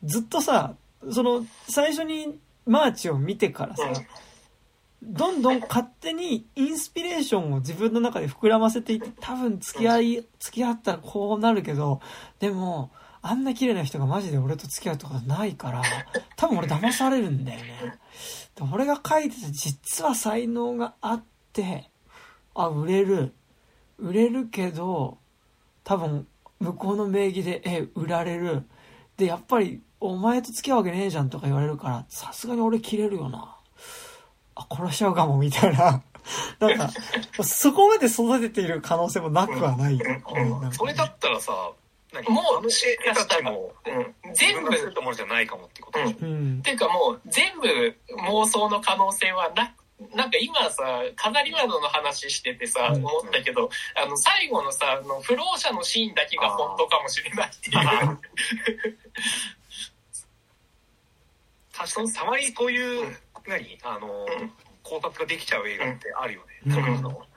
[0.03, 0.76] う、ずっとさ、
[1.11, 3.84] その最初にマーチを見てからさ、
[5.03, 12.01] どんどん勝手にインスピレーションを自分の中で膨らませていって、多分付き合い、付き合ったらこうなるけど、
[12.39, 12.91] でも、
[13.22, 15.84] あんな綺麗な人がマジで俺と付き合うとかないから、
[16.35, 17.99] 多分俺騙されるんだよね。
[18.56, 21.23] で俺が書いてて実は才能があっ
[21.53, 21.89] て、
[22.56, 23.34] あ、売れる。
[23.99, 25.19] 売れるけど、
[25.84, 26.27] 多分
[26.60, 28.64] 向こうの名義で絵売られる。
[29.18, 33.56] で、やっぱりお前と付き合うわけねえじゃんとか言われるから、さすがに俺切れるよな。
[34.56, 36.02] あ、殺しちゃうかも、みたいな。
[36.60, 36.89] なんか、
[37.43, 39.93] そこまで育てている可能性もなくはない。
[39.98, 40.02] うん
[40.61, 41.80] なんかそれだったらさ、何
[42.27, 43.89] もうあの絵たちも、う
[44.35, 46.25] 全部ったものじゃないかもってことでしょ？
[46.25, 46.59] うん。
[46.59, 46.61] っ。
[46.61, 47.67] ていうかもう全部
[48.27, 49.73] 妄想の可能性はな
[50.15, 50.83] なんか今さ
[51.15, 53.05] 飾り窓の話しててさうん。
[53.05, 57.75] 思ったけど、あの最後のさあの不老者のシーンだけが本当かもしれないっていう。
[61.73, 63.17] 確かにたまにこういう、うん。
[63.47, 63.79] 何？
[63.83, 64.51] あの、うん。
[64.83, 66.47] 考察ができちゃう映画ってあるよね。
[66.65, 67.30] うん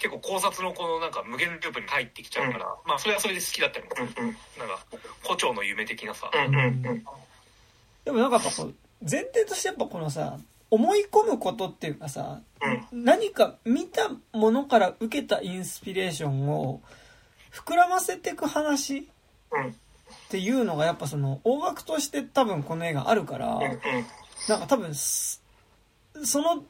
[0.00, 4.08] 結構考察のこのなんか無限ループに入ってきちゃうから、まあそれはそれで好きだったりもする。
[4.16, 4.86] うんうんなんか、
[5.22, 6.30] 胡蝶の夢的なさ。
[6.34, 6.82] うんうんうん。
[8.04, 10.38] でもなんかやっぱこう、前提としてやっぱこのさ、
[10.70, 12.40] 思い込むことっていうかさ、
[12.92, 13.04] うん。
[13.04, 16.80] 何か見たものから受けたインスピレーションを
[17.52, 19.02] 膨らませていく話っ
[19.52, 19.74] うん。
[20.30, 23.60] ていうのがやっぱその大枠として多分この映画あるから、うん。
[24.48, 25.42] なんか多分す
[26.24, 26.64] その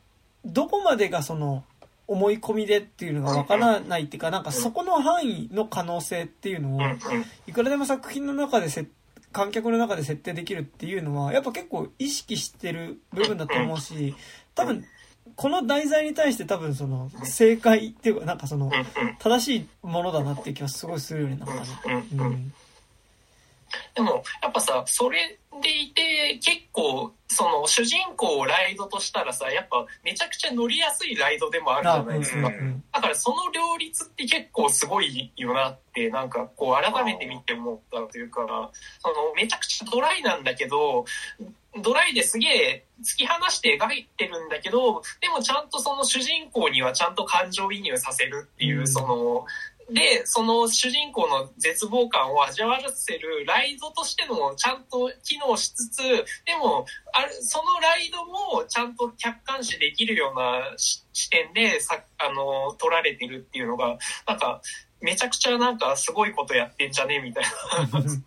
[0.44, 1.64] どこまでがその
[2.10, 6.80] 思い込みでっていうのがわからないっていうかなんかそこの範囲の可能性っていうのを
[7.46, 8.88] いくらでも作品の中でせ
[9.30, 14.16] 観客の中で設定できるっていうのはやっぱ結構意識してる部分だと思うし
[14.56, 14.84] 多分
[15.36, 18.72] この題材に対して多分その正解っていうかなんかその
[19.20, 21.60] 正しいものだなっていう気はすごいするよねなんかね。
[22.16, 22.52] うん
[23.94, 32.38] でもやっぱさそれでいて結構その主人公をライドとしたらさやっぱめちゃくちゃ乗りやすいライドでもあるじゃないですか。
[32.38, 41.04] うんうんだからその両立って結構すごいよなってなんかこう改めて見て思ったというかそのめちゃくちゃドライなんだけど
[41.82, 49.46] ドライですげえ突き放して描いてるんだけどでもちゃんとその主人公にはちゃんと感情移入させるっていううんその。
[49.92, 56.02] で、その主人公の絶望感を味わわせるライドとしてのちゃんと機能しつつ、
[56.44, 64.60] でも、あるそのライドもちゃんと客観視できるようなし視点でさ、あの、撮られてるっていうのが、なんか、
[65.00, 67.44] めちゃくちゃなんかすごいことやってんじゃねみたい
[67.92, 67.98] な。
[67.98, 68.24] う ん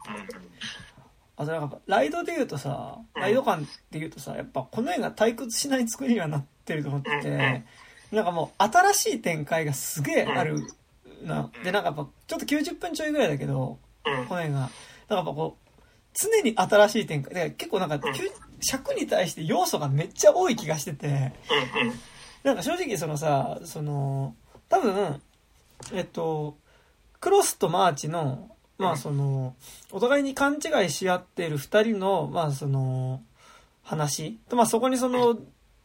[1.36, 3.22] あとなんかライドで言うとさ、うん。
[3.22, 7.64] ライド感で言うとさ、やっぱこの映画退屈しない作りにはなってると思ってて、
[8.12, 10.60] なんかもう新しい展開がすげえある
[11.24, 11.50] な。
[11.64, 14.60] で、なんかやっぱちょっと90分ちょいぐらいだけど、うんこの映画。
[14.60, 14.72] なんか
[15.10, 15.70] やっぱこう、
[16.14, 17.34] 常に新しい展開。
[17.34, 18.00] で結構なんか、
[18.62, 21.34] 尺に対して要素がめっちゃ多い気がしてて。
[22.44, 24.36] なんか正直そのさ、その、
[24.70, 25.22] 多分、
[25.94, 26.58] えっと、
[27.20, 29.56] クロスとマーチの、まあその、
[29.92, 33.22] お互いに勘違いし合っている二人の、まあその、
[33.82, 35.38] 話と、まあそこにその、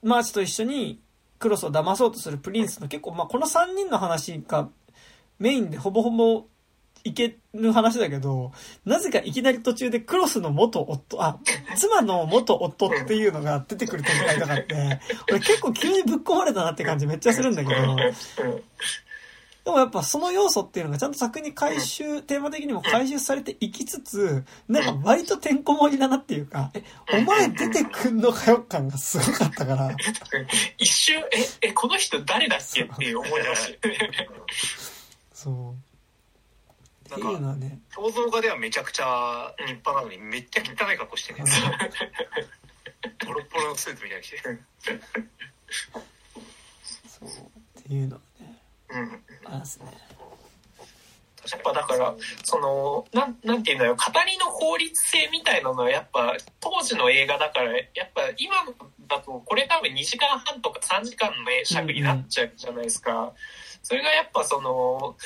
[0.03, 1.01] マーチと一緒に
[1.39, 4.69] クロスを騙そうとするプリンスの結構、まあこの三人の話が
[5.39, 6.47] メインでほぼほぼ
[7.05, 8.53] いける話だけど、
[8.85, 11.39] なぜかいきなり途中でクロスの元夫、あ、
[11.77, 15.01] 妻の元夫っていうのが出てくる展開とかって、
[15.31, 17.97] 俺結構急にぶっ込まれたなって感じめっちゃするんだけど、
[19.65, 26.83] でもやっぱその要素っていうのがちゃんと作に回収、テーマ的にも回収されていきつつ、なんか割とてんこ盛りだなっていうか、え、
[27.13, 29.95] お前出てくんのかよ感がすごかったから、
[30.79, 31.21] 一瞬、
[31.63, 33.79] え、え、この人誰だっけって思いまし。
[35.39, 35.77] そ
[37.11, 37.15] う。
[37.15, 41.45] っていうのはね、肖像画ではめちゃくちゃ立派なのにめっちゃ汚い格好してね。
[43.25, 44.39] ポロポロのスーツみたいにして。
[47.07, 47.29] そう。
[47.79, 49.87] っていうのはね、うんありますね。
[51.53, 58.75] やっぱだから、その、なん、なんていうんだろう、語りの法律性みたいなのはやっぱ当時の映画だから、やっぱ今の
[59.07, 61.35] だと、これ多分2時間半とか3時間の
[61.65, 63.33] 尺になっちゃうじゃないですか。
[63.83, 65.17] それがやっぱその、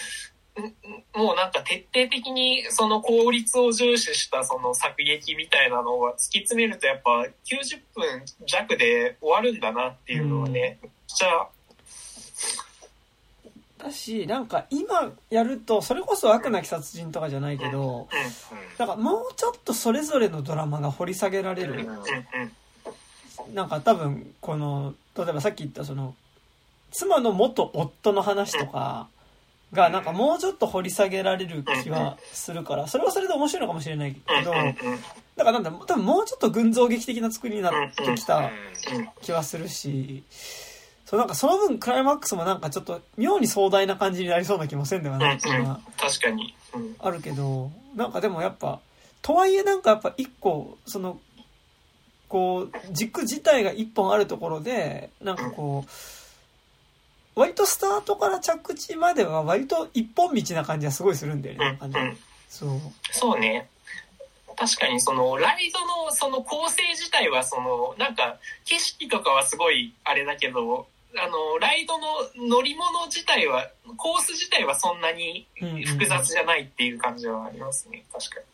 [1.15, 11.49] もうなんか徹底的にその効率を重視したその作劇みたいなのを突き詰めるとやっぱ90分弱で終わるんだなっていうのはね、めっちゃ。
[13.83, 18.09] だし、なんか今やると、それこそ悪なき殺人とかじゃないけど、
[18.79, 21.89] なんかもうちょっとそれぞれのドラマが掘り下げられる。
[23.55, 26.15] なんか多分、この、例えばさっき言ったその、
[26.93, 29.09] 妻の元夫の話とか
[29.73, 34.53] が、なんかもうちょっと掘り下げられる気はするから、それはそれで面白いのかもしれないけど、
[35.37, 38.51] だからなんだ、多分もうちょっと群像劇的な作りになってきた
[39.23, 40.23] 気はするし、
[41.07, 46.55] そうなんかその分クライマックスもなんかちょっと妙に壮大な感じになりそうな気もせんではないっていうのは確かに。
[46.99, 48.81] あるけど、なんかでもやっぱ、
[49.21, 51.19] とはいえなんかやっぱ一個、その、
[52.29, 55.91] こう、軸自体が一本あるところで、なんかこう、
[57.35, 62.17] 割とスタートから着地までは割と一本道な感じはすごいするんだよね、なんかね。
[62.49, 62.81] そう。
[63.11, 63.69] そうね。
[64.57, 68.37] 確かにそのライドのその構成自体はそのなんか
[68.67, 70.87] 景色とかはすごいあれだけど
[71.17, 72.07] あのライドの
[72.49, 75.47] 乗り物自体はコース自体はそんなに
[75.87, 78.47] 複雑じゃないっていう感じはありますね確かに。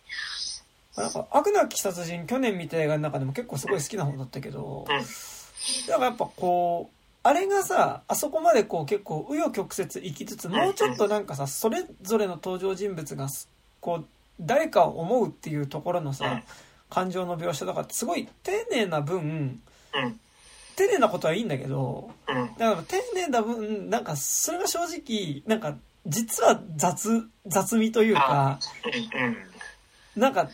[0.99, 5.07] なんか、悪なき殺人、去年見た映画の中でも結構すごい好きな方だったけど、うん
[5.87, 13.49] だからやっぱこう、あれがさ、あそこまでこう結構紆余曲折行きつつ、もうちょっとなんかさ、それぞれの登場人物がす、
[13.81, 14.05] こう、
[14.41, 16.15] 誰かを思うっていうところのうん。
[16.15, 16.43] さ、
[16.91, 19.61] 感情の描写だから、すごい丁寧な分、
[19.95, 20.21] うん。
[20.77, 22.47] 丁寧なことはいいんだけど、うん。
[22.57, 25.77] だから丁寧な分、なんかそれが正直、なんか
[26.07, 28.59] 実は雑、雑味というか、
[30.17, 30.49] なんか、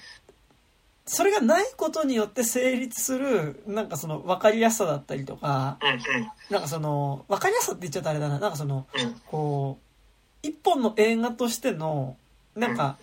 [1.06, 9.20] それがないことによって成立する、なんかその分かりやすさだったりとか、うんなんかその、分かりやすさって言っちゃったらあれだな、なんかその、うん。
[9.26, 12.16] こう、一本の映画としての、
[12.54, 12.96] なんか、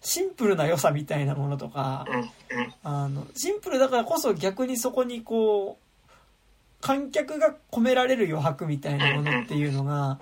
[0.00, 2.06] シンプルな良さみたいなものとか、
[2.82, 5.86] あの、シンプルだからこそ逆にそこにこう、
[6.80, 10.20] 観客が込められる余白みたいなものっていうのが、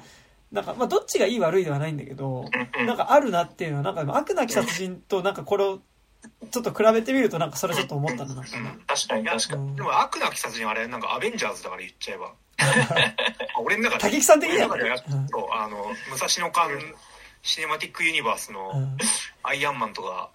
[0.53, 2.47] なんか、まあ、どっちがいい悪いではないんだけど、
[2.79, 5.81] うんなんかあるなっていうのは、なんか悪なき殺人となんかこれを、
[6.51, 8.79] ちょっと比べてみるとなんかそれちょっと思ったな、なんかね。
[8.87, 9.63] 確かに確かに。
[9.63, 9.77] うん。
[9.77, 12.33] でも悪なき殺人はあれなんかアベンジャーズだから言っちゃえば。
[13.59, 14.69] 俺の中で竹木さん的には。
[15.31, 16.69] そうあの武蔵野間
[17.43, 18.97] シネマティックユニバースのうん。
[19.43, 20.31] アイアンマンとか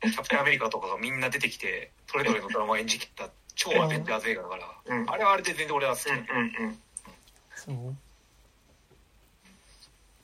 [0.00, 5.10] キャプテンアメリカとかがみんな出てきてそれぞれのドラマを演じきった超アベンジャーズ映画だから、うん。
[5.10, 6.20] あれはあれで全然俺は好き、うんう
[6.68, 6.82] ん
[7.54, 7.96] そう。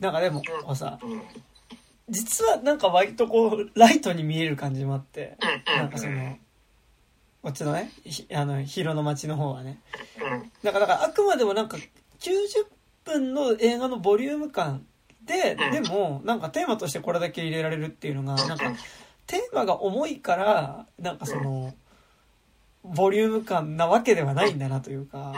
[0.01, 1.23] なんかでも、こうさ、うんうん
[2.09, 5.37] 実はなんか割とこう、ライトに見える感じもあって、
[5.69, 6.37] うんなんかその、
[7.43, 9.81] こっちのね、ひあの、ヒーローの街の方はね。
[10.21, 11.77] うんだから、だからあくまでもなんか、
[12.21, 12.67] 90
[13.05, 14.87] 分の映画のボリューム感
[15.25, 15.83] で、うん。
[15.85, 18.73] でも、なんかテーマとしてこれだけ入れられるっていうのが、なんか、
[19.27, 21.75] テーマが重いから、なんかその、
[22.83, 25.33] ボリューム感なわけではないんだなというか、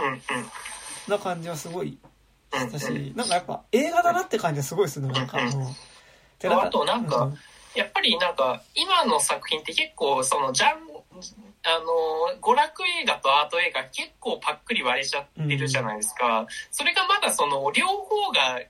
[1.08, 1.98] な感じはすごい
[2.52, 5.70] うんしたし、なんかやっぱ映画だなって感じはすごいするの、なんかもう。
[6.38, 7.38] であとなんかうん。
[7.76, 10.70] やっぱりなんか今の作品って結構そのジャン
[11.66, 18.60] あの娯楽映画とアート映画結構パックリ割れちゃってるじゃないですか、それがまだその両方が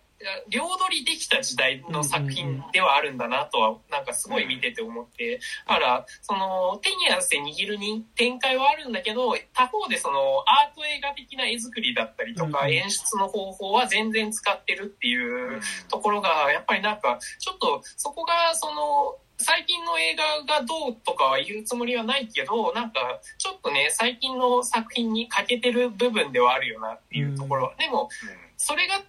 [0.49, 5.41] 両取りできた時代の作品ではあるんだなとはなんかすごい見てて思って。
[5.67, 20.17] だからその手に汗握るに展開はあるんだけど他方でそのアート映画的な絵作りだったりとかうん演出の方法は全然使ってるっていうところがやっぱりなんかちょっとそこがその最近の映
[20.47, 28.09] 画がどうとかは言うつもりはないけどなんかちょっとね最近の作品に欠けてる部分ではあるよなっていうところ、でも
[28.57, 29.03] それがん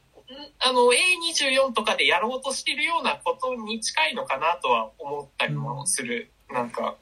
[0.59, 6.95] あの A24 とかでやろうとしてるようなことに近いのかなとは思ったりもする、なんか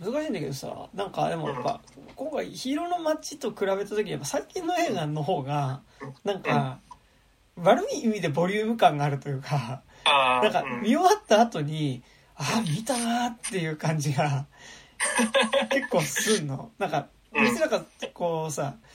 [0.00, 1.80] 難しいんだけどさ、なんかでもやっぱ、
[2.16, 5.82] 今回ヒーローの街と比べた時にやっぱ最近の映画の方が、
[6.24, 6.80] なんか、
[7.56, 10.82] 悪い意味でボリューム感があるというか、なんかうん。
[10.82, 12.02] 見終わった後に、
[12.34, 14.46] ああ、見たなーっていう感じが
[15.70, 16.72] 結構すんの。
[16.78, 17.44] なんか、うん。
[17.44, 17.84] 別になんか
[18.14, 18.91] こうさ、ヒ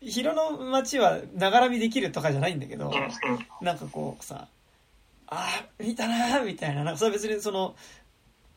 [0.00, 2.92] ロの街はながら見できるとかじゃないんだけど、
[3.60, 4.48] なんかこうさ、
[5.28, 7.74] ああ、見たなーみたいな、なんかそれ別にその、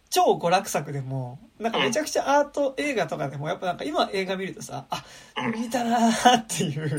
[0.09, 5.05] 超娯楽作でも、なんかめちゃくちゃアート映画とかでも、やっぱなんか今映画見るとさ、あ、
[5.37, 5.51] うん。
[5.61, 6.97] 見たなーっていう、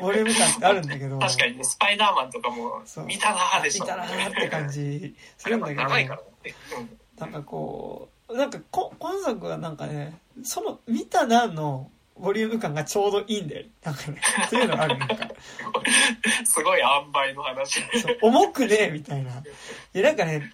[0.00, 3.84] ボリューム感ってあるんだけど、確かにねスパイダーマンとかも見たなーでしょ。
[3.84, 6.54] 見たなーって感じするんだけど、長いからね、
[7.18, 13.70] なんかこう、なんかこ今作はなんかね、その見たなのボリューム感がちょうどいいんだよね。
[13.82, 14.20] なんかね、
[14.50, 15.16] そういうのがある、なんか。
[16.44, 17.80] すごい塩梅の話。
[18.00, 19.30] そう重くねえみたいな。
[19.30, 19.34] い
[19.92, 20.52] や、なんかね、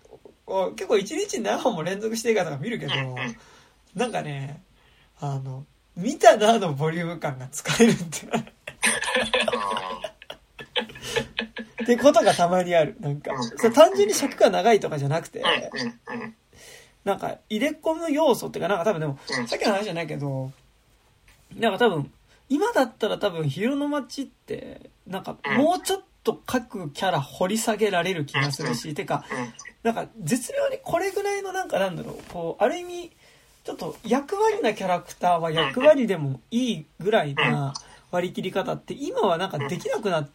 [0.76, 2.92] 結構一日に何本も連続して映画とか見るけど、
[3.94, 4.62] なんかね、
[5.20, 5.66] あの、
[5.96, 8.44] 見たなのボリューム感が使えるんだよ。
[11.82, 12.96] ってことがたまにある。
[13.00, 15.42] なんか、それ単純に尺が長いとかじゃなくて、
[17.04, 20.52] なんか入れ込む要素っていうか、なんか多分でも、うんさっきの話じゃないけど、
[21.54, 22.12] なんか多分、
[22.48, 29.52] 今だったら多分、ヒロの街って、なんかもうちょっと各キャラ掘り下げられる気がするし、てか、うん。
[29.82, 33.12] なんか絶妙にこれぐらいのなんかなんだろう、こう、ある意味、
[33.64, 37.74] ちょっと役割なキャラクターは役割でもいいぐらいな
[38.12, 40.28] 割り切り方って今はなんかできなくなっ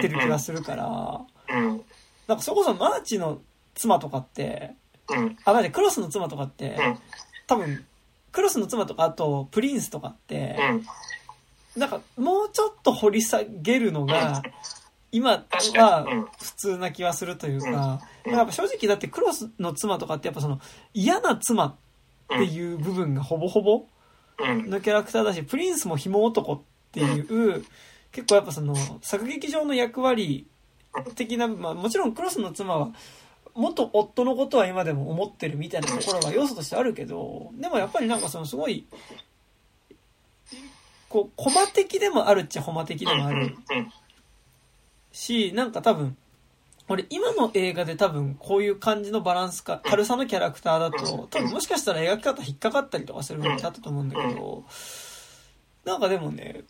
[0.00, 1.84] てる気がするから、うん。
[2.28, 3.40] なんかそこそマーチの
[3.74, 4.74] 妻とかって、
[5.08, 5.36] うん。
[5.44, 6.98] あ、待って、クロスの妻とかってうん、
[7.46, 7.84] 多分、
[8.32, 10.56] クロスの妻とかあとプリンスとかって、
[11.76, 11.80] うん。
[11.80, 14.42] なんかもうちょっと掘り下げるのが、
[15.12, 15.44] 今
[15.76, 18.32] は普通な気はするというか、うん。
[18.32, 20.60] やっぱ正直だってクロスの妻とかってやっぱその
[20.94, 21.74] 嫌な妻っ
[22.28, 23.86] ていう部分がほぼほぼ
[24.38, 24.70] うん。
[24.70, 26.60] のキャラクターだし、プリンスも紐男っ
[26.92, 27.64] ていう、
[28.12, 30.46] 結構やっぱその作劇上の役割
[31.14, 32.90] 的な、まあもちろんクロスの妻は
[33.54, 38.86] 元夫のことは今でも思ってるみたいなところが要素としてあるけど、でもやっぱりなんかそのすごい、
[41.08, 43.92] こう、コマ的でもあるっちゃコマ的でもあるうん
[45.12, 46.16] し、なんか多分、
[46.88, 54.64] 俺今の映画で多分こういう感じのバランスか、軽さのキャラクターだと、多分もしかしたら描き方引っかかったりとかする部分だったと思うんだけど、
[55.84, 56.62] なんかでもね、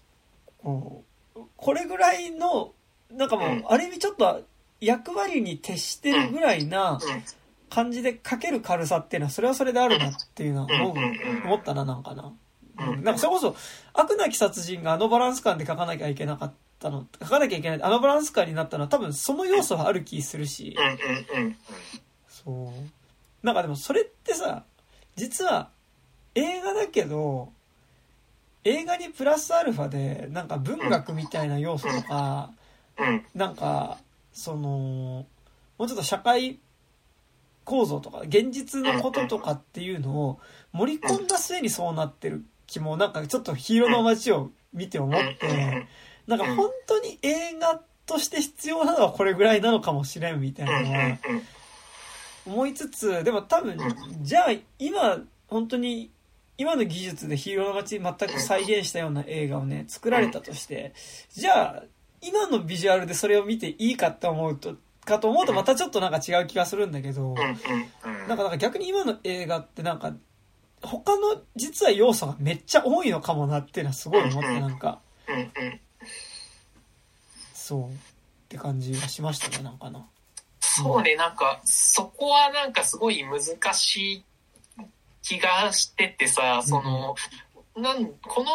[0.62, 1.04] こ
[1.36, 2.72] う、これぐらいの、
[3.10, 4.42] なんかもう、ある意味ちょっと
[4.80, 6.98] 役割に徹してるぐらいな
[7.68, 10.96] 感じで描ける軽さっていうのは、それはそれであるなっていうのは思う、
[11.44, 12.32] 思ったな、なんかな。
[12.78, 13.04] うん。
[13.04, 13.56] なんかそれこそ、
[13.92, 20.76] 悪なき殺人があのバランス感で書かなきゃいけなかったの、書かなきゃいけない、あのバランス感になったのは多分その要素はある気するし、
[22.28, 23.46] そう。
[23.46, 24.64] なんかでもそれってさ、
[25.16, 25.68] 実は
[26.34, 27.52] 映画だけど、
[28.64, 32.50] 映画にプラスアルファで、なんか文学みたいな要素とか、
[32.98, 33.24] うん。
[33.34, 33.98] なんか、
[34.32, 35.26] その、
[35.78, 36.58] もうちょっと社会
[37.64, 40.40] 構造とか、現実のこととかっていうのを
[40.72, 45.86] 盛り込んだ末にそうなってる気も、なんかちょっとヒーローの街を見て思って、
[46.26, 51.18] なんか本当に映画として必要なのはこれぐらいなのかもしれんみたいなのは
[52.46, 53.78] 思いつつ、でも多分、
[54.22, 56.10] じゃあ今、本当に、
[56.58, 60.92] 今の技術でヒーローの街全く再現したような映画をね、作られたとして、
[61.32, 61.82] じゃあ、
[62.22, 67.34] 今のビジュアルでそれを見ていいかって思うと、かと思うとまたちょっとなんか違う気がするんだけど、
[68.28, 70.12] なんかなんか逆に今の映画ってなんか、
[70.82, 75.00] 他の実は要素がめっちゃ多いのかもなっていうのはすごい思って、なんか、
[77.54, 77.92] そう、っ
[78.48, 80.06] て感じがしましたね、なんかな。
[80.60, 84.24] そうね、なんか、そこはなんかすごい難しい
[85.22, 87.14] 気がしててさ、その、
[87.76, 88.50] なん、この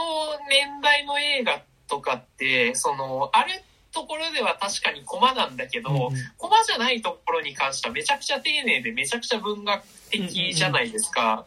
[0.49, 3.52] 年代の映画とかって、その、ある
[3.91, 11.45] ところでは確かにコマなんだけど、うんコマじゃないところに関してはめちゃくちゃ丁寧でめちゃくちゃ文学的じゃないですか。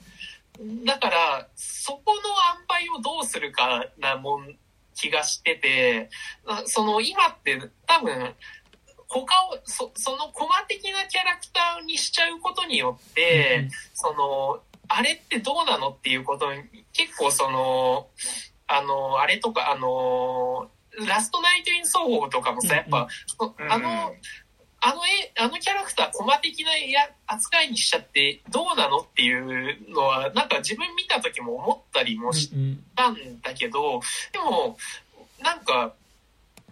[0.85, 2.21] だから、そこの
[2.81, 4.57] 塩梅をどうするかなもん
[4.95, 6.11] 気がしてて、
[6.47, 8.35] あその今って多分、
[9.09, 16.63] 他を、そそのコマ的なキャラクターにしちゃうことによって、その、あれってどうなのっていうことに、
[16.93, 18.09] 結構その、
[18.69, 20.71] あの、あれとか、あの、
[21.07, 24.15] ラストナイト・イン・ソーホとかもさ、やっぱ、そあの、
[24.81, 34.01] あの絵、あのキャラクター、コマ的なや扱いにしちゃってどうなのっていうのは、なんか自分見た時も思ったりもしうんたんだけど、
[34.33, 34.77] でも、
[35.43, 35.95] なんか、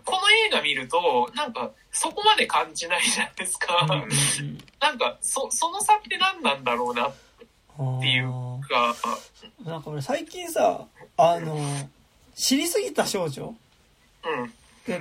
[0.04, 3.88] この映画見ると、なんか、そこまで感じないじゃないですか。
[3.90, 3.96] う
[4.42, 7.12] んなんか、そ、その差って何なんだろうな、うん
[7.98, 10.86] っていうあが、ーなんか俺最近さ、
[11.16, 11.58] あの、
[12.34, 13.54] 知りすぎた少女？
[14.24, 14.52] うん、うん、
[14.86, 15.00] で、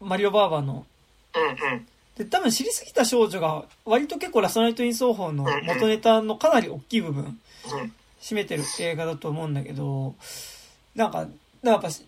[0.00, 0.86] マリオバーバーの。
[1.34, 1.86] うん、
[2.16, 10.14] で、多分知りすぎた少女が割と結構ラストナイト・イン・奏法の元ネタのかなり大きい部分うん、占めてる映画だと思うんだけど、
[10.94, 11.26] なんか、
[11.62, 11.98] なんかやっぱ、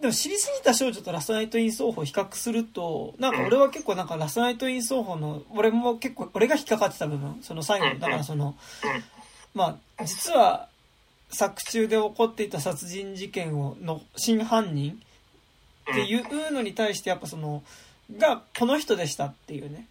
[0.00, 8.54] でも知りすぎた少女とラストナイト・イン奏法を比較すると、なんか俺は結構なんかラストナイト・イン奏法の、俺も結構、俺が引っかかってた部分、その最後、だからその、
[9.58, 10.68] まあ、実は
[11.30, 15.00] 作中で起こっていた殺人事件を、の真犯人
[15.90, 17.64] っていうのに対してやっぱその、
[18.16, 19.88] がこの人でしたっていうね、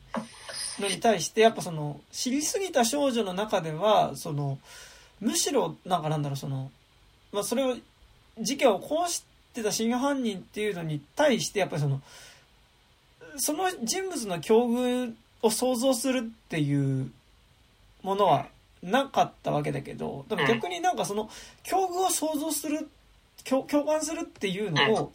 [0.80, 4.58] のに対してやっぱその、知りすぎた少女の中では、その、
[5.20, 6.72] むしろ、なんかなんだろう、その、
[7.34, 7.76] まあそれを
[8.40, 12.02] 事件を起こしてた真犯人っていうのに対して、やっぱりその、
[13.36, 17.12] その人物の境遇を想像するっていう
[18.02, 18.48] ものは
[18.82, 21.30] なかったわけだけど、でも逆になんかその
[21.64, 22.90] 境遇を想像する、
[23.44, 25.12] 共共感するっていうのを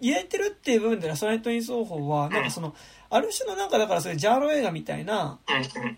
[0.00, 2.74] 入れてるっていう部分でラストナイト・イン奏法は、なんかその、
[3.10, 5.38] ある種のなんかだからそういうジャーロ映画みたいな、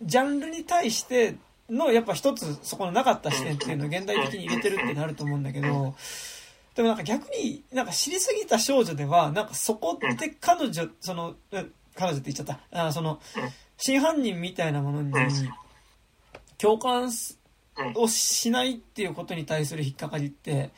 [0.03, 1.37] ジャンルに対して
[1.71, 5.95] の、やっぱ一つそこのなかった視点っていうのを現代的に入れてるってなると思うんだけど、
[6.75, 12.87] でもなんか逆になんか知りすぎた少女では、なんかそこって彼女、その、うん彼女って言っちゃった。
[12.89, 13.19] あその、
[13.79, 15.11] 真犯人みたいなものに
[16.59, 17.39] 共感す
[17.95, 20.71] をしないっていうことに対する引っかかりって、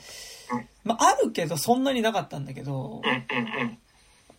[0.84, 2.44] まああるけどそんなになかったん。
[2.44, 3.02] だけど、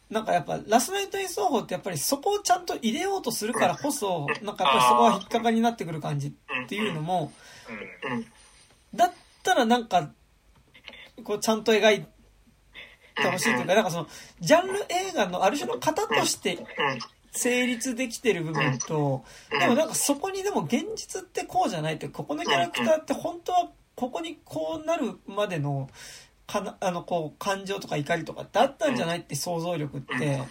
[0.10, 6.32] なんかやっぱ、ラスナイト・イン奏法ってやっぱりそこをちゃんと入れようとするからこそ、なんかやっぱりそこは引っかかりになってくる感じっ
[6.68, 7.32] ていうのも、
[8.96, 9.12] だっ
[9.44, 10.12] たらなんか、
[11.24, 14.08] こうちゃんと描いてほしいというか、なんかその、
[14.40, 16.58] ジャンル映画のある種の型として
[17.32, 25.90] 成立できてる部分と、でもなんかそこにでも現実ってこうじゃないって、ここのキャラクターって本当はここにこうなるまでの、
[26.50, 30.46] かな、あの、こう、感情とか怒りとかってあったんじゃないって想像力って、だ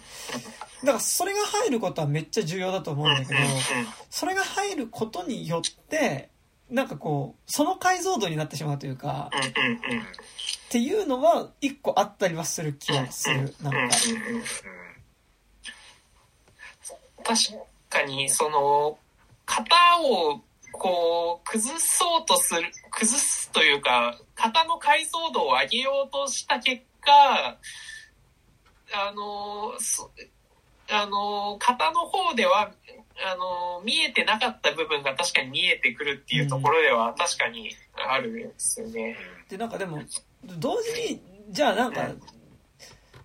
[0.85, 3.39] からそれが入ることはめっちゃ重要だと思うんだけど、
[4.09, 6.29] それが入ることによって、
[6.69, 9.29] なんかこう、その解像度になってしまうというか、
[10.67, 13.53] っていうのは一個あったりはする気がする。
[13.61, 13.89] なん。
[13.89, 13.95] か。
[17.29, 18.97] 確かにその
[19.45, 20.41] 型を
[20.71, 27.11] こう崩そうとする崩すというか型の解像度を上げようとした結果
[28.91, 30.09] あのそ
[30.91, 32.71] あの型の方では
[33.21, 39.17] あの見えてなかった部分が確かに見えてくるっていうところでは確かにあるんですよね。
[39.49, 39.99] で、なんかでも、
[40.57, 42.07] 同時に、じゃあなんか、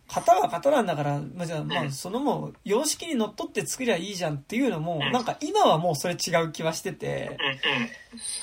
[0.09, 7.39] 型は型なんだから、まあ、じゃあ、まあ、そのもう、様式にのっとって作りゃいいじゃんっていうのも、なんか今はもうそれ違う気はしてて、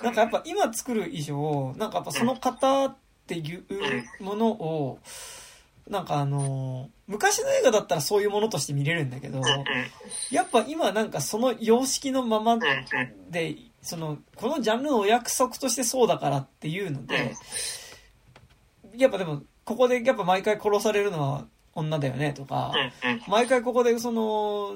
[0.02, 3.64] うんなんかやっぱ今作る以上、なんかやっぱその型っていう
[4.20, 5.00] ものを、
[5.88, 9.42] なんかあの、昔の映画だったらそういうものとして見れるんだけど、
[10.30, 12.58] やっぱ今なんかその様式のまま
[13.30, 17.36] で、その、このジャンルのお約束としてそうだからっていうので、
[18.96, 22.74] やっぱでも、ここでやっぱ毎回殺されるのは女だよねとか、
[23.28, 24.76] 毎回ここでその、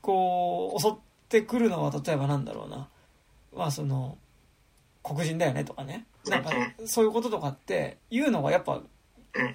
[0.00, 0.92] こう、襲っ
[1.28, 2.88] てくるのは例えばなんだろうな。
[3.54, 4.18] まあその、
[5.02, 6.06] 黒人だよねとかね。
[6.26, 6.50] なんか、
[6.86, 8.82] そういうこととかっていうのがやっぱ、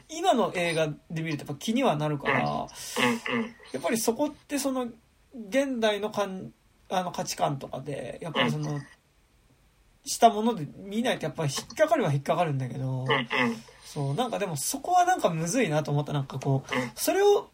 [0.09, 2.65] 今の映画で見るとやっぱ気にはなるから、や
[3.79, 4.87] っぱりそこってその、
[5.49, 6.51] 現代のかん
[6.89, 8.79] あの価値観とかで、やっぱりその、
[10.05, 13.05] したもので見ないとやっぱり引っかかるは引っかかるんだけど、
[13.93, 16.11] そう、なんかでもそこはなんかむずいなと思った。
[16.11, 17.49] なんかこううん、それを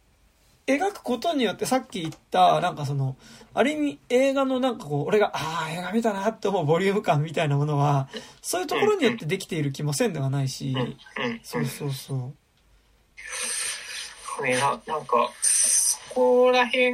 [0.66, 3.16] 描くことによってさっき言った、なんかその、
[3.54, 8.08] ある意味映画のなんかこう、俺が、ああ、映画見たなって思うボリューム感みたいなものは、
[8.42, 10.76] そういうところによってできている気もせんではないし、
[11.44, 12.34] そうそうそ
[14.40, 14.44] う。
[14.44, 16.94] ね、ななんか、そこら辺、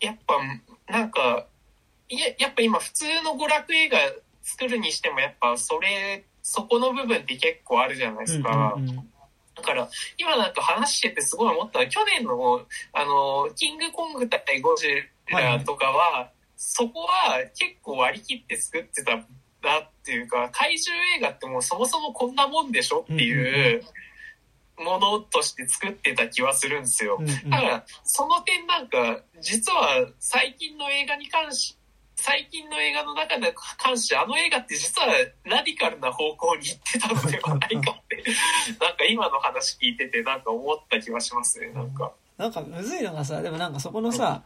[0.00, 0.38] やっぱ、
[0.88, 1.46] なんか、
[2.08, 3.98] いや、やっぱ今普通の娯楽映画
[4.42, 8.74] 作るにしても、やっぱそれ、そこの部分って結構あるじゃないですか。
[8.76, 9.08] うんうんうん
[9.54, 12.62] だから、今なんか話しててすごい思ったのは、去年の、
[12.94, 14.88] あの、キングコング対ゴジ
[15.30, 23.82] ラとかは、そこは結構割り切って作ってたなっていうか、怪獣映画ってもうそもそもこんなもんでしょっていう
[24.78, 27.20] ものとして作ってた気はするんですよ。
[27.48, 31.76] だから、その点なんか、実は最近の映画に関し、
[32.22, 35.08] 最近の映画の中で関して、あの映画って実は
[35.44, 38.22] ラディカルな方向に行ってたのではないかって、
[38.80, 42.12] なんか今の話聞いててなんか思った気はしますね、なんか。
[42.38, 44.44] なんかむずいのがさ、でもなんかそこのさ、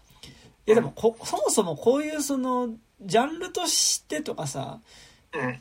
[0.67, 2.71] いやでもこ、そもそもこういうその、
[3.03, 4.81] ジャンルとしてとかさ、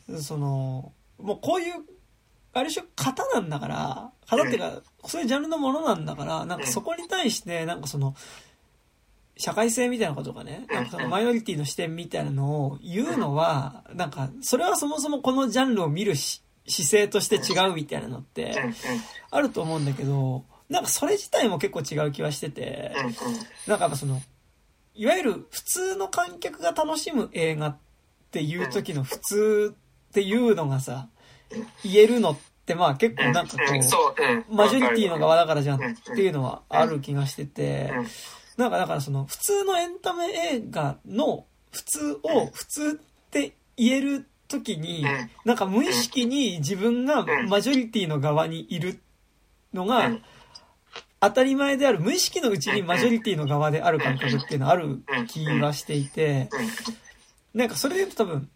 [0.08, 0.22] うん。
[0.22, 1.74] その、もうこういう、
[2.54, 8.16] ある種型なんだから、型っていうか、そういうジャンルのものなんだから、なんかそこに対して、なんかその、
[9.38, 18.53] 社会性みたいなことがね、なんかそのマイノリティの視点みたいなのを言うのは、なんか、それはそもそもこのジャンルを見るし姿勢として違うみたいなのって。
[19.32, 22.94] あると思うんだけど、なんかそれ自体も結構違う気はしてて、
[23.68, 23.70] うん。
[23.70, 24.22] なんかその、
[24.95, 27.78] いわゆる普通の観客が楽しむ映画っ
[28.32, 29.76] ていう時の普通
[30.10, 31.10] っていうのがさ、
[31.84, 33.64] 言えるのってまあ結構なんかこ
[34.49, 38.07] うマジョリティの側だからじゃんっていうのはある気がしててうん、
[38.57, 48.99] なんかだからその普通のエンタメ映画の普通を普通って言える時にうん、なんか無意識に自分がマジョリティの側にいる
[49.73, 50.23] のがうん、
[51.19, 56.49] 当たり前である、無意識のうちにマジョリティの側である感覚っていうのはある気がしていて、
[57.53, 58.49] なんかそれで言うと多分、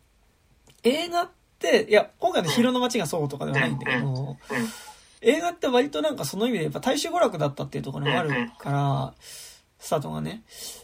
[0.84, 4.38] 映画って、いや、今回のヒロの街がそうとかではないんだけど、
[5.22, 9.14] 映画って割となんかその意味でやっぱ大衆娯楽だったっていうところがあるから、
[9.80, 10.44] スタートがね。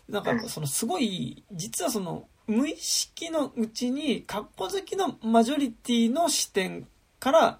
[0.09, 6.87] なんかそのすごい、実はその無意識のうちに、格好好きのマジョリティの視点
[7.19, 7.59] から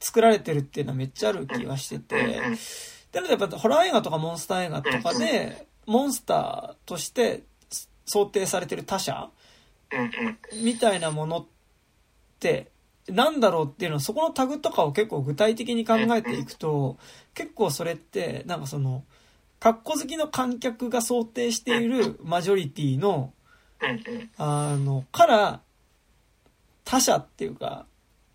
[0.00, 2.40] 作られてるっていうのはめっちゃある気がしてて、
[3.12, 7.44] なのでやっぱホラー映画とかモンスター映画とかで、モンスターとして
[8.04, 9.30] 想定されてる他者
[10.62, 11.46] みたいなものっ
[12.40, 12.72] て、
[13.08, 16.98] なんだろうっていうのは、そこのタグとかを結構具体的に考えていくと、
[17.34, 19.04] 結構それって、なんかその、
[19.66, 23.32] 格好好きの観客が想定しているマジョリティの、
[24.36, 25.60] あの、から、
[26.84, 27.84] 他者っていうか、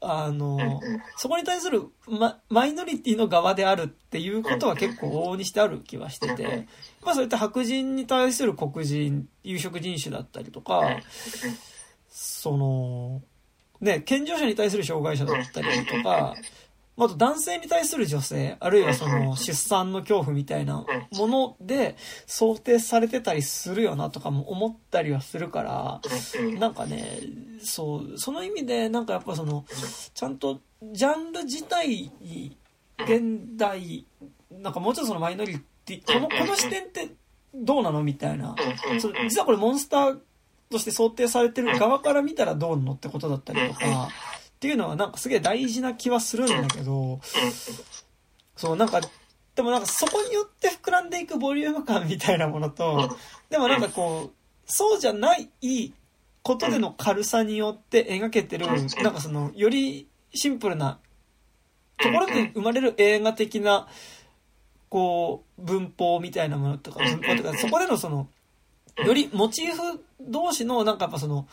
[0.02, 0.82] あの、
[1.16, 6.68] そこに対するママイノリティの側であるっていうことは結構往々にしてある気はしてて、
[7.02, 10.98] まあそういった白人に対する黒人、有色人種だったりとか、
[12.10, 13.22] その、
[13.80, 16.36] ね、健常者に対する障害者だったりとか、
[17.04, 21.96] あと男性に対する女性、あるいはその出産の恐怖みたいなもので
[22.28, 26.02] 想定されてたりするよなとかも思ったりはするから、
[26.60, 27.22] なんかね、
[27.60, 29.66] そう、その意味でなんかやっぱその、
[30.14, 30.60] ちゃんと
[30.92, 32.56] ジャンル自体に
[33.00, 34.06] 現代、
[34.52, 37.10] なんかもうちょっとそのマイノリティ、この、この視点って
[37.52, 38.56] どうなのみたいな。
[39.24, 40.20] 実はこれモンスター
[40.70, 44.10] として想定されてる側から見たらどうなのってことだったりとか、
[44.62, 47.20] っていうのはなんかすげえ大事な気はするんだけど、
[48.56, 49.02] そうなんか、
[49.56, 53.18] でもなんかそこによって膨らんでいくボリューム感みたいなものと、
[53.50, 54.32] でもなんかこう、
[54.68, 55.50] そうじゃない
[56.44, 61.00] ことでの軽さによって描けてる、なんかその、よりシンプルな
[61.98, 63.88] ところで生まれる映画的な、
[64.90, 68.28] こう、文法みたいなものとか、文法とか、そこでのその、
[69.04, 71.48] よりモチーフ同士の、なんかやっぱその、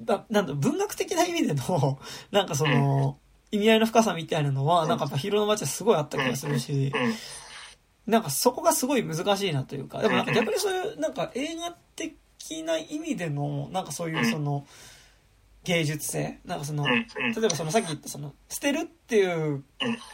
[0.00, 1.98] だなんだ、文学的な意味での、
[2.30, 3.18] なんかその、
[3.50, 6.92] 意味合いの深さみたいなのは、なんかやっぱヒロの街はすごいあった気がするし、
[8.06, 14.66] なんかそこがすごい難しいなというか、でもなんか逆にそういう、なんか映画的な意味での、なんかそういうその、
[15.64, 19.62] 芸術性なんかその、例えばそのさっき言ったその、捨てるっていう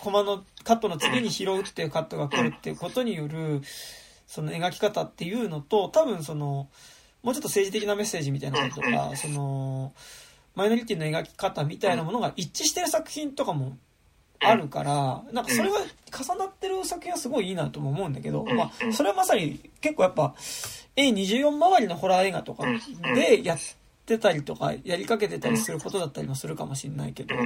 [0.00, 3.62] コマのカットの次に拾うっていうカットが来るっていうことによる、
[4.26, 6.68] その描き方っていうのと、多分その、
[7.22, 9.92] もうちょっと政治的なメッセージみたいなこととか、その、
[10.54, 13.76] マイノリティの描き方みたいなものが一致してる作品とかも
[14.40, 20.34] あるから、なんかそれが重なってる作品はすごいいいなとも思うんだけど、まあ、それはまさに結構やっぱ
[20.96, 22.64] A24 周りのホラー映画とか
[23.14, 23.58] でやっ
[24.06, 27.38] てたりとか、やりかけてたりすることだったりもするかもしれないけど、っ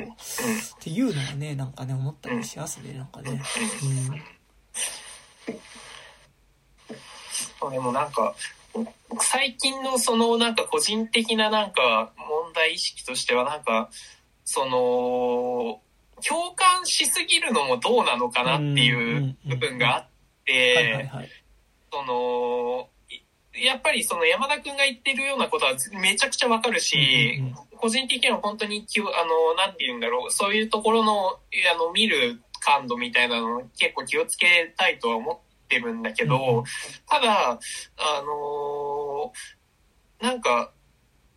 [0.80, 3.42] ていうのがね、なんかね、思ったりしますね、なんかね。
[7.70, 8.34] でもなんか、
[9.20, 13.90] 最近のそのなんか個人的ななんか問題意識としてはなんか、
[14.44, 15.80] その、
[16.22, 20.06] 共感しすぎるのもどうなのかなっていう部分があっ
[20.44, 21.28] て、はい。
[21.92, 22.88] その、
[23.54, 27.42] いやっぱりその山田くんが言ってるようなことはめちゃくちゃわかるし、
[27.76, 36.64] 個人的には本当にあの、なんて言うんだろう、そういうところの、あの、見る感度みたいなの結構気をつけたいとは思ってるんだけど、うん
[37.06, 39.60] ただ、あのー
[40.20, 40.72] なんか、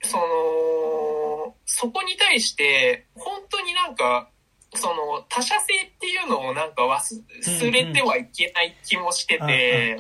[0.04, 4.30] その、そこに対して、本当になんか、
[4.76, 9.98] その、他者性っていうのをなんか忘れてはいけない気もしてて、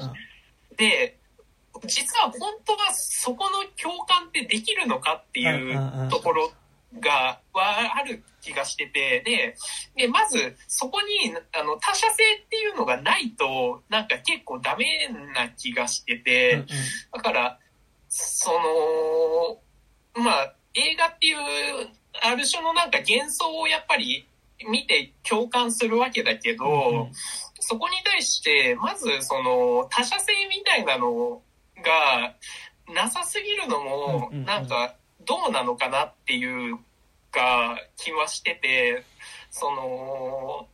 [0.76, 1.20] で、
[1.86, 6.52] 実は本当はそこの共感ってできるのかっていうところ
[7.00, 9.56] が、はある気がしてて、で、
[9.96, 14.86] で、まずそこにあの他者性っていうのがないと、なんか結構ダメ
[15.34, 16.64] な気がしてて、
[17.12, 17.60] だから、
[18.10, 18.52] そ
[20.16, 21.38] の、まあ、映画っていう、
[22.22, 24.28] ある種のなんか幻想をやっぱり
[24.70, 27.12] 見て共感するわけだけど、うん
[27.66, 31.42] そこに対して、まずその他者性みたいなの
[31.78, 32.36] が
[32.94, 34.96] なさすぎるのもなんか
[35.26, 36.78] どうなのかなっていう
[37.32, 39.04] か気はしてて、
[39.52, 40.68] その、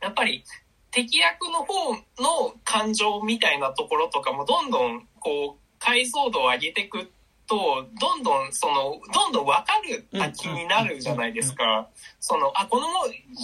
[0.00, 0.44] やっぱり
[0.90, 1.92] 敵役の方
[2.22, 7.10] の感情みたいなところとかもどんどんこう解像度を上げていく
[7.46, 11.88] と、どんどんその、どんどん分かる気になるじゃないですか。
[12.20, 12.86] その、あ、この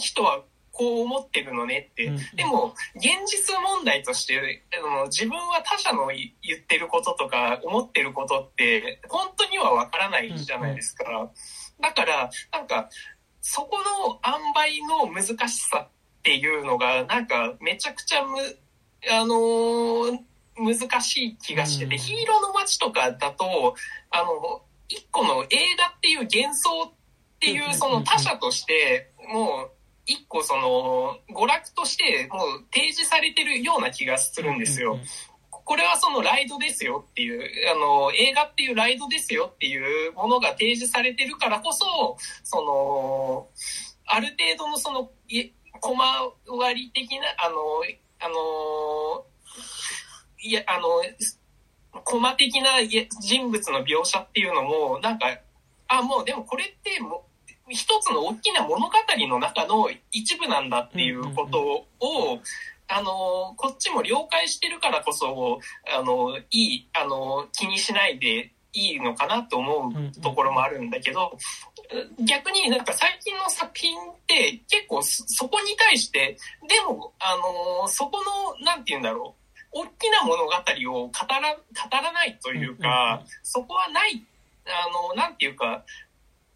[0.01, 0.43] 人は
[0.81, 2.07] こう思ってるのねって。
[2.07, 2.17] うん。
[2.35, 11.05] でも、現実問題として、あの自分は他者の言言ってることとか思ってることって、本当にはわからないじゃないですか。
[11.83, 12.89] だから、なんか、
[13.43, 18.39] そこの塩梅の難しさっていうのが、なんか、めちゃくちゃむ、
[19.11, 20.19] あのー
[20.57, 21.87] 難しい気がして。
[21.87, 21.99] て、うん。
[21.99, 23.75] ヒーローの街とかだと、
[24.11, 26.93] あの、一個の映画っていう幻想っ
[27.39, 29.80] ていう、その他者として、もう、
[30.11, 34.99] 一個その、娯楽として、もう提示されてるような気がするんですよ。
[35.51, 43.49] これはそのライドですよっていう、あの、映画っていうライドですよっていうものが提示されてるからこそ、その、
[44.07, 45.51] ある程度のその、い
[45.81, 45.97] 小
[46.59, 47.57] 回り的な、あの、
[48.19, 49.25] あの、
[50.43, 55.27] いや、あの、コマ的な人物の描写っていうのも、なんか、
[55.87, 57.30] あ、もうでもこれってもう、
[57.71, 58.93] 一つの大きな物語
[59.29, 62.41] の中の一部なんだっていうことを、
[62.89, 65.61] あの、こっちも了解してるからこそ、
[65.97, 71.37] あの、いい、あの、気にしないでいいのかなと思うところもあるんだけど、
[72.19, 76.37] 逆になんか最近の作品って結構そそこに対して、
[76.69, 77.37] でも、あ
[77.83, 78.19] の、そこ
[78.59, 79.35] の、なんて言うんだろ
[79.73, 84.25] う、大きな物語を語ら、語らないというか、そこはない、
[84.67, 85.85] あの、なんていうか、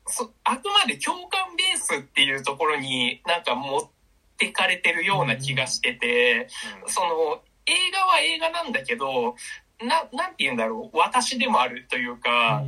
[0.06, 3.90] そあくまで共感ベースっていうところになんか持っ
[4.36, 6.48] てかれてるような気がしてて、
[6.86, 9.34] その映画は映画なんだけど、
[9.80, 12.62] な、なんて言うんだろう、私でもあるというか、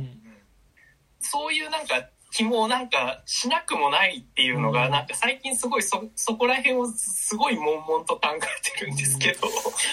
[1.19, 4.91] そういうなんか気もなんかしなくもないっていうのが、うん。
[4.91, 9.47] なんか最近すごいそ、そこら辺をすごい悶々と考えてるんですけど、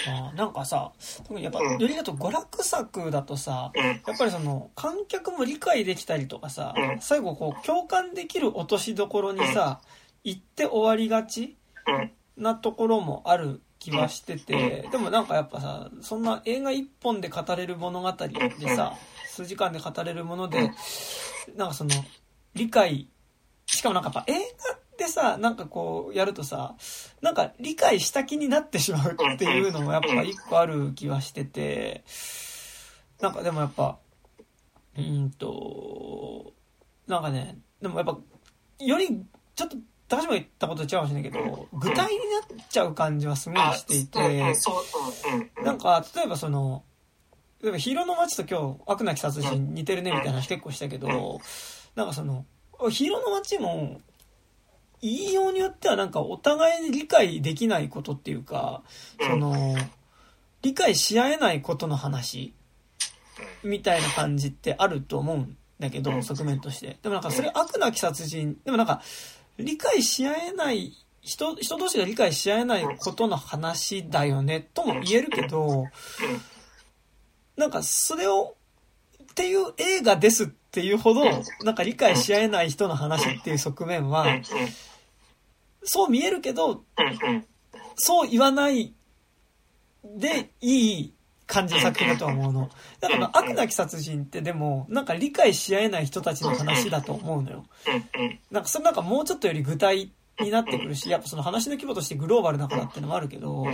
[0.07, 1.79] あーなんかさ、特にやっぱ、うん。
[1.79, 6.99] よりだと娯楽作だとさ、うん、やっぱりその、観客も理解できたりとかさう、ん。
[7.01, 9.81] 最後こう、共感できる落としどころにさ、
[10.23, 11.57] 行って終わりがち
[11.87, 18.95] うん、なところもある気はしてて、でもなんかやっぱさ、そんな映画一本で語れる物語でさ、
[19.27, 20.71] 数時間で語れるもので、
[21.55, 21.91] なんかその、
[22.55, 23.09] 理解、
[23.65, 26.75] しかもなんかやっぱ映画ってさ、なんかこうやるとさ、
[27.21, 32.03] なんか理解した気になってしまうっていうのもやっぱ一個ある気はしてて、
[33.21, 33.97] なんかでもやっぱ、
[34.97, 36.53] うーんと、
[37.07, 38.17] なんかね、でもやっぱ、
[38.83, 39.25] より、
[39.55, 39.77] ちょっと、
[40.07, 42.19] 高島が言ったことと違うかもしれないけど、具体に
[42.57, 44.53] なっちゃう感じはすごいあ、していて
[45.63, 46.83] なんか、例えばその、
[47.61, 51.41] 例えばヒーローの街と今日、悪なき殺人似てるねみたいな話結構したけど、
[51.95, 52.45] なんかその、
[52.89, 54.01] ヒーローの街も、
[55.01, 58.83] 言いようによってはなんかお互いに理解できないことっていうか、
[59.21, 59.75] その、
[60.61, 62.53] 理解し合えないことの話、
[63.63, 66.97] みたいな感じってあると思うんだけど、側面として。
[67.01, 69.01] でもなんかそれ悪なき殺人、でもなんか、
[69.57, 75.85] 理解し合えない、人、人同士が理解し合えないことの話だよね、とも言えるけど、
[77.57, 78.55] なんかそれを、
[79.21, 81.23] っていう映画ですっていうほど、
[81.63, 84.43] なんか理解し合えない人の話っていう側面うん、は、うん、
[85.83, 86.83] そう見えるけど、
[87.95, 88.93] そう言わない
[90.03, 91.13] でいい
[91.47, 92.69] 感じの作品だとは思うの。
[92.99, 97.65] だから悪なき殺人ってでも、なんか理解し合えない人たちの話だと思うのよ。
[98.51, 103.65] なんかそれなんかもうちょっとより具体になってくるし、やっぱその話の規模としてグローバルだからっていうのもあるけど、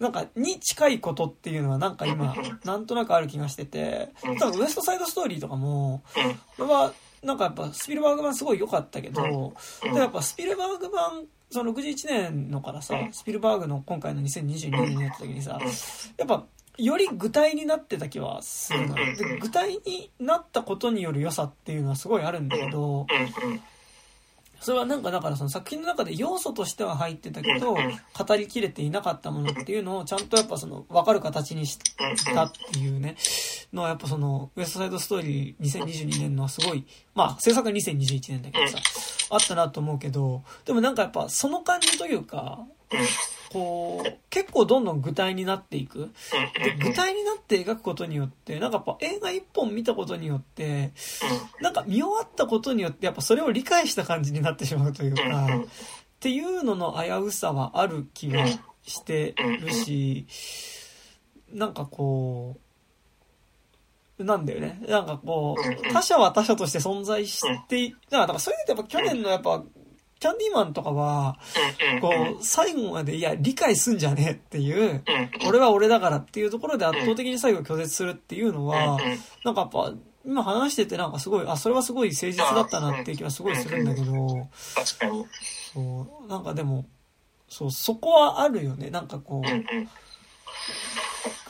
[0.00, 2.34] なんかに近いことっていうのはなんか今、
[2.64, 6.02] なんとなくある気がしてて、多分ウエストサイドストーリーとかも、
[6.58, 6.92] は
[7.22, 15.58] なんかやっぱスピルバーグ版すごい良かったけど、でやっぱスピルバーグ版、その61年のからさ、スピルバーグの今回の2022年にやった時にさ、
[16.18, 16.44] やっぱ
[16.76, 19.16] より具体になってた気はするのよ。
[19.16, 23.62] で具体になったことによる良さっていうのはすごいあるんだけど、うん、
[24.64, 31.78] それはなんかだからその作品の中で要素としては入ってたけど、語りきれていなかったものっていうのをちゃんとやっぱその分かる形にし
[32.34, 33.14] たっていうね、
[33.74, 38.78] のはやっぱそのウエストサイドストーリー2022年のはすごい、まあ制作は2021年だけどさ、
[39.32, 42.64] あったなと思うけど、でもなんかやっぱその感じというか、
[43.52, 46.10] こう、結構どんどん具体になっていく。
[46.62, 50.92] で、具体になって描くことによって、なんかやっぱ映画一本見たことによって、
[51.60, 55.60] なんか見終わったことによって、やっぱそれを理解した感じになってしまうというか、っ
[56.18, 58.46] ていうのの危うさはある気が
[58.82, 60.26] してるし、
[61.52, 62.64] なんかこう、
[64.24, 64.80] なんだよね。
[64.88, 69.62] なんかこう、他者は他者として存在して、だから、だからそれでやっぱ去年のやっぱ、
[70.24, 71.36] キャンディーマンとかは、
[72.00, 75.04] こう、最後まで、いや、理解すんじゃねえっていう、
[75.46, 78.98] 俺は俺だからっていうところで圧倒的に最後拒絶するっていうのは、
[79.44, 79.92] なんかやっぱ、
[80.24, 85.26] 今話しててなんかすごい、あ、それはすごい誠実だったなっていう気はすごいするんだけど、確かに。
[85.74, 86.86] そう、なんかでも、
[87.50, 88.88] そう、そこはあるよね。
[88.88, 89.48] なんかこう。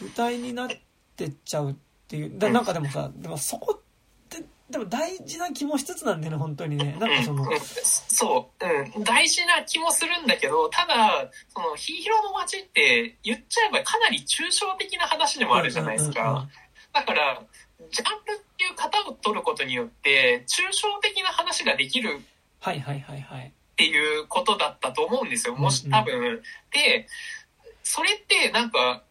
[0.02, 0.68] 具体になっ
[1.14, 1.74] てっちゃうっ
[2.08, 2.38] ていう。
[2.40, 3.83] だなんかでもさ、でもそこって、
[4.74, 6.96] でも大事な気もしつつなんだよね、本当にね。
[6.98, 16.48] なんかそのうん、そう、うん、大事な気もするんだけど、ただ、その、ヒーローの街って言っちゃえばかなり抽象的な話でもあるじゃないですうんうんか。
[16.92, 17.40] だから、
[17.92, 22.20] ジャンルっていう型を取ることによって、抽象的な話ができる
[22.58, 23.46] はいはいはいはい。
[23.46, 25.54] っていうことだったと思うんですよ。
[25.54, 26.42] もしうんうん多分。
[26.72, 27.06] で、
[27.84, 29.04] それってなんか、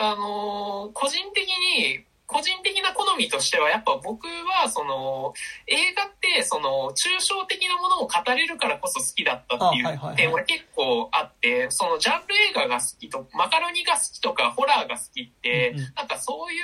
[0.00, 2.04] あのー個人的に、
[2.34, 5.32] 個人的な好みとしては、やっぱ僕は、その、
[5.68, 16.62] 映画って、その、抽象的なものを語れるからこそ好きだったっていう点は結構あって、その、ジャンル映画が好きと、マカロニが好きとか、ホラーが好きって、なんかそういう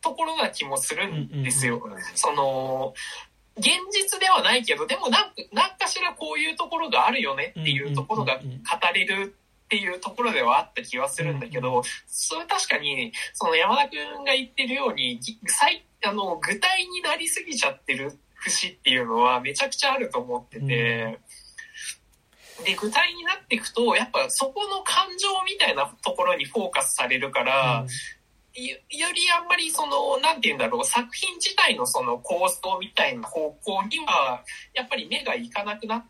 [0.00, 1.82] ところな気もするんですよ。
[1.84, 2.94] うんその、
[3.58, 8.42] 現実ではないけど、でもなんか、なんかしらこういうところがあるよねっていうところが語
[8.94, 9.36] れる
[9.72, 21.18] っていうところではあった気はするんだけうんど、それ確かに、その山田くんが言ってるように、ぎ最あの、具体になりすぎちゃってる節っていうのはめちゃくちゃあると思ってて、
[22.64, 27.86] で、具体になっていくと、やっぱそこの感情みたいなところにフォーカスされるから、
[28.54, 34.44] よよりあんまりその、なんて言うんだろう、作品自体のその構想みたいな方向には、
[34.74, 36.04] やっぱり目がいかなくなる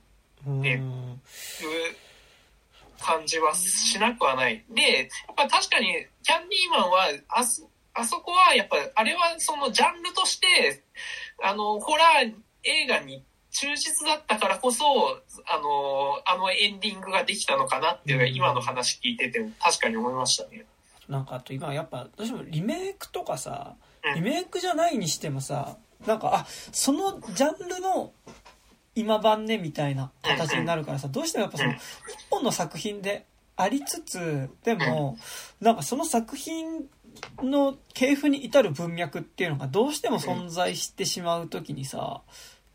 [0.44, 1.20] うん。
[3.02, 4.64] で感じはしなくはない。
[4.70, 5.86] で、やっぱ確かに、
[6.22, 10.82] キャンディーマンは、あそ、あそこはやっぱ、あれはそのジャンルとして、
[11.42, 14.84] あの、ホラー映画に忠実だったからこそ、
[15.46, 20.64] あの、あのエンディングができたのかなっていうのが今の話聞いてて確かに思いましたね。
[21.08, 23.74] なんかあと今やっぱ、どうしてもリメイクとかさ
[24.04, 25.76] うん、リメイクじゃないにしてもさ、
[26.06, 28.12] なんか、あ、そのジャンルの
[28.94, 31.76] 今版ねみたいな形になるからさ、どうしてもやっぱその、うん。
[31.76, 31.80] 一
[32.30, 35.18] 本の作品でありつつ、でも、
[35.60, 36.84] なんかその作品
[37.42, 42.22] の系譜に至る文脈っていうのがどうしても存在してしまうときにさ、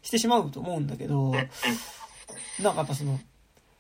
[0.02, 3.20] してしまうと思うんだけど、なんかやっぱその、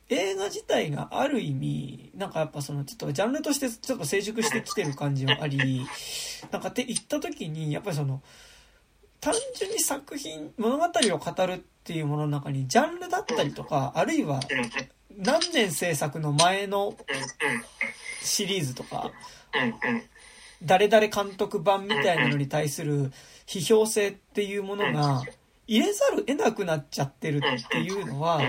[0.10, 5.86] 映画自体がある意味、なんかやっぱその、ちょっとジャンルとしてちょっと成熟してきてる感じはあり、
[6.52, 8.22] なんかって言った時に、やっぱりその、
[9.20, 14.40] 単純に作品、物語を語るっていうものの中に、ジャンルだったりとか、あるいは
[15.18, 16.96] 何年制作の前のうん
[18.22, 19.12] シリーズとか、
[20.62, 23.12] 誰々監督版みたいなのに対する
[23.46, 25.24] 批評性っていうものが
[25.66, 28.42] 入れざる得なくなっちゃってるっていうのは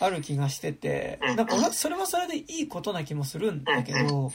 [0.00, 4.32] ある気がしてて、なんかそれはそれでいいことな気もするんだけど、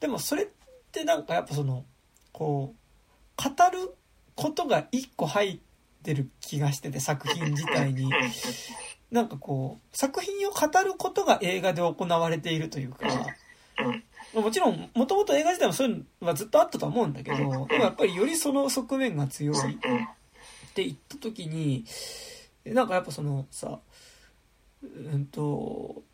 [0.00, 0.46] でもそれっ
[0.90, 1.84] てなんかやっぱその、
[2.32, 3.94] こう、語る
[4.40, 5.58] ことが一個入っ
[6.02, 8.10] てる気がしてて作品自体に。
[9.12, 13.06] なんかこう、作品を語ることが映画で行われているというか、
[13.78, 19.78] うんもちろん、もともと映画自体もそういうのはずっとあったとは思うんだけど、でもやっぱりよりその側面が強いっうん
[20.72, 21.84] て言った時に、
[22.64, 23.80] なんかやっぱそのさ、
[24.82, 26.04] うんと、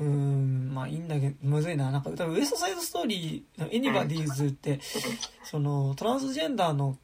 [0.00, 1.90] うーん、まあいいんだけど、むずいな。
[1.90, 4.80] なんか、多分ウエストサイドストーリーのエニバディーズって、
[5.44, 6.98] その、トランスジェンダーのうん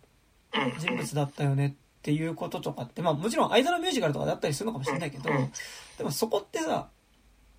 [0.79, 1.73] 人物だったよねっ
[2.03, 5.53] ていうこととかって、まあもちろんアイドルミュージカルとかだったりするのかもしれないけどうん、
[5.99, 6.89] でもそこってさ、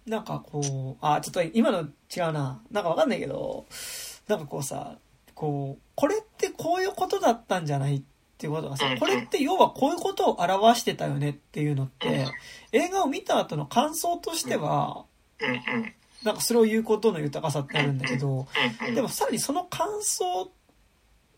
[0.05, 2.61] なんかこう、あ、ちょっと今の違うな。
[2.71, 3.65] なんかわかんないけど、
[4.27, 4.97] なんかこうさ、
[5.33, 8.01] こう、これってこういうことだったんじゃないっ
[8.37, 12.27] ていうことがさうん、これって要はこういうことを表してたよねっていうのって、
[12.71, 15.05] 映画を見た後の感想としては、
[16.23, 18.47] なんかそれを言うことの豊かさってあるんだけど、
[18.85, 18.95] うん。
[18.95, 20.51] でもさらにその感想、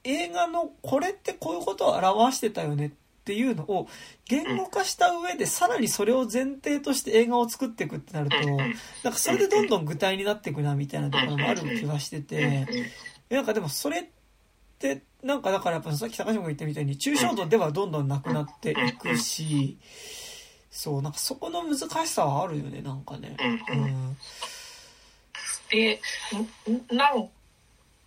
[0.08, 2.92] 映画のこれってこういうことを表してたよねっ
[3.26, 3.88] ていうのを
[4.26, 8.74] 言語化した上でさらにそれを前提として映画を作っていくってなると、なん
[9.04, 12.66] かそれでどんどん具体になっていくなみたいなところもある気がしてて、
[13.30, 14.06] なんかでもそれっ
[14.80, 19.78] て、なんかだからやっぱさっき高島が言ったみたいに抽象度ではどんどんなくなっていくし、
[20.72, 23.36] そう、なんかそこの難しさはあるよね、なんかね。
[23.40, 23.44] う
[23.74, 24.18] ん
[26.96, 27.30] なん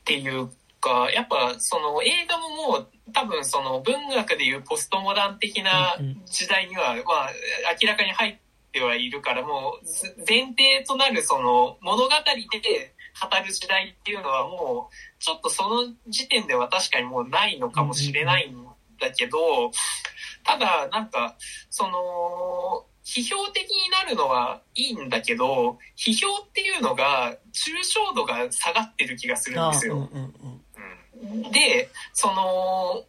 [0.05, 0.51] ていう
[0.81, 5.97] か、やっぱその映画ももう多分その文学でいうポストモダン的な
[6.27, 7.31] 時代には、まあ
[7.81, 8.39] 明らかに入っ
[8.73, 12.09] てはいるから、もうず前提となるその物語
[12.63, 18.65] で語る時代っていうのはもうちょっとその時点では確かにもうないのかもしれないん
[19.01, 19.71] だけど、
[20.45, 21.37] ただなんか
[21.69, 29.97] その批評的になるのはいいんだけど、批評っていうのが抽象度が下がってる気がするんあですよ。
[29.97, 30.60] うんうんうん。
[31.23, 33.05] うんで、その、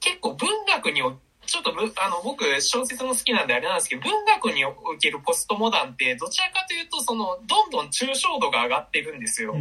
[0.00, 1.16] 結構文学にお
[1.46, 9.54] ちょっとぶあの僕小説も好きなんであれなんですけど文学におけるポストモダンってどちらかというとそのどんどん抽象度が上がってるんですよ。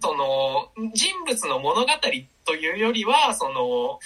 [0.00, 1.92] その人物の物語
[2.44, 3.98] というよりはその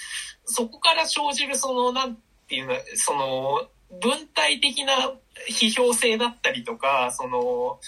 [0.45, 3.67] そこから生じるそのなんていうのその
[4.01, 4.93] 文体的な
[5.49, 7.79] 批評性だったりとかその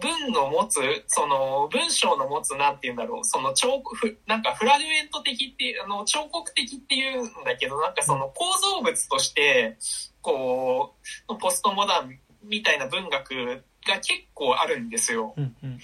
[0.00, 9.76] 文の持つその文章の持つなんていうんだろうその彫刻ふなんかフラグメント的っていうあの彫刻的っていうんだけどなんかその構造物として
[10.20, 10.94] こ
[11.28, 15.34] うポストモダンみたいな文学が結構あるんですよ。
[15.36, 15.78] うんうん。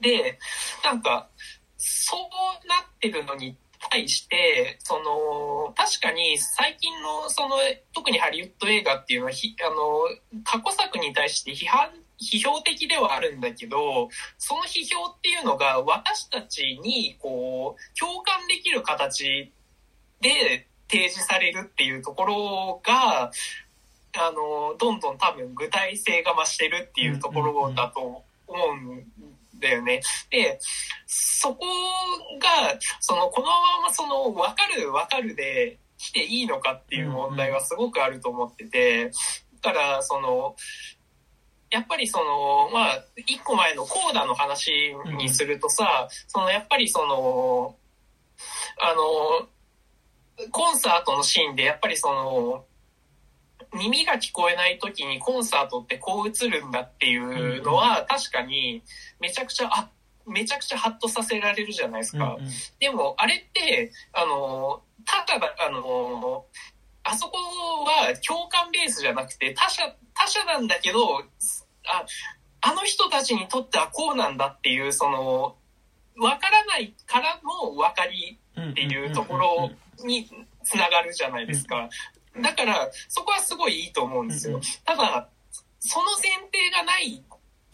[0.00, 0.38] で、
[0.84, 1.28] なんか、
[1.76, 3.56] そうなってるのに
[3.90, 7.56] 対して、その、確かに最近の、その、
[7.92, 11.90] 特にハリウッド映画っていうのは、ひあの、過去作に対して批判、
[12.20, 14.08] 批評的ではあるんだけど、
[14.38, 19.52] その批評っていうのが私たちに、こう、共感できる形
[20.20, 23.30] で提示されるっていうところが、
[24.16, 30.00] あの、どんどん多分具体性が増してるっていうところだと思うんだよね。
[30.30, 30.58] で、
[31.06, 31.64] そこ
[32.40, 39.10] が、その、このままその、わかるわかるで来ていいのかっていう問題はすごくあると思ってて、
[39.60, 40.56] だから、その、
[41.70, 47.76] やっぱりその、まあ、一個前のコーダの話にするとさ、その、やっぱりその、
[48.80, 52.64] あの、コンサートのシーンで、やっぱりその、
[53.74, 58.82] 耳が聞こえない時にコンサートってこう映るんだっていうのは確かに
[59.20, 59.90] めちゃくちゃ、あ、
[60.26, 62.36] めちゃくちゃハッとさせられるじゃないですか。
[62.38, 62.52] うんうん。
[62.78, 66.46] でも、あれって、あの、ただだ、あの、
[67.10, 67.38] あそこ
[67.84, 69.82] は共感ベースじゃなくて他者、
[70.14, 71.20] 他者なんだけど、
[71.86, 72.04] あ、
[72.60, 75.56] あの人たちにとってはこうなんだっていう、その、
[76.20, 78.38] わからないからの分かり
[78.70, 79.70] っていうところ
[80.04, 80.28] に
[80.64, 81.88] つながるじゃないですか。
[82.42, 84.60] だから、そこはすごいいいと思うんですよ。
[84.84, 85.28] ただ、
[85.80, 87.24] その前提がない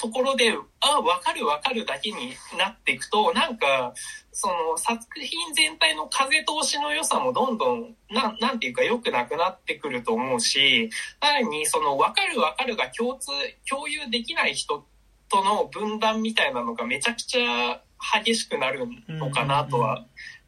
[0.05, 3.95] ところで、あ、わかるわかるだけになっていくと、なんか、
[4.33, 10.91] その作品全体の風通しの良さもどんどん、なん、なんていうか良くなくなってくると思うし、
[11.23, 13.31] さらにそのわかるわかるが共通、
[13.67, 14.85] 共有できない人
[15.31, 17.81] との分断みたいなのがめちゃくちゃ
[18.23, 20.05] 激しくなるのかなとは、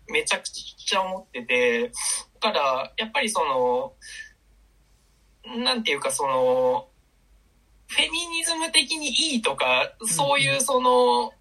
[0.08, 1.92] めちゃくちゃ思ってて、
[2.40, 3.94] だから、やっぱりその、
[5.64, 6.88] なんていうかその、
[7.88, 11.32] フェミニズム的にいいとか、そういうその、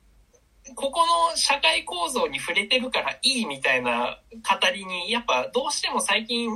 [0.76, 1.02] ここ
[1.32, 6.50] の社会構造に触れてるからいいみたいな語りに、やっぱどうしても最近、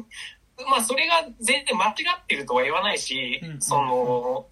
[0.70, 4.48] まあそれが全然間違ってるとは言わないしうん、その、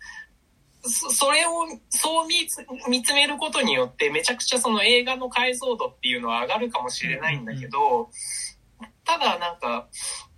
[0.84, 8.09] そそれをそう見つ見つめることによってめちゃくちゃその映画の解像度っていうのは上がるかもしれないんだけど、
[9.03, 9.88] ただなんか、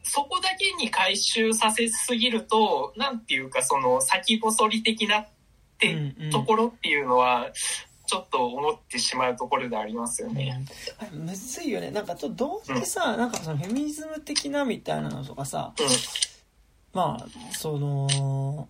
[0.09, 5.27] そこだけに回収させすぎると、なんていうかその先細り的なっ
[5.77, 7.51] てうんうんところっていうのは、
[8.05, 10.65] ちょっと思ってしまうところでありますよね。
[11.13, 11.91] むずいよね。
[11.91, 15.85] なんかちょっと同時にさ、なんかそのフェミニズム的なみたいなのとかさ、うん。
[16.91, 18.67] まあ、その、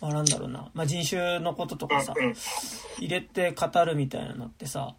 [0.00, 2.34] まあなんだろうな、まあ人種のこととかさ、うんうん
[2.98, 4.94] 入れて語るみたいなのってさ、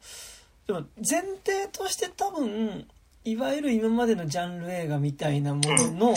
[0.68, 2.86] でも前提として多分、
[3.26, 6.16] いわゆる今までのジャンル映画みたいなものの、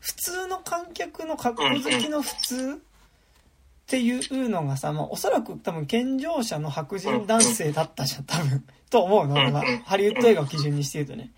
[0.00, 8.64] 普通の観客の格好好きの普通っていうのがさ、まあおそらく多分健常者の白人男性だったじゃん、多分。
[8.90, 9.62] と思うの、俺は。
[9.84, 11.30] ハリウッド映画を基準にして言うとね。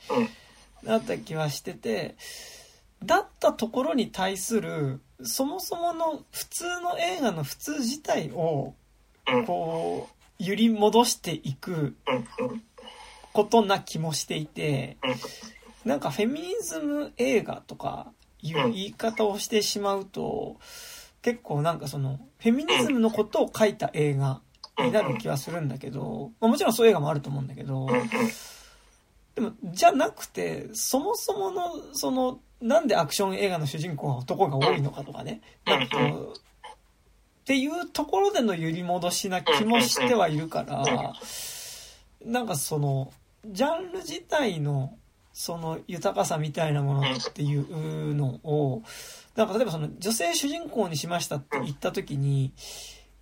[0.82, 2.16] だった気はしてて、
[3.04, 8.74] だったところに対する、そもそもの普通の映画の普通自体を、
[9.30, 9.46] うん。
[9.46, 11.96] こう、揺り戻していく。
[13.32, 15.90] ことな気もしていて、うん。
[15.90, 18.12] なんかフェミニズム映画とか
[18.42, 20.58] いう言い方をしてしまうと、
[21.22, 24.40] 結構なんかその、フェミニズムのことを書いた映画
[24.78, 28.08] になる気はするんだけど、まあもちろんそういう映画もあると思うんだけど、うん。
[29.34, 31.62] でも、じゃなくて、そもそもの、
[31.92, 35.40] その、なんでアクション映画の主人公は男が多いのかとかね。
[35.64, 41.14] なんかこう、っていうところでの揺り戻しな気もしてはいるから、
[42.24, 43.12] なんかその、
[43.46, 44.96] ジャンル自体の、
[45.32, 48.82] その豊かさみたいなものっていうのを、
[49.36, 52.52] なんか例えばその女性主人公にしましたって言った時に、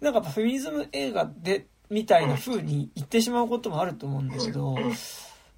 [0.00, 4.76] なんかフェミニズム映画で、みたいな風に言ってしまうこともあると思うんだけど、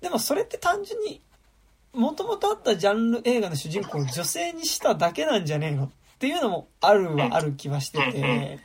[0.01, 1.21] でもそれって単純に、
[1.93, 8.61] もともとあったジャンル映画の主人公を女性にしただけなんじゃねえのっていうのもあるはある気はしてて、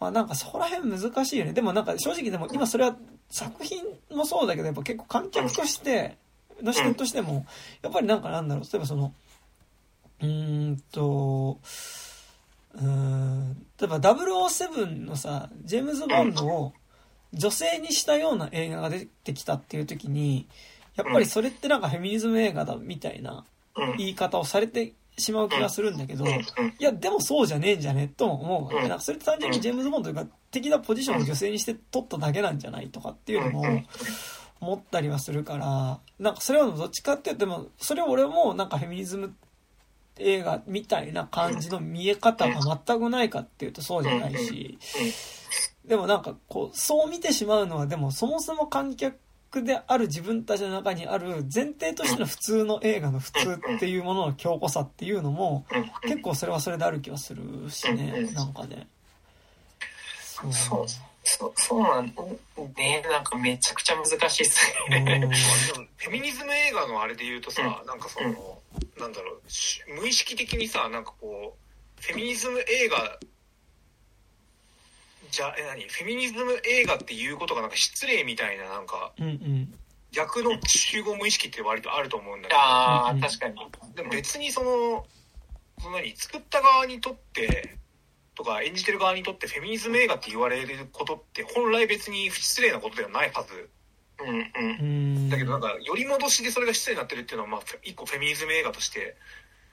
[0.00, 1.52] まあなんかそこら辺難しいよね。
[1.52, 2.96] でもなんか正直でも今それは
[3.28, 6.16] 作品もそうだけどやっぱ結構観客として、
[6.62, 7.46] の視点としても、
[7.82, 9.12] やっぱりなんかなんだろう、例えばその、
[10.20, 11.60] うーんと、
[12.74, 16.72] うーん、例えば007のさ、ジェームズ・ボンドを
[17.32, 20.48] 女性にしたような映画が出てきたっていう時に、
[20.96, 23.44] やっぱりそれってなんかフェミニズム映画だみたいな
[23.76, 23.96] うん。
[23.96, 26.30] 言い方をされてしまう気がするんだけど、うん。
[26.30, 26.42] い
[26.78, 28.76] や、でもそうじゃねえんじゃねとも思うわけ。
[28.78, 28.88] うん。
[28.88, 33.86] なんかそれって単純にジェームズ・ボンドが的なポジションを女性にして取っただけなんじゃないとかっていうのもうん
[34.60, 39.34] 思ったりはするから、なんかそれはどっちかって言っても、それを俺もなんかフェミニズム
[40.18, 44.78] 映画みたいな感じの見え方が全くないかっていうとそうじゃないし、
[45.86, 49.16] でもなんかこう、そう見てしまうのはでもそもそも観客
[49.62, 56.08] である自分たちの中にある前提としての普通の映画の普通っていうものの強固さっていうのも、うん。
[56.08, 58.86] 結構それはそれである気はするしねうん、なんかね。
[60.30, 60.86] そうそう、
[61.24, 62.06] そう、そうなん
[62.76, 63.02] ね。
[63.10, 64.98] なんかめちゃくちゃ難しいっすね。
[64.98, 65.32] うんでも
[65.96, 68.58] フェミニズム映画のあれで言うとさ、うなんかその、
[68.98, 73.18] なんだろうし無意識的にさなんかこうフェミニズム映画
[75.30, 75.82] じゃえ何？
[75.88, 79.74] フェミニズム映画っていうことがなんか失礼みたいななんかうんうん。
[80.12, 83.54] 逆の集合無意識って割とあると思うんだけどあ確かに。
[83.94, 85.06] でも別にその
[85.78, 87.78] その何作った側にとって
[88.34, 93.70] とか演じてる側にとってフェミニズム映画って言われることって本来別に失礼なことではないはず
[94.20, 94.44] うんうん。
[94.80, 94.82] う
[95.26, 95.30] ん。
[95.30, 99.16] だけどなんか、より戻しでそれが失礼になってるっていうのは、まあ、一個フェミニズム映画として、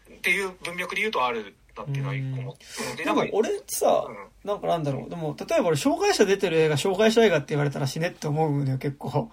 [0.09, 2.97] っていう文脈で言うとあるなっていうのは一個思って。
[2.97, 4.47] で、なんか、でも俺さ、うん。
[4.47, 5.09] なんかなんだろう。
[5.09, 9.31] でも、例えば俺、障害者出てる映画、障害者映画って言われたら死ねって思うのよ、結構。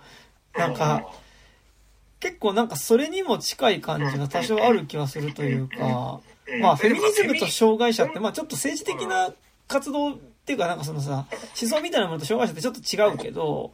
[0.57, 1.09] なんか、
[2.21, 6.61] 結構なんかそれにも近い感じが多少ある気はするというか、うん。
[6.61, 9.35] まあ、フェミニズムと障害者って、まあちょっと政治的な
[9.69, 10.17] 活動っ
[10.47, 11.27] ていうか、なんかそのさ、
[11.61, 13.73] 思想みたいなものと障害者ってちょっと違うけど、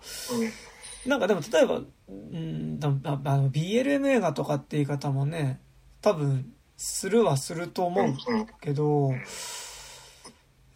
[1.06, 1.82] なんかでも例えば、う
[2.12, 5.60] ん、BLM 映画とかって言い方もね、
[6.02, 8.16] 多分、するはすると思う
[8.58, 9.12] けど、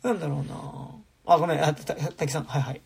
[0.02, 2.82] なんだろうなあ、ごめん、あ、た、た滝さん、はいはい。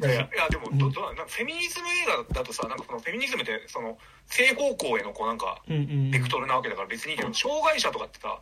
[0.00, 5.62] いやいや、でも、うんどどうなフェミニズム映画だとさ、なんかそのフェミニズムって、その、正方向へのこうなんか。
[5.68, 8.40] ベクトルなわけだから別にいいけど、障害者とかってさ、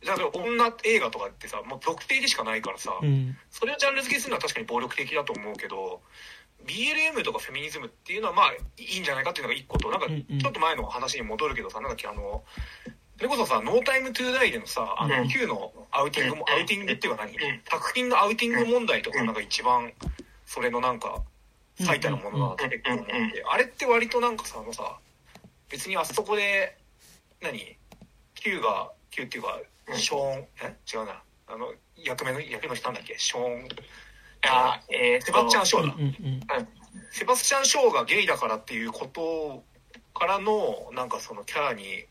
[0.00, 3.36] 例えば女映画とかってさ、もう属定でしかないからさ、うん。
[3.50, 6.00] それをジャンル付けするのは確かに暴力的だと思うけど、
[6.64, 12.42] BLM とかフェミニズムっていうのはまあいいんじゃないかっていうのが一個と、なんかちょっと前の話に戻るけどさ、なんだっけ、あの、
[13.18, 15.28] それこそさ、ノータイムトゥーダイでのさ、あの、うん。
[15.28, 16.54] Q のアウティングも、うん。
[16.60, 17.32] アウティングっていうか何？
[17.32, 17.60] ん。
[17.64, 19.92] 作品のアウティング問題とかなんか一番、
[20.44, 21.22] それのなんか、
[21.78, 24.98] 最たるものだなって結構思って、あれって割となんかさ、あのさ、
[25.70, 26.76] 別にあそこで、
[27.40, 27.76] 何
[28.34, 29.60] ?Q が、Q っていうか、
[29.94, 30.76] ショーン、え？
[30.92, 31.22] 違うな。
[31.48, 33.18] あの、役目の、役の人なんだっけ？
[33.18, 33.68] ショーン、
[34.48, 36.56] あーえーセバスチャン・ショうんーだ。
[36.56, 36.68] うん。
[37.10, 39.64] セバスチャン・ショーがゲイだからっていうこと
[40.14, 42.04] からの、なんかそのキャラに、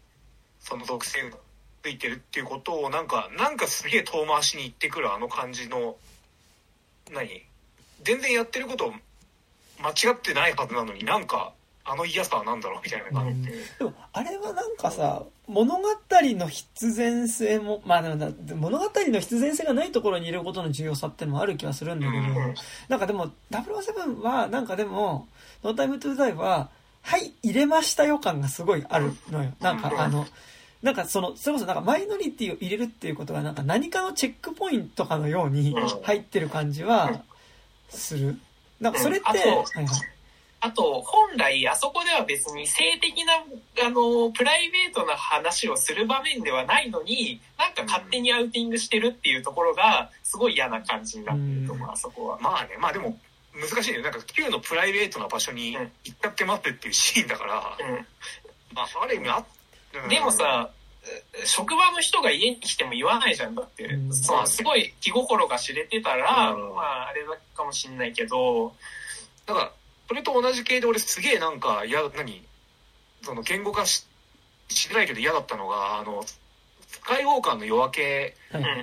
[0.67, 1.37] その属性が
[1.83, 5.95] ついてるっていうことを、なんか、なんかすげえ遠回しに言ってくるあの感じの、
[7.13, 7.29] 何？
[8.03, 8.91] 全然やってること
[9.79, 11.53] 間違ってないはずなのになんか、
[11.87, 13.51] あの嫌さはなんだろうみたいな感じで。
[13.77, 22.55] でも、あれはなんかさ、物語の必然性も、まあでもだ、物語の必然性がないところにいることの重要さってのもある気はするんだけど、うん
[22.89, 25.27] なんかでも、007は、なんかでも、
[25.63, 26.71] ノータイムトゥーダイは、
[27.03, 29.53] はい、入れました予感がすごいあるのよ。
[29.59, 30.25] なんかうんあの、
[30.85, 37.23] なんかその、それこそなんかマイノリティを入れるっていうことがなんか何かのチェックポイントかのようにうん入ってる感じは
[37.89, 38.37] する。
[38.79, 39.99] なんかそれって、うんあとはいはい。
[40.59, 43.33] あと、本来、あそこでは別に性的な、
[43.85, 52.39] あの、プライベートな話をする場面ではないのに、なんか勝手にアウティングしてるっていうところが、すごい嫌な感じになってると思う、あそこは。
[52.39, 53.17] まあね、まあでも、
[53.53, 54.01] 難しいね。
[54.01, 57.77] なんか Q のプライベートな場所にうん行っちゃって待ってっていうシーンだから、
[58.73, 59.45] まあ、ある意味あ、うん。
[60.09, 60.69] でもさ、
[61.45, 63.85] 職場の人が家に来ても言わないじゃんだって。
[63.85, 63.97] う。
[64.09, 64.13] ん。
[64.13, 66.75] そのすごい気心が知れてたら、うん。
[66.75, 68.73] まああれだかもしんないけど、
[69.45, 69.71] だから、
[70.07, 72.43] それと同じ系で俺すげえなんか、いや、何？
[73.23, 74.05] その言語化し、
[74.67, 76.23] しづらいけど嫌だったのが、あの、
[76.87, 78.35] スカイウォーカーの夜明け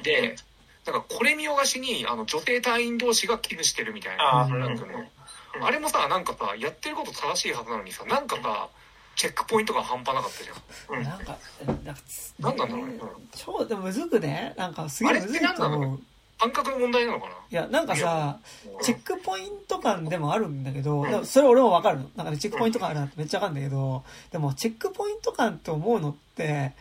[0.02, 0.36] で、
[0.84, 4.98] なんかこれ見よがしに、あの、女性隊員同士が寄付してるみたいな、あーなんかの。
[4.98, 5.64] うん。
[5.64, 8.68] あれもさ、なんかさ、やってること正しいはずなのにさ、なんかさ、
[9.14, 10.98] チェックポイントが半端なかったじゃん。
[10.98, 11.04] うん。
[11.04, 11.96] なんか、なんなん
[12.38, 12.98] なんだろうね。
[13.34, 14.54] 超、でもむずくね？
[14.56, 16.00] なんかすげえむずいと思う。
[16.38, 17.32] 感覚の問題なのかな？
[17.50, 21.10] いや、なんかさ、うんチェックポイント感でもあるんだけど、ん。
[21.10, 22.10] でもそれ俺もわかるの。
[22.16, 24.02] なんかね、チェックポイント感あるなってめっちゃわかるんだけど、
[24.32, 26.72] でもチェックポイント感って思うのって、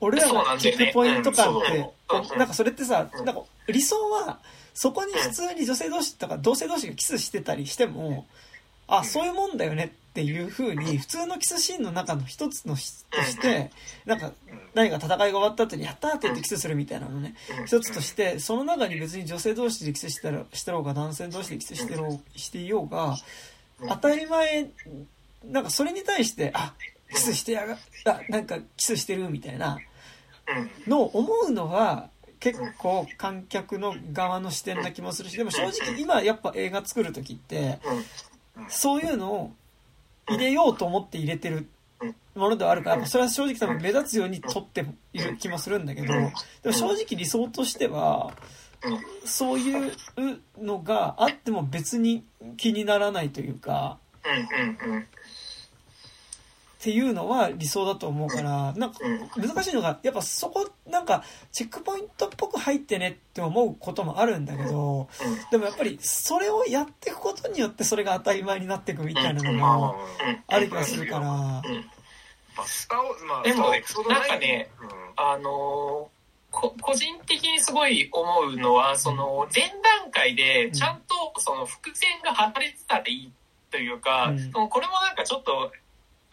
[0.00, 0.78] 俺らそうながんだよね。
[0.78, 3.24] チェックポイント感って、うんなんかそれってさ、うん。
[3.24, 4.38] なんか理想は、
[4.72, 8.26] そこに普通に女性同士とか同性同士がキスしてたりしても、
[8.86, 13.70] あ、そういうもんだよねっていう風に、普通のキスシーンの中の一つのしとして、
[14.06, 14.32] なんか、
[14.74, 17.34] 何か戦いが終わった後に、やったーって言ってキスするみたいなのね、
[17.66, 23.16] 一つとして、その中に別に女性同士でキスしたら、してろうが、男性同士でキスしてろう、していようが、
[23.88, 24.70] 当たり前、
[25.44, 26.74] なんかそれに対して、あ、
[27.12, 29.78] キスしてやが、あ、なんかキスしてるみたいな
[30.46, 30.90] うん。
[30.90, 32.10] のを思うのは、
[32.40, 37.78] 結構観客の側の視点な気もするし、でも正直今やっぱ映画作る時って、
[38.68, 39.52] そういうのを
[40.28, 41.68] 入れようと思って入れてる
[42.34, 48.32] ものではあるから、それは正直多分目立つように撮っている気もするんだけど、でも正直理想としては、
[49.24, 49.92] そういう
[50.60, 52.24] のがあっても別に
[52.56, 53.98] 気にならないというか。
[56.84, 58.98] っていうのは理想だと思うから、なんか
[59.38, 65.08] 難しいのが、やっぱそこなんかチェックポイントっぽく入ってねって思うこともあるんだけど、
[65.50, 69.96] でもやっぱりそれをやっていくことによってそれが当たり前になっていくみたいなのも
[70.46, 71.62] ある気がするから、ま
[72.58, 74.28] あ、スターウォーズ、まあ、でもそうエピソード9なん。
[74.28, 74.70] かね、
[75.16, 76.14] あのー
[76.50, 79.64] こ個人的にすごい思うのは、その、前
[80.02, 81.00] 段階でちゃん。
[81.00, 83.32] とその伏線が張られてたらいい
[83.72, 84.52] というか、うん。
[84.52, 85.16] そのこれもなん。
[85.16, 85.72] かちょっと、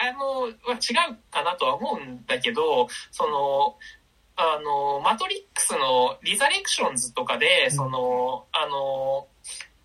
[0.02, 3.78] あの、は違うかなとは思うんだけど、その、
[4.36, 7.72] あの、マトリックスのリザレクションズとかで、うん。
[7.72, 9.28] その、あの、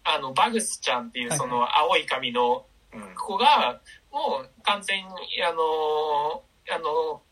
[0.05, 1.38] あの、バグスちゃんっていうはい。
[1.38, 2.64] その青い髪の
[3.16, 3.80] 子が、
[4.10, 5.12] もう完全に、
[5.43, 6.43] あの、
[6.74, 7.22] あの、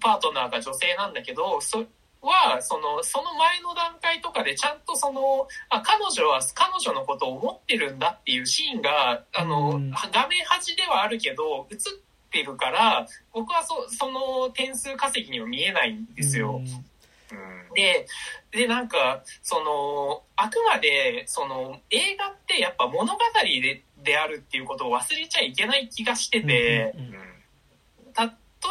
[0.00, 1.84] パートナーが女性なんだけど、そ
[2.22, 9.90] は、その、その前の段階とかでちゃんとその、あ、彼女は彼女のことを思ってるんだっていうシーンが、あの、うん。
[9.90, 16.56] 画面端ではあるけど、映ってるから、僕はそその点数稼ぎには見えないんですよ。
[16.56, 17.74] うん。
[17.74, 18.06] で、
[18.50, 27.14] で、なんか、その、あくまで、その、映画ってやっぱ物語でであるっていうことを忘れちゃいけない気がしてて、うん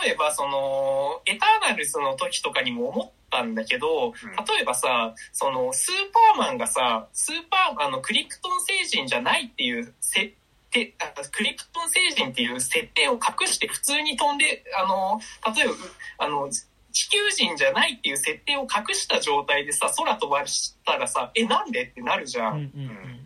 [0.02, 4.14] 例えば、その、エターナルズの時とかにも思ったんだけど、
[4.48, 5.95] 例えばさ、その、スー
[6.36, 10.31] パーマンがさ、スーパー、あの、クリプトン星人じゃないっていう設
[10.69, 15.19] 定、あクリプトン星人っていう設定を隠して普通に飛んで、あの、
[15.55, 15.75] 例えば、う
[16.19, 16.49] あの、
[16.91, 22.53] 地球人じゃないっていう設定を隠した状態でさ、空飛ばしたらさ、え、なんでってなるじゃん。
[22.53, 23.25] うんうんうん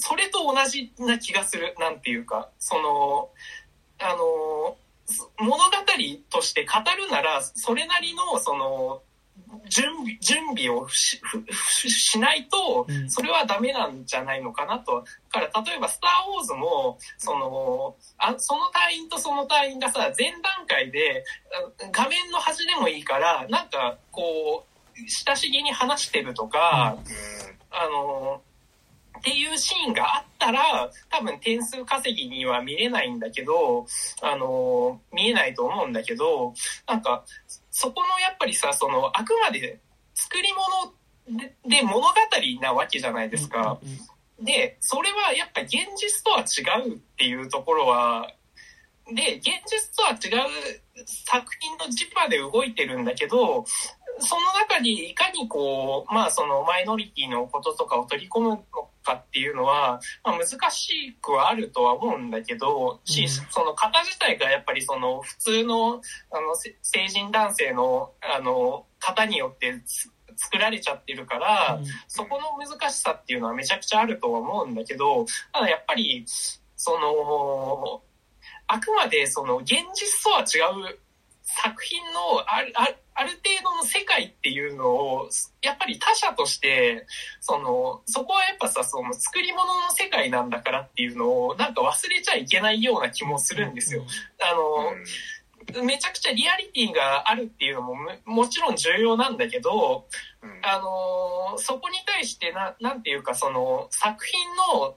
[0.00, 1.74] それと同じな気がする。
[1.80, 3.30] なんていうか、その、
[3.98, 4.76] あの、
[5.06, 5.62] そ物語
[6.30, 9.02] として語るなら、それなりの、その、
[9.68, 11.20] 準備、準備をし
[11.62, 15.04] しないとう、んそれはダメなんじゃないのかなと。
[15.32, 21.24] だから、例えば、スター・ウォーズも、その、あその隊員とその隊員がさ、前段階で、
[21.80, 26.96] あ画面の端でもいいから、なんか、こう、親しげに話してるとか、
[27.70, 28.42] あの、
[29.18, 33.86] っていうシーンがあったら、多分点数稼ぎには見れないんだけど、
[34.22, 36.54] あの、見えないと思うんだけど、
[36.86, 37.24] なんか、
[37.80, 39.78] そこのやっぱりさ、その、あくまで
[40.12, 42.08] 作り物でで物語
[42.60, 43.78] なわけじゃないですか。
[44.40, 48.32] で、それはやっぱ現実とは違うっていうところは、
[49.14, 53.64] で、現実とは違う作品の磁場で動いてるんだけど、
[54.18, 58.58] その中にいかにこう、まあそのマイノリティのこととかを取り込むの
[59.08, 63.28] かっていうのは、まあ難しくはあるとは思うんだけど、し、うん。
[63.28, 76.24] その型自体がやっぱりその普通の、あの、せ成人男性の、あの、型によってつ作られちゃってるから、そこの難しさっていうのはめちゃくちゃあるとは思うんだけど、ただやっぱり、
[76.76, 78.02] その、
[78.68, 80.60] あくまでその現実とは違
[80.90, 80.98] う
[81.42, 85.28] 作品のあるあるある程度の世界っていうのを、
[85.60, 87.04] やっぱり他者として、
[87.40, 94.04] その、そこはやっぱさ、その作り物の世界なんだからっていうのを、なんか忘れちゃいけないような気もするんですよ。
[94.40, 94.54] あ
[95.74, 100.06] の、めちゃくちゃリアリティがあるっていうのもももちろん重要なんだけど、
[100.62, 104.94] あのーそこに対してな、なんていうか、その、作品の、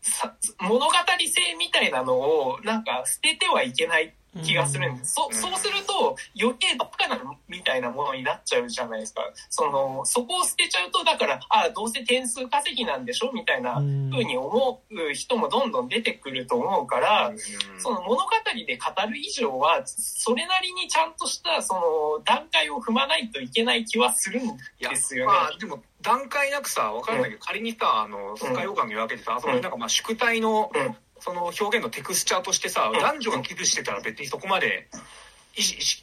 [0.00, 5.14] さ物語性みたいなのを、なんか捨ててはいけない気がするんです。
[5.14, 5.34] そうん。
[5.34, 9.22] そうすると、余計バカなみたいなものになっちゃうじゃないですか。
[9.50, 14.10] その、そこを捨てちゃうと、だから、あどうせ点数稼ぎなんでしょみたいなうん。
[14.10, 17.32] 風に思う人もどんどん出てくると思うから、
[17.78, 18.30] その物語
[18.66, 25.32] で語る以上は、それなりにちゃんとした、その、段階を踏まないといけない気はするんですよね。
[25.32, 33.00] まあでも段階なくさわかるんだけど、仮にさあのスカイオーカー見分けてさ、そのなんかまあ宿題の、うんその表現のテクスチャーとしてさ、うん。
[33.00, 34.88] 男女がキスしてたら別にそこまで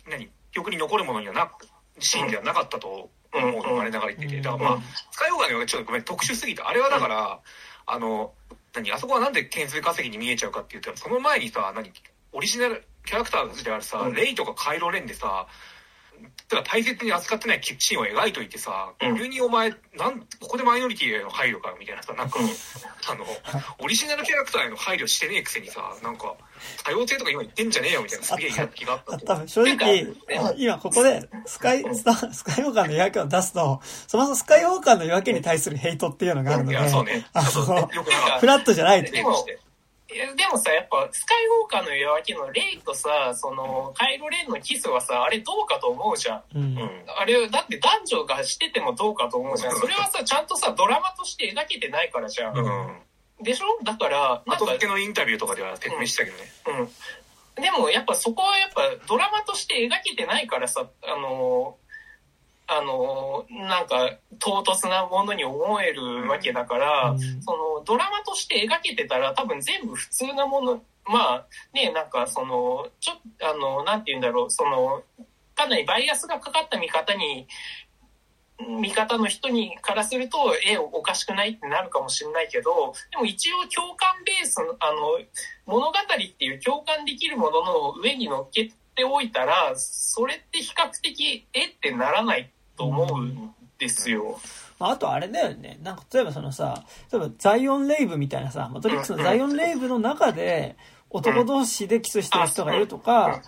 [0.10, 0.30] 何？
[0.54, 1.52] 記憶に残るものにはな
[2.00, 3.78] シーンではなかったと思うの、うん。
[3.80, 4.38] 我ながら言ってて。
[4.38, 4.42] うん。
[4.42, 4.80] だからまあ、
[5.12, 7.40] スカイオーカーのちょっとごめん特殊すぎたあれはだから、
[7.86, 8.32] あの
[8.74, 11.92] 何、あそこはなんで点数稼ぎに見えちゃうかっていうと、その前にさ、何、
[12.32, 14.14] オリジナルキャラクターであるさ、うん。
[14.14, 15.48] レイとかカイロレンでさ、
[16.48, 19.18] てか大切に扱ってないシーンを描いといてさ、うん。
[19.18, 22.48] 急にお前、なん、ここでマイノリティへの配慮かみたいなさ、なんか、うん。
[22.48, 23.26] あの、
[23.80, 26.36] オリジナルキャラクターへの配慮してねえくせにさ、なんか、
[26.84, 30.08] 多様性とか今言ってんじゃねえよみたいなすげえ気があった多分正直
[30.58, 37.26] 今ここでスカイ、スタスカイウォーカーの夜明けを出すと、そもそもスカイウォーカーの夜明けに対するヘイトっていうのがあるので、うね。
[37.34, 39.56] あそうの、よくなかっフラットじゃないとでもいや
[40.10, 46.44] でもさ、やっぱ、スカイウォーカーの夜明けのレイとさ、その、カイロレンのキスはさ、あれどうかと思うじゃん。
[46.56, 47.06] うん。
[47.16, 49.76] あれ、だって男女がしててもどうかと思うじゃん。
[49.78, 52.58] それはさ、ちゃんとさ、ドラマとして描けてないからじゃん。
[52.58, 53.44] うん。
[53.44, 53.84] でしょ？
[53.84, 56.44] だから、後付けのインタビューとかでは説明したけどね。
[57.58, 57.64] うん。
[57.64, 61.89] でもやっぱそこはやっぱドラマとして描けてないからさ、あのー
[62.72, 67.42] あのーなんか唐突なものに思えるわけだから、うん。
[67.42, 75.04] そのドラマとして描けてたら多分全部普通なもの、まあね、なんかその、ちょあの、なんて言うんだろう、その、
[75.56, 77.48] かなりバイアスがかかった見方に、
[78.82, 80.38] 見方の人にからすると、
[80.68, 85.20] え、おかしくないってなるかもしれないけど、でも一応共感ベースの、あの、
[85.66, 94.40] 物語っていう共感できるものの上に乗っけておいたら、それって比較的、えってならないと思うんですよ。
[94.80, 95.78] まあ、あとあれだよね。
[95.84, 100.78] なんか例えばそのさ、例えばザイオンレイブみたいなさ、マトリックスのザイオンレイブの中で
[101.10, 103.42] 男同士でキスしてる人がいるとか、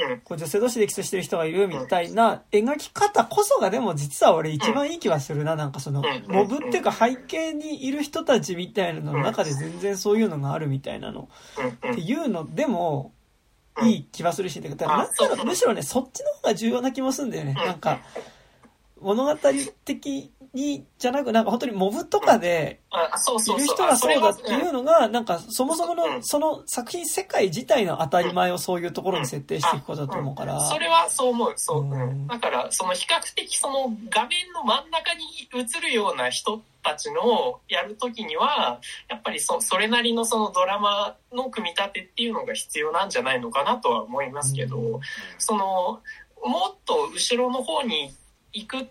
[0.00, 0.20] うん。
[0.20, 5.54] こう女性同士でキスしてる人がいるみたいな描き方こそがでも実は俺一番いい気はするな。
[5.54, 11.28] なんかそのうん、モブっていうか背景にいる人たちみたいなのの中で全然そういうのがあるみたいなの。
[11.90, 13.12] っていうのでも
[13.82, 17.54] いい気はするし、だからなんあそうならむしろね、そっちの方が重要な気もするんだよね。
[17.58, 18.00] うんなんか、
[19.00, 19.36] 物語
[19.84, 23.60] 的に、じゃなく、なんか本当にモブとかで、あ、そうい。
[23.60, 30.60] る人がそうだっていうのが、なんかそもそものうんその作品世界自体の当たり前をそういうところに設定していくことだと思うから。
[30.60, 31.52] それはそう思う。
[31.56, 31.82] そう。
[31.82, 45.00] うんうんだから、その比較的その画面の真ん中に映るような人たちのやるときには、やっぱりそそれなりのそのドラマの組み立てっていうのが必要なんじゃないのかなとは思いますけど、うん
[45.38, 46.00] その、
[46.44, 48.12] もっと後ろの方に行
[48.66, 48.86] くっ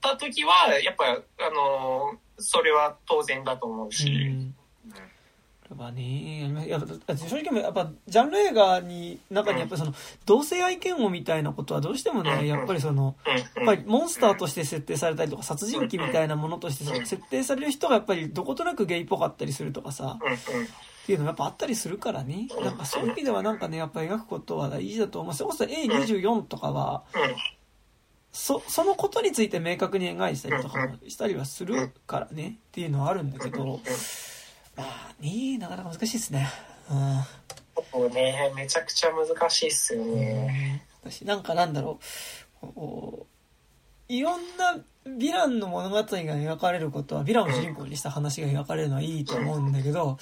[0.00, 4.54] たときは、やっぱ、あの、それは当然だと思ううし、ん。
[5.70, 9.94] やっぱね、やっぱ正直やっぱジャンル映画に中にやっぱりその
[10.26, 20.38] 同性愛嫌悪みたいなことはどうしてもね、やっぱりその、うん、やっぱりモンスターとして設定されたりとか殺人鬼みたいなものとして設定される人がやっぱりどことなくゲイっぽかったりするとかさ、うん、うん、っ
[21.06, 22.48] ていうのがやっぱあったりするからね。
[22.64, 22.76] なん。
[22.76, 25.34] かそういう意味ではなんかね、やっぱ描くことは大事だと思う。
[25.34, 27.20] それこそ A24 とかは、うん、
[28.32, 33.80] そ、そのことについて明確に描いたりとかもしたりはするからね、っていうのはあるんだけど、
[34.76, 36.48] まあね、なかなか難しいですね。
[36.90, 38.12] うん。
[38.12, 40.86] ね、めちゃくちゃ難しいっすよね。
[41.02, 41.98] 私なんかなんだろ
[42.62, 43.26] う。
[44.08, 44.76] いろんな
[45.06, 50.18] ヴィランの物語が描かれることはヴィランを主人公にした話が描かれるのはいいと思うんだけど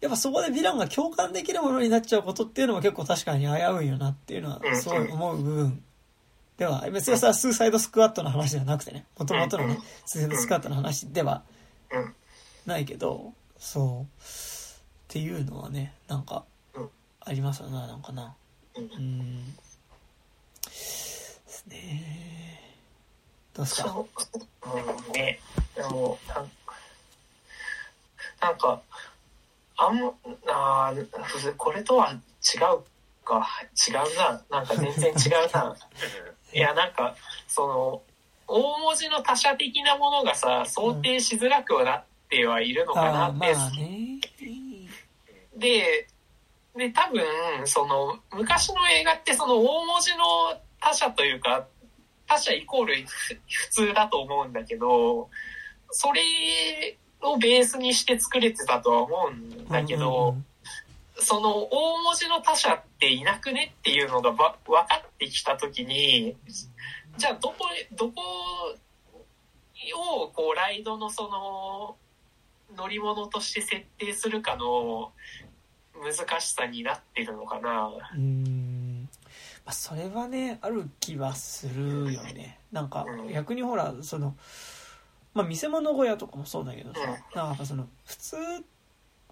[0.00, 5.84] やっぱそこでヴィランが共感できるものになっちゃうことっていうのも結構確かに危ういよなっていうのはすごい思う部分
[6.62, 9.04] では別にさスーサイドスクワットの話ではなくてね。
[9.18, 11.42] もともとのねスーサイドスクワットの話では
[11.90, 12.14] うん、
[12.66, 14.22] ないけどそう。
[14.22, 14.26] っ
[15.08, 16.88] ていうのはねなんかうん。
[17.18, 18.36] ありますよななんかな。
[18.76, 18.84] うん。
[18.84, 19.54] うん。
[19.56, 22.76] ですね。
[23.54, 23.88] どうですか？
[23.88, 24.08] そ
[24.64, 24.68] う、
[25.08, 25.40] うん、ね、
[25.74, 26.50] でも、なん
[28.40, 28.80] なんか、
[29.76, 29.98] あん
[30.46, 33.46] あーこれとは違うか、
[33.88, 35.76] 違うな、なんか全然違うな。
[36.52, 37.14] いや、なんか、
[37.48, 38.02] その、
[38.46, 44.20] 大文字の他者的なものがさ、想定しづらくはなってはいるのかなって、まあね。
[45.56, 46.08] で、
[46.76, 47.22] で、多分、
[47.66, 50.24] その、昔の映画ってその大文字の
[50.80, 51.66] 他者というか、
[52.26, 55.28] 他者イコールふ 普通だと思うんだけど、
[55.90, 56.22] それ
[57.20, 60.46] をベースにして作れてたとは思うんだけど、うんうん
[61.18, 66.36] その大文字の他者っていなくねっていうのがば分かってきたときに、
[67.16, 68.22] じゃあどこへ、どこ
[69.94, 71.96] をこうライドのその
[72.76, 75.12] 乗り物として設定するかの
[75.94, 77.90] 難しさになってるのかな。
[78.14, 78.20] うん。
[78.20, 79.08] うん
[79.64, 82.58] まあそれはねある気はするよね。
[82.72, 83.32] なんかうん。
[83.32, 84.34] 逆にほらその
[85.34, 87.38] まあ見せ物小屋とかもそうだけどさうん。
[87.38, 88.40] なんかその普通っ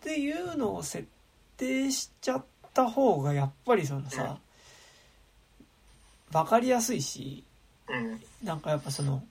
[0.03, 1.20] ていうのを設定
[1.91, 4.39] しちゃった方がやっぱりそのさ
[6.33, 7.45] 分かりやすいし
[7.89, 8.21] うん。
[8.47, 9.23] なんかやっぱその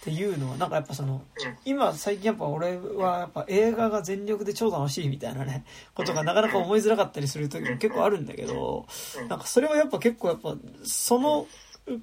[0.00, 1.22] っていうのは、なんかやっぱその、うん。
[1.64, 5.64] 今最近やっぱ俺はやっぱ映画が全力で超楽しいみたいなね、
[5.94, 8.86] ことがなかなか思いづらかったりする時も結構あるんだけど、
[9.20, 9.28] うん。
[9.28, 11.46] なんかそれはやっぱ結構やっぱ、その、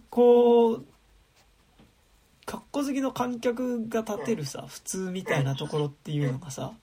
[0.10, 0.86] こう、
[2.46, 6.74] 格好好きの観客が立てるさ、普通みたいなところっていうのがさ、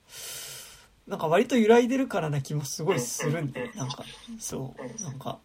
[1.07, 3.69] なんか割と揺らいでるからな気もすごいするんだよ。
[3.75, 4.03] なんか、
[4.39, 5.39] そう、なんか、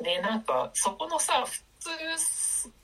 [0.00, 1.90] で、なんか、そこのさ、普通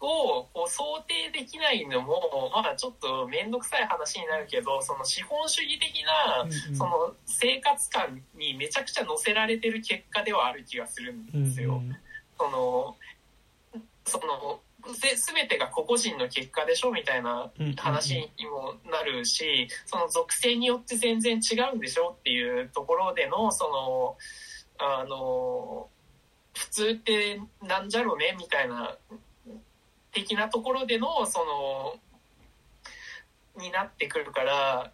[0.01, 6.77] をこう想定できないのも、まあちょっとめんどくさい話になるけど、その資本主義的な、うんうん。
[6.77, 11.83] その生活感にめちゃくちゃ乗せられてる結果ではある気がするんうんですよ。
[12.39, 12.97] その、
[14.05, 17.75] その、ぜ全てが個々人の結果でしょみたいなうん。
[17.75, 24.17] 話にもなるし、その属性によって全然違うんでしょっていうところでの、その、
[24.79, 25.89] あの、
[26.55, 28.97] 普通ってなんじゃろねみたいな、
[30.13, 31.97] 的なところでの、その、
[33.63, 34.93] になってくるから、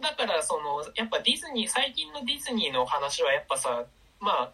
[0.00, 3.84] だからその、やっぱディズニー、最近のディズニーの話はやっぱさ、
[4.20, 4.52] まあ、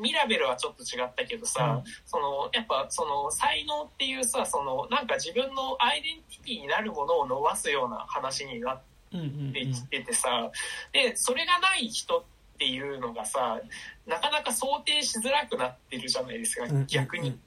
[0.00, 8.82] ミラベルはちょっと違ったけどさ、その、やっぱその才能っていうさ、その、なんか自分のアイデンティティになるものを伸ばすような話になっ
[9.12, 9.52] うんうんうん。
[9.52, 10.50] てきててさ、
[10.92, 12.22] で、それがない人っ
[12.58, 13.60] ていうのがさ、
[14.06, 16.86] なかなか想定しづらくなってるじゃないですかうんうんう、ん。
[16.86, 17.38] 逆に。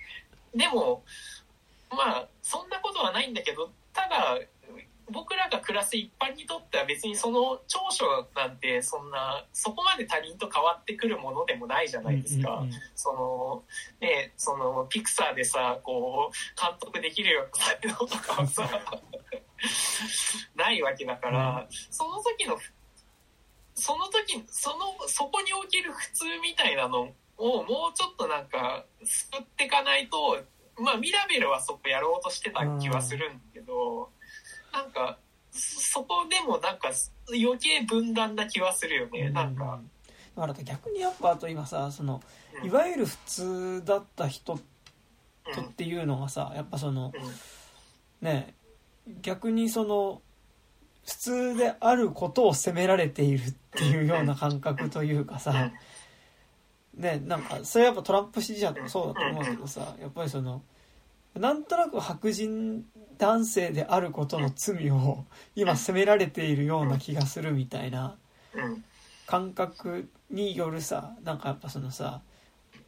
[0.55, 1.03] でも、
[1.91, 4.39] まあ、そんなことはないんだけど、ただ、
[5.11, 12.51] 僕らが暮らす一般にとっては別にその長所なんてそんな、そこまで他人と変わってくるものでもないじゃないですか。
[12.51, 13.63] うんうんうんその、
[14.01, 18.69] ね、その、ピクサーでさ、こう、監督できるような才能とかはさ、
[20.55, 22.57] ないわけだから、その時の、
[23.73, 30.43] その時、その、そこにおける普通みたいなのをもうちょっとなんか、救っていかないと、
[30.77, 34.11] まあ、ミラベルはそこやろうとしてた気はするんだけど、
[34.71, 35.17] なんか、
[35.51, 36.89] そそこでもなんか
[37.29, 39.79] 余計分断な気はするよね、なんか。
[40.35, 42.21] だから逆にやっぱあと今さ、その、
[42.61, 42.67] うん。
[42.67, 44.59] いわゆる普通だった人っ
[45.75, 48.25] ていうのがさ、やっぱその、うん。
[48.25, 48.53] ね、
[49.21, 50.21] 逆にその、
[51.05, 55.71] 普通であることを責められているっていうような感覚というかさ、
[56.93, 60.61] ね、なんか、それやっぱトランプ支持者とかそうだと思うけどさ、やっぱりその、
[61.35, 62.85] なんとなく白人
[63.19, 65.25] 男性であることの罪を
[65.55, 68.15] 今責められているような気がするみたいな
[68.55, 68.83] うん。
[69.27, 72.21] 感覚によるさ、なんかやっぱそのさ、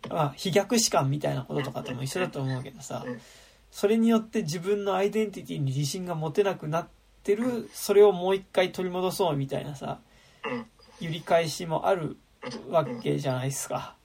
[0.10, 3.22] まあ、非逆視感みたいなこととかとも一緒だと思うけどさうん、
[3.70, 6.88] それによって自分のアイデンティティに自信が持てなくなっ
[7.22, 10.00] てる、それをもう一回取り戻そうみたいなさ、
[10.44, 10.66] うん。
[11.00, 12.18] 揺り返しもある
[12.70, 13.96] わけじゃないですか。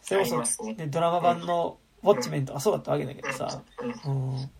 [0.00, 0.74] それこそ、ね。
[0.74, 3.62] ね、ドラマ版のウォッチメンとかそうだったわけだけどさ、
[4.06, 4.32] うん。
[4.32, 4.50] うん。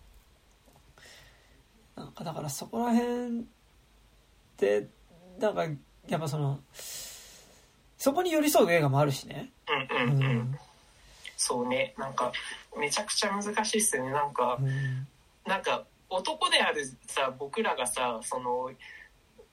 [2.01, 3.43] なんかだからそこら辺っ
[4.57, 4.87] て、
[5.39, 5.63] なんか
[6.07, 6.59] やっぱその、
[7.97, 9.51] そこに寄り添う映画もあるしね。
[9.91, 10.55] うんうんうん。
[11.37, 11.93] そうね。
[11.99, 12.31] なんか
[12.75, 14.11] めちゃくちゃ難しいっすよね。
[14.11, 15.07] なんかうん。
[15.45, 18.71] なんか男であるさ僕らがさその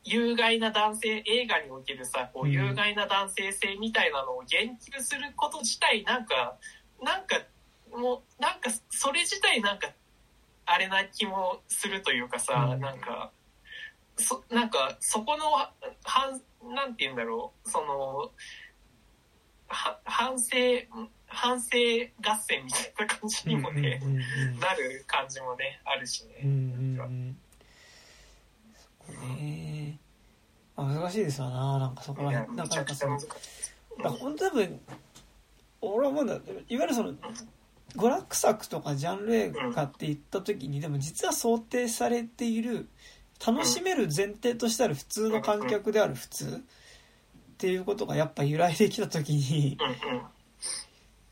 [0.05, 2.53] 有害な男性映画におけるさこううん。
[2.53, 6.57] 有害な男性性みたいなのを言及すること自体なんか
[7.03, 7.43] なんか
[7.93, 9.89] もうなんかそれ自体なんか
[10.71, 12.81] あれな気もするというかさ、うん。
[12.81, 13.33] なんか
[14.17, 15.45] そなんかそこの
[16.05, 16.41] 反
[16.75, 18.31] なんて言うんだろうその
[19.69, 20.57] は反省
[21.27, 21.69] 反省
[22.23, 24.21] 合戦みたいな感じにもね、うんうんう
[24.57, 26.41] んなる感じもねあるしね。
[26.45, 26.53] うんう
[27.03, 27.37] ん
[29.09, 32.57] う難しいですよななんかそこら辺。
[32.57, 33.19] なかなんかその。
[33.19, 34.81] だ本当多分
[35.81, 37.15] 俺は思うんだいわゆるその
[37.97, 42.89] 娯楽作とかジャンル映画って言った時にでも実は想定されている
[43.45, 49.79] 楽しめる前提としてある普通の観客である普通っていうことがやっぱ揺らいできた時に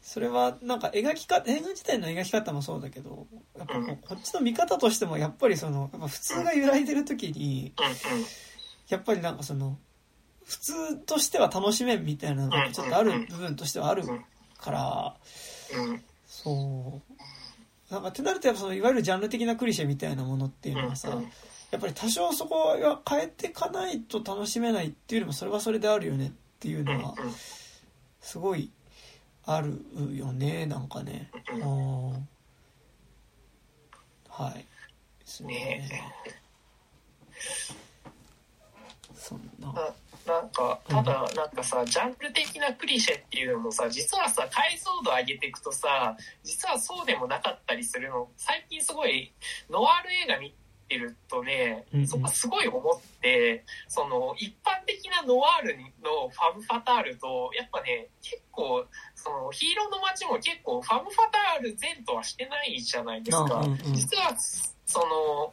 [0.01, 3.27] それはなんか描き方映画自体の描き方もそうだけど
[3.59, 7.73] やっぱこうこっちの見方としてもやっぱりそのやっぱ普通が揺らいでる時に
[8.89, 9.77] やっぱりなんかその
[10.45, 14.05] 普通としては楽しめんみたいなのがちょっとある部分としてはある
[14.59, 15.17] から
[16.43, 17.01] そ
[17.91, 17.93] う。
[17.93, 21.23] なんかってなるとやっぱそのいわゆるジャンル的なクリシェみたいなものっていうのはさうんうん。
[21.71, 27.15] やっぱり多少そこは変えていかないと楽しめないっていうよりもそれはそれであるよねっていうのは
[28.21, 28.71] すごい
[29.45, 29.81] ある
[30.15, 31.31] よねなんかね。
[31.53, 32.29] うん
[34.29, 34.55] はい。
[34.55, 34.67] で
[35.25, 35.89] すね。
[35.89, 36.13] ね
[39.15, 39.75] そんな。
[40.27, 49.33] なんか、ただ、なんかさ、ジャンル的なクリシェっていうのもさ、実はさ、解像度上げていくとさ、実はそうでもなかったりするの、最近すごい、
[49.71, 50.55] ノワール映画見
[50.89, 63.63] てるとねそこすごい思って、その、一般的なノワールのファム・ファタールと、やっぱね、結構、その、ヒーローの街も結構、ファム・ファタール前とはしてないじゃないですか。
[63.93, 64.37] 実は、
[64.87, 65.53] その、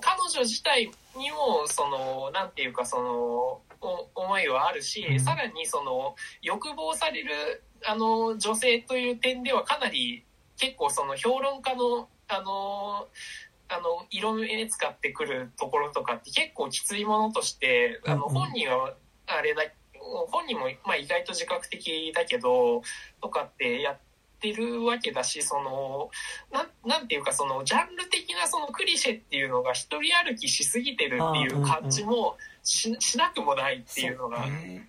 [0.00, 5.20] 彼女自体にも、その、なんていうか、その、お思いはあるし、うん。
[5.20, 10.24] さらにその、欲望される、あの、女性という点ではかなり、
[10.56, 13.08] 結構その評論家の、あの、
[13.68, 18.34] あの、色目使ってくるところとかって結構きついものとして、あの、うんうん。
[18.34, 18.94] 本人は、
[19.26, 19.62] あれだ、
[20.30, 22.82] 本人も、まあ意外と自覚的だけど、
[23.20, 23.98] とかってやっ
[24.40, 26.10] てるわけだし、その、
[26.52, 34.88] なん、なんていうか、その、ジャンル的なそのクリシェっていうのが一人歩きしすぎてるっていう感じもし,、しなくもないっていうのが、ね。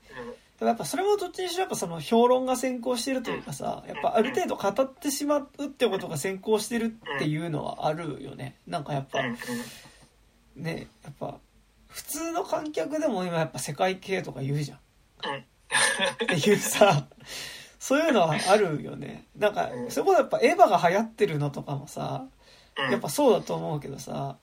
[0.60, 8.56] やっぱそれもどっちにしろやっぱその評論が先行してるというかさ、やっぱある程度語ってしまうってことが先行してるっていうのはあるよね。
[8.66, 9.22] なんかやっぱ
[10.56, 11.38] ね、やっぱ
[11.88, 14.80] 普通の観客でも今やっぱ世界系とか言うじゃん。
[15.26, 15.38] うん。
[15.38, 17.06] っていうさ、
[17.78, 19.26] そういうのはあるよね。
[19.38, 19.92] なんかう、ん。
[19.92, 22.26] そこやっぱエヴァが流行ってるのとかもさ、
[22.78, 22.92] うん。
[22.92, 24.38] やっぱそうだと思うけどさ、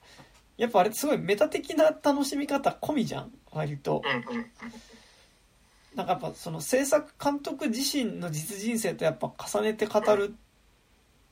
[0.57, 4.03] やっぱあれすごいメタ的な楽しみ方込みじゃん、割と。
[5.95, 10.35] なんかやっぱその制作監督自身の実人生とやっぱ重ねて語る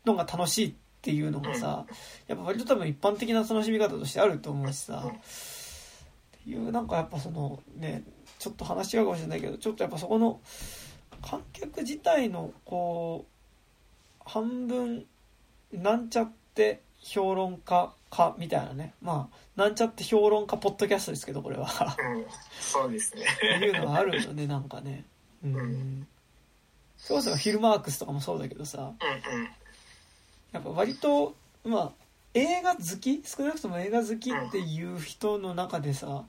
[0.04, 1.84] のが楽しいっていうのがさ、
[2.28, 8.04] やっぱ割と多分一般的な楽しみ方としてあると思うしさ、っていうなんかやっぱそのね、
[8.38, 10.40] ちょっと話違うかもしれないけど、ちょっとやっぱそこの
[11.22, 15.04] 観客自体のこう、半分
[15.72, 18.94] なんちゃって評論家かみたいなね。
[19.02, 21.66] まあ、なんちゃって評論家ポッドキャストですけど、これは。
[21.98, 22.24] うん
[22.60, 23.22] そうですね。
[23.22, 25.04] っていうのはあるよね、なんかね。
[25.44, 25.56] うん。
[25.56, 26.06] うん
[26.96, 29.48] それこそフィルマークスとかもそうだけどさ、うんうん
[30.52, 31.92] やっぱ割と、まあ、
[32.34, 36.24] 映画好き少なくとも映画好きっていう人の中でさ、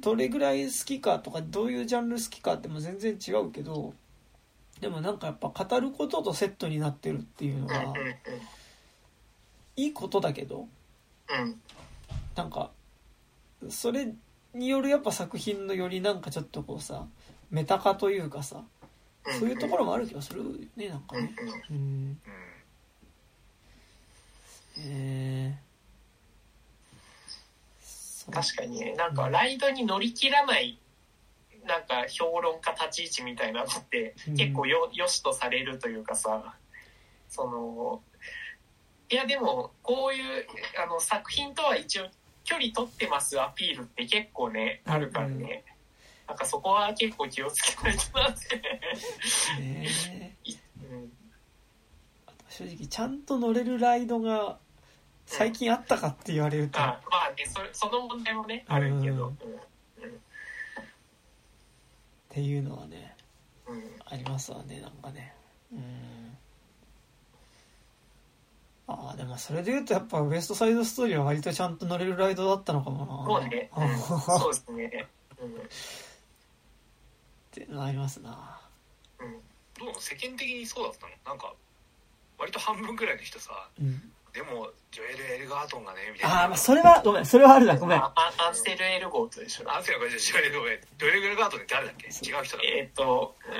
[0.00, 3.94] どれぐらい好きかとか、どういうジャンル好きかっても全然違うけど、
[4.80, 7.94] でもなんかやっぱ語ることとセットになってるっていうのうんは、
[9.76, 10.68] いいことだけど、
[11.30, 11.40] うん。
[11.40, 11.60] うん
[12.34, 12.70] なんか、
[13.70, 14.12] それ
[14.54, 17.06] によるやっぱ作品のよりなんかちょっとこうさ、
[17.50, 18.64] メタ化というかさ、
[19.26, 19.38] うん。
[19.38, 21.34] そういうところもある気がするよね、なんかね。
[21.70, 21.76] うん。
[21.76, 22.20] うん。
[24.78, 30.78] えー、確かにね、なんかライドに乗り切らない、
[31.66, 34.36] なんか評論家立ち位置みたいなのってうん。
[34.36, 36.56] 結構よ、よしとされるというかさ、
[37.28, 38.02] その、
[39.10, 40.46] いやでも、こういう、
[40.82, 42.08] あの、作品とは一応
[42.44, 45.64] 距離取ってますアピールって結構ね、あるからね。
[46.26, 48.56] なんかそこは結構気をつけないとなって。
[49.60, 50.36] ね
[50.90, 51.12] うん。
[52.26, 54.58] あと正直ちゃんと乗れるライドが
[55.26, 59.28] 最近あったかって言われると、あまあねそれ、その問題もね、あるけど。
[59.28, 59.32] っ
[62.30, 63.16] ていうのはね
[63.66, 63.96] うんうん。
[64.06, 65.34] ありますわねなんかね。
[65.72, 66.23] うん
[68.86, 73.24] ああでもそれで言うとやっぱウエストサイドストーリーは割とちゃんと乗れるライドだったのかもな。
[73.24, 73.84] そうね、うん。
[73.84, 75.08] うんそうですね。
[75.40, 75.48] うん。
[75.48, 75.52] っ
[77.50, 78.60] ていうのはありますな。
[79.20, 79.32] うん。
[79.86, 81.12] どう世間的にそうだったの？
[81.24, 81.54] なんか
[82.38, 86.40] 割と半分くらいの人さうんでもジョエル・エルガートンがねみたいな。
[86.42, 87.98] ああまあそれはごめんそれはあるなごめん。
[87.98, 89.72] あアアンセル・エルゴートでしょ。
[89.72, 92.08] あんせやこれジョエル・ごめんジョエル・エルガートンって誰だっけ？
[92.08, 93.54] 違う人だえーっと、うん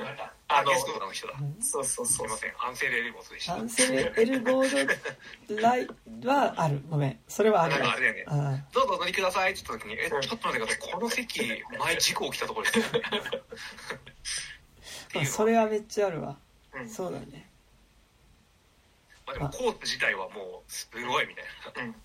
[0.46, 1.34] あのゲ、ストの人だ。
[1.60, 2.36] そうそうそうすいま。
[2.36, 2.52] せん。
[2.58, 4.98] アンセル・エルゴートでしたアンセル・エルゴー
[5.48, 5.88] ドライ
[6.24, 6.82] はある。
[6.90, 7.20] ごめん。
[7.28, 8.24] それはあるあれだよね。
[8.26, 9.52] あどうぞお乗りください。
[9.52, 10.92] って言った時に、え、ちょっと待ってください。
[10.92, 11.40] この席、
[11.78, 12.78] 前事故起きたところです。
[12.80, 12.84] よ。
[12.84, 12.98] って
[15.18, 16.36] いうのそれはめっちゃあるわ。
[16.74, 16.88] うん。
[16.90, 17.48] そうだね
[19.26, 21.44] まあでもコート自体はもう、すごいみたい
[21.76, 21.82] な。
[21.82, 21.94] うん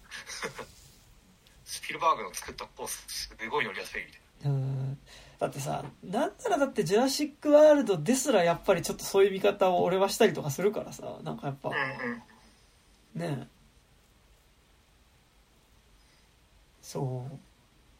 [1.65, 4.97] スピルバーグの作ったコース、すごい乗りやすいみたいうん
[5.37, 12.23] だってさなんならだって「ジュラシック・ワールド」ですらやっぱりちょっとそういう見方を俺はしたりとかするからさなんかやっぱうんうん
[13.21, 13.59] ねえ
[16.89, 17.39] そうな。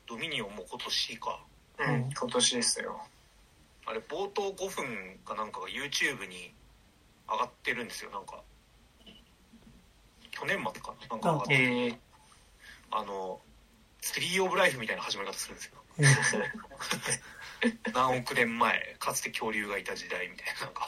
[0.08, 1.46] ドミニオンも今年か。
[1.78, 3.00] うん、今年ですよ。
[3.86, 6.52] あれ、冒頭5分かなんかが YouTube に
[7.30, 8.42] 上がってるんですよ、なんか。
[10.40, 11.96] 去年末かななんかえー、
[12.92, 13.42] あの、
[14.02, 15.74] ツリー・オブ・ライフみたいな始まり方するんですよ。
[15.98, 16.02] う
[17.92, 20.88] ん何億年前、かつて恐竜がいた時代みたいな、なんか、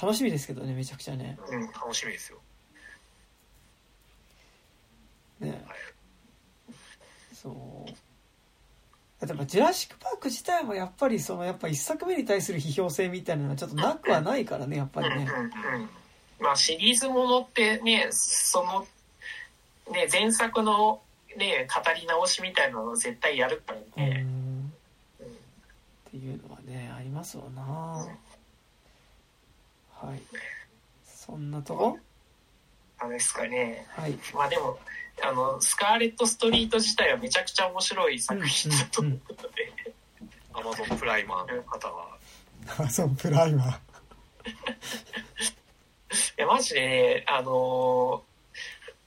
[0.00, 2.38] 楽しみですけどねめちゃくちゃねうん楽しみですよ。
[5.40, 5.60] ねはい
[7.34, 7.90] そう。
[9.20, 15.28] だってやっぱジュラシック・パーク自体もやっぱりそのやっぱ一作目に対する批評性みたいなのはちょっとなくはないからね、やっぱりね。
[16.40, 16.46] うんうんうん。
[16.46, 18.86] まあシリーズものってね、その、
[19.92, 21.00] ね、前作の
[21.36, 24.22] ね、語り直しみたいなのを絶対やるからうね。
[24.22, 24.72] ん。
[26.08, 28.08] っていうのはね、ありますわなは
[30.14, 30.20] い。
[31.04, 31.98] そんなとこ？
[33.00, 33.86] あれですかね。
[33.90, 34.18] はい。
[34.34, 34.78] まあでも、
[35.22, 39.24] あの、スカーレット・ストリート自体はめちゃくちゃ面白い作品だと思うので、
[40.54, 42.16] アマゾンプライマーの方は。
[42.78, 43.78] あ、そう、プライマー。
[46.48, 48.22] マジでね、あの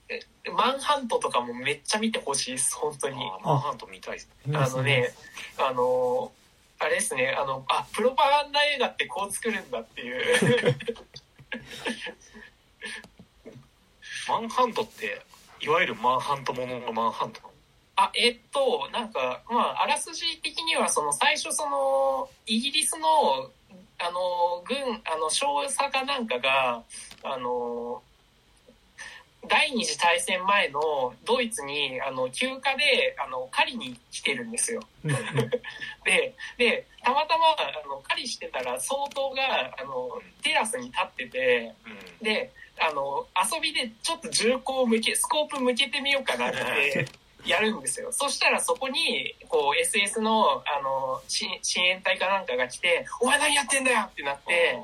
[0.08, 3.16] えマンハントとかもめっちゃ見てほしいです、本当に。
[3.44, 4.30] マンハント見たいです。
[4.52, 5.12] あのね、
[5.58, 6.30] あの
[6.78, 10.76] あれですね、あの、あ、プロパガンダ映画ってこう作るんだっていう。
[14.28, 15.20] マンハントって、
[15.60, 17.40] いわゆるマンハントもののマンハント
[17.96, 23.50] あ、えっと、なんか、まあ、あらすじ的には、その、最初、その、イギリスの、
[24.02, 26.82] あの、軍、あの、少佐かなんかが、
[27.22, 28.02] あの、
[29.48, 34.82] 第二次大戦前のドイツに、あの、休暇で、あの、狩りに来てるんですよ。
[36.04, 42.24] で、で、たまたま、あの、狩りしてたら、総統が、あの、テラスに立ってて、うん。
[42.24, 47.06] で、あの、遊びでちょっと銃口を向け、スコープ向けてみようかなって
[47.44, 48.12] やるんですよ。
[48.12, 54.78] そしたらそこに、こう、SS の、あの、し親衛隊かなんかが来て、お前何やってんだよってなって、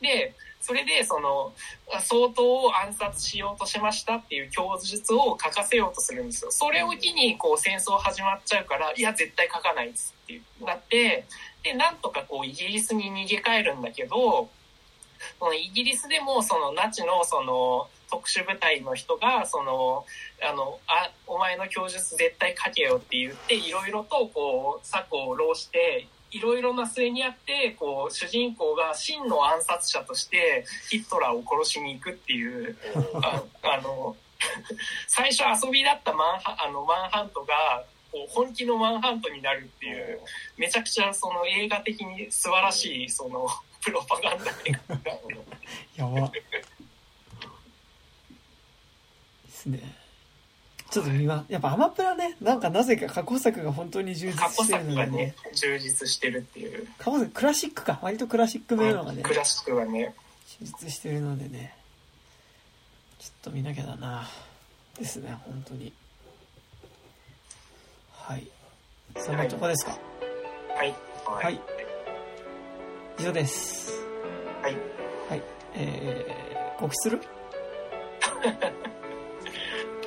[0.00, 1.52] で、それで、その、
[2.00, 6.50] 総統を暗殺しようとしましたっていう供述を書かせようとするんですよ。
[6.50, 11.26] それを機に、こう、戦争始まっちゃうから、いや、絶対書かないっつってなって、
[11.62, 14.48] で、なんとかこう、イギリスに逃げ帰るんだけど、
[15.38, 20.04] そのイギリスでも、その、ナチの、その、特殊部隊の人が、その、
[20.42, 32.76] あの、あ、お前の供述絶対書けよって言って、いろいろと、こう、策を浪して、いろいろな末にあって、こう、主人公が真の暗殺者として、ヒットラーを殺しに行くっていう、
[33.22, 34.16] ああの、
[35.06, 40.20] 最初遊びだったマンハあのマンハントが、こう本気のマンハントになるっていう、
[40.56, 43.46] めちゃくちゃその映画的に素晴らしい、その、
[43.84, 45.02] プロパガンダ映画が
[45.96, 46.28] やば。
[46.28, 46.42] で
[49.50, 49.80] すね。
[50.90, 57.98] ちょっと見ま、やっぱアマプラね、なんかなぜか過去作が本当に充実してるのがね充実してるっていう、過去作、クラシックか。
[58.00, 60.14] 割とクラシックめのがね、クラシックがね、
[60.60, 61.76] 充実してるのでね、
[63.18, 64.28] ちょっと見なきゃだな。
[64.98, 65.92] ですね、本当に。
[68.12, 68.46] はい。
[69.16, 69.98] そんなとこですか？
[70.76, 70.94] はい、
[71.26, 71.60] ははい。
[73.18, 73.92] 以上です。
[74.62, 74.76] はい。
[75.28, 75.42] はい。
[75.74, 77.20] えー、告知する？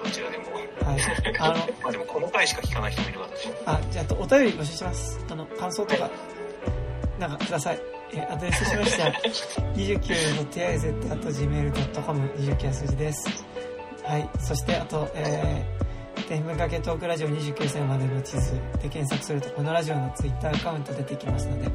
[0.03, 0.44] どちらでも。
[0.53, 0.61] は
[0.95, 1.00] い。
[1.40, 3.50] あの、 まあでもこの回しか聞かない人もいる私。
[3.66, 5.19] あ、じゃあ、お便り募集します。
[5.30, 6.10] あの、感想とか、
[7.19, 7.80] なんかください。
[8.14, 9.03] えーアドレスしました。
[9.76, 13.45] 29.tiz.gmail.com、29は数字です。
[14.03, 14.30] はい。
[14.40, 21.68] そして、あと、えー、底辺文化系トークラジオ29歳までの地図で検索すると、このラジオのツイッターアカウント出てきますので、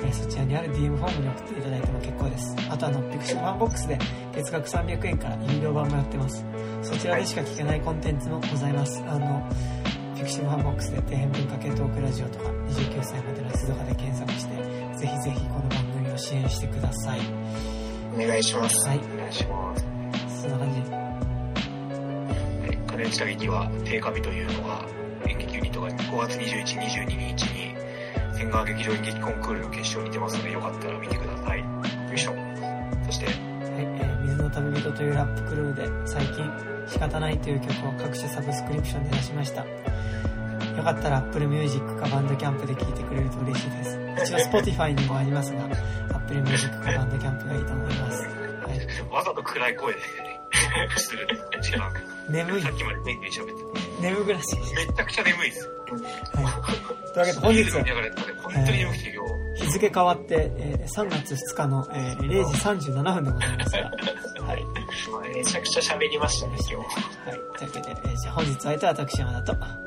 [0.00, 2.56] えーそちらにある DM フォームに送っていただいても結構です。
[2.70, 3.98] あと、あの、 pixivFANBOX で
[4.34, 6.44] 月額300円から有料版もやってます。
[6.82, 9.02] そちらでしか聞けないコンテンツもございます。
[9.06, 9.46] あの、
[10.14, 14.54] pixivFANBOX で底辺文化系トークラジオとか29歳までの地図とかで検索して、
[14.96, 17.20] ぜひぜひこの番組を支援してください。
[18.14, 18.88] お願いします。
[18.88, 18.98] はい。
[18.98, 20.42] お願いします。
[20.42, 20.80] そんな感じ。
[20.90, 24.84] はい金内下劇は定価日というのが
[25.28, 27.77] 演劇ユニットが5月21、22日に
[28.38, 31.58] 千川劇場演劇コンクールの決勝に出ますのでよかったら見てください。
[31.58, 31.66] よ
[32.14, 32.34] いしょ。
[33.06, 36.48] そして、はい、えー水の旅人というラップクルーで最近
[36.86, 39.64] 仕方ないという曲を各種サブスクリプションで出しました。
[39.66, 43.98] よかったら Apple Music かバンドキャンプで聴いてくれると嬉しいです。
[44.24, 45.64] 一応 Spotify にもありますが、
[46.14, 48.22] Apple Music かバンドキャンプがいいと思います。
[48.22, 49.12] はい。
[49.12, 50.00] わざと暗い声で、
[50.96, 51.26] する
[51.60, 52.17] 時間。
[52.30, 53.52] 眠いさっ、きまで元気に喋って
[54.02, 54.56] 眠ぐらし。
[54.76, 55.66] めちゃくちゃ眠いです。
[55.68, 55.76] はい。
[55.88, 56.04] という
[57.18, 59.24] わけで 本日ビール飲みながらやったね、本当に眠くて今
[59.56, 59.62] 日。
[59.64, 62.52] 日付変わって、えー3月2日の、えー0時
[62.92, 63.92] 37分でございますが、はい。
[64.46, 64.64] はい
[65.34, 66.74] めちゃくちゃ喋りましたね、今日。
[66.76, 66.86] はい。
[67.58, 69.78] というわけで、えーじゃあ本日相手は私山田と、あ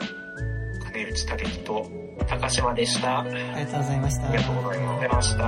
[0.92, 1.90] 金内武樹と、
[2.28, 3.20] 高島でした。
[3.20, 4.28] ありりがとうございました。
[4.28, 4.80] ありがとうござい
[5.10, 5.46] ました。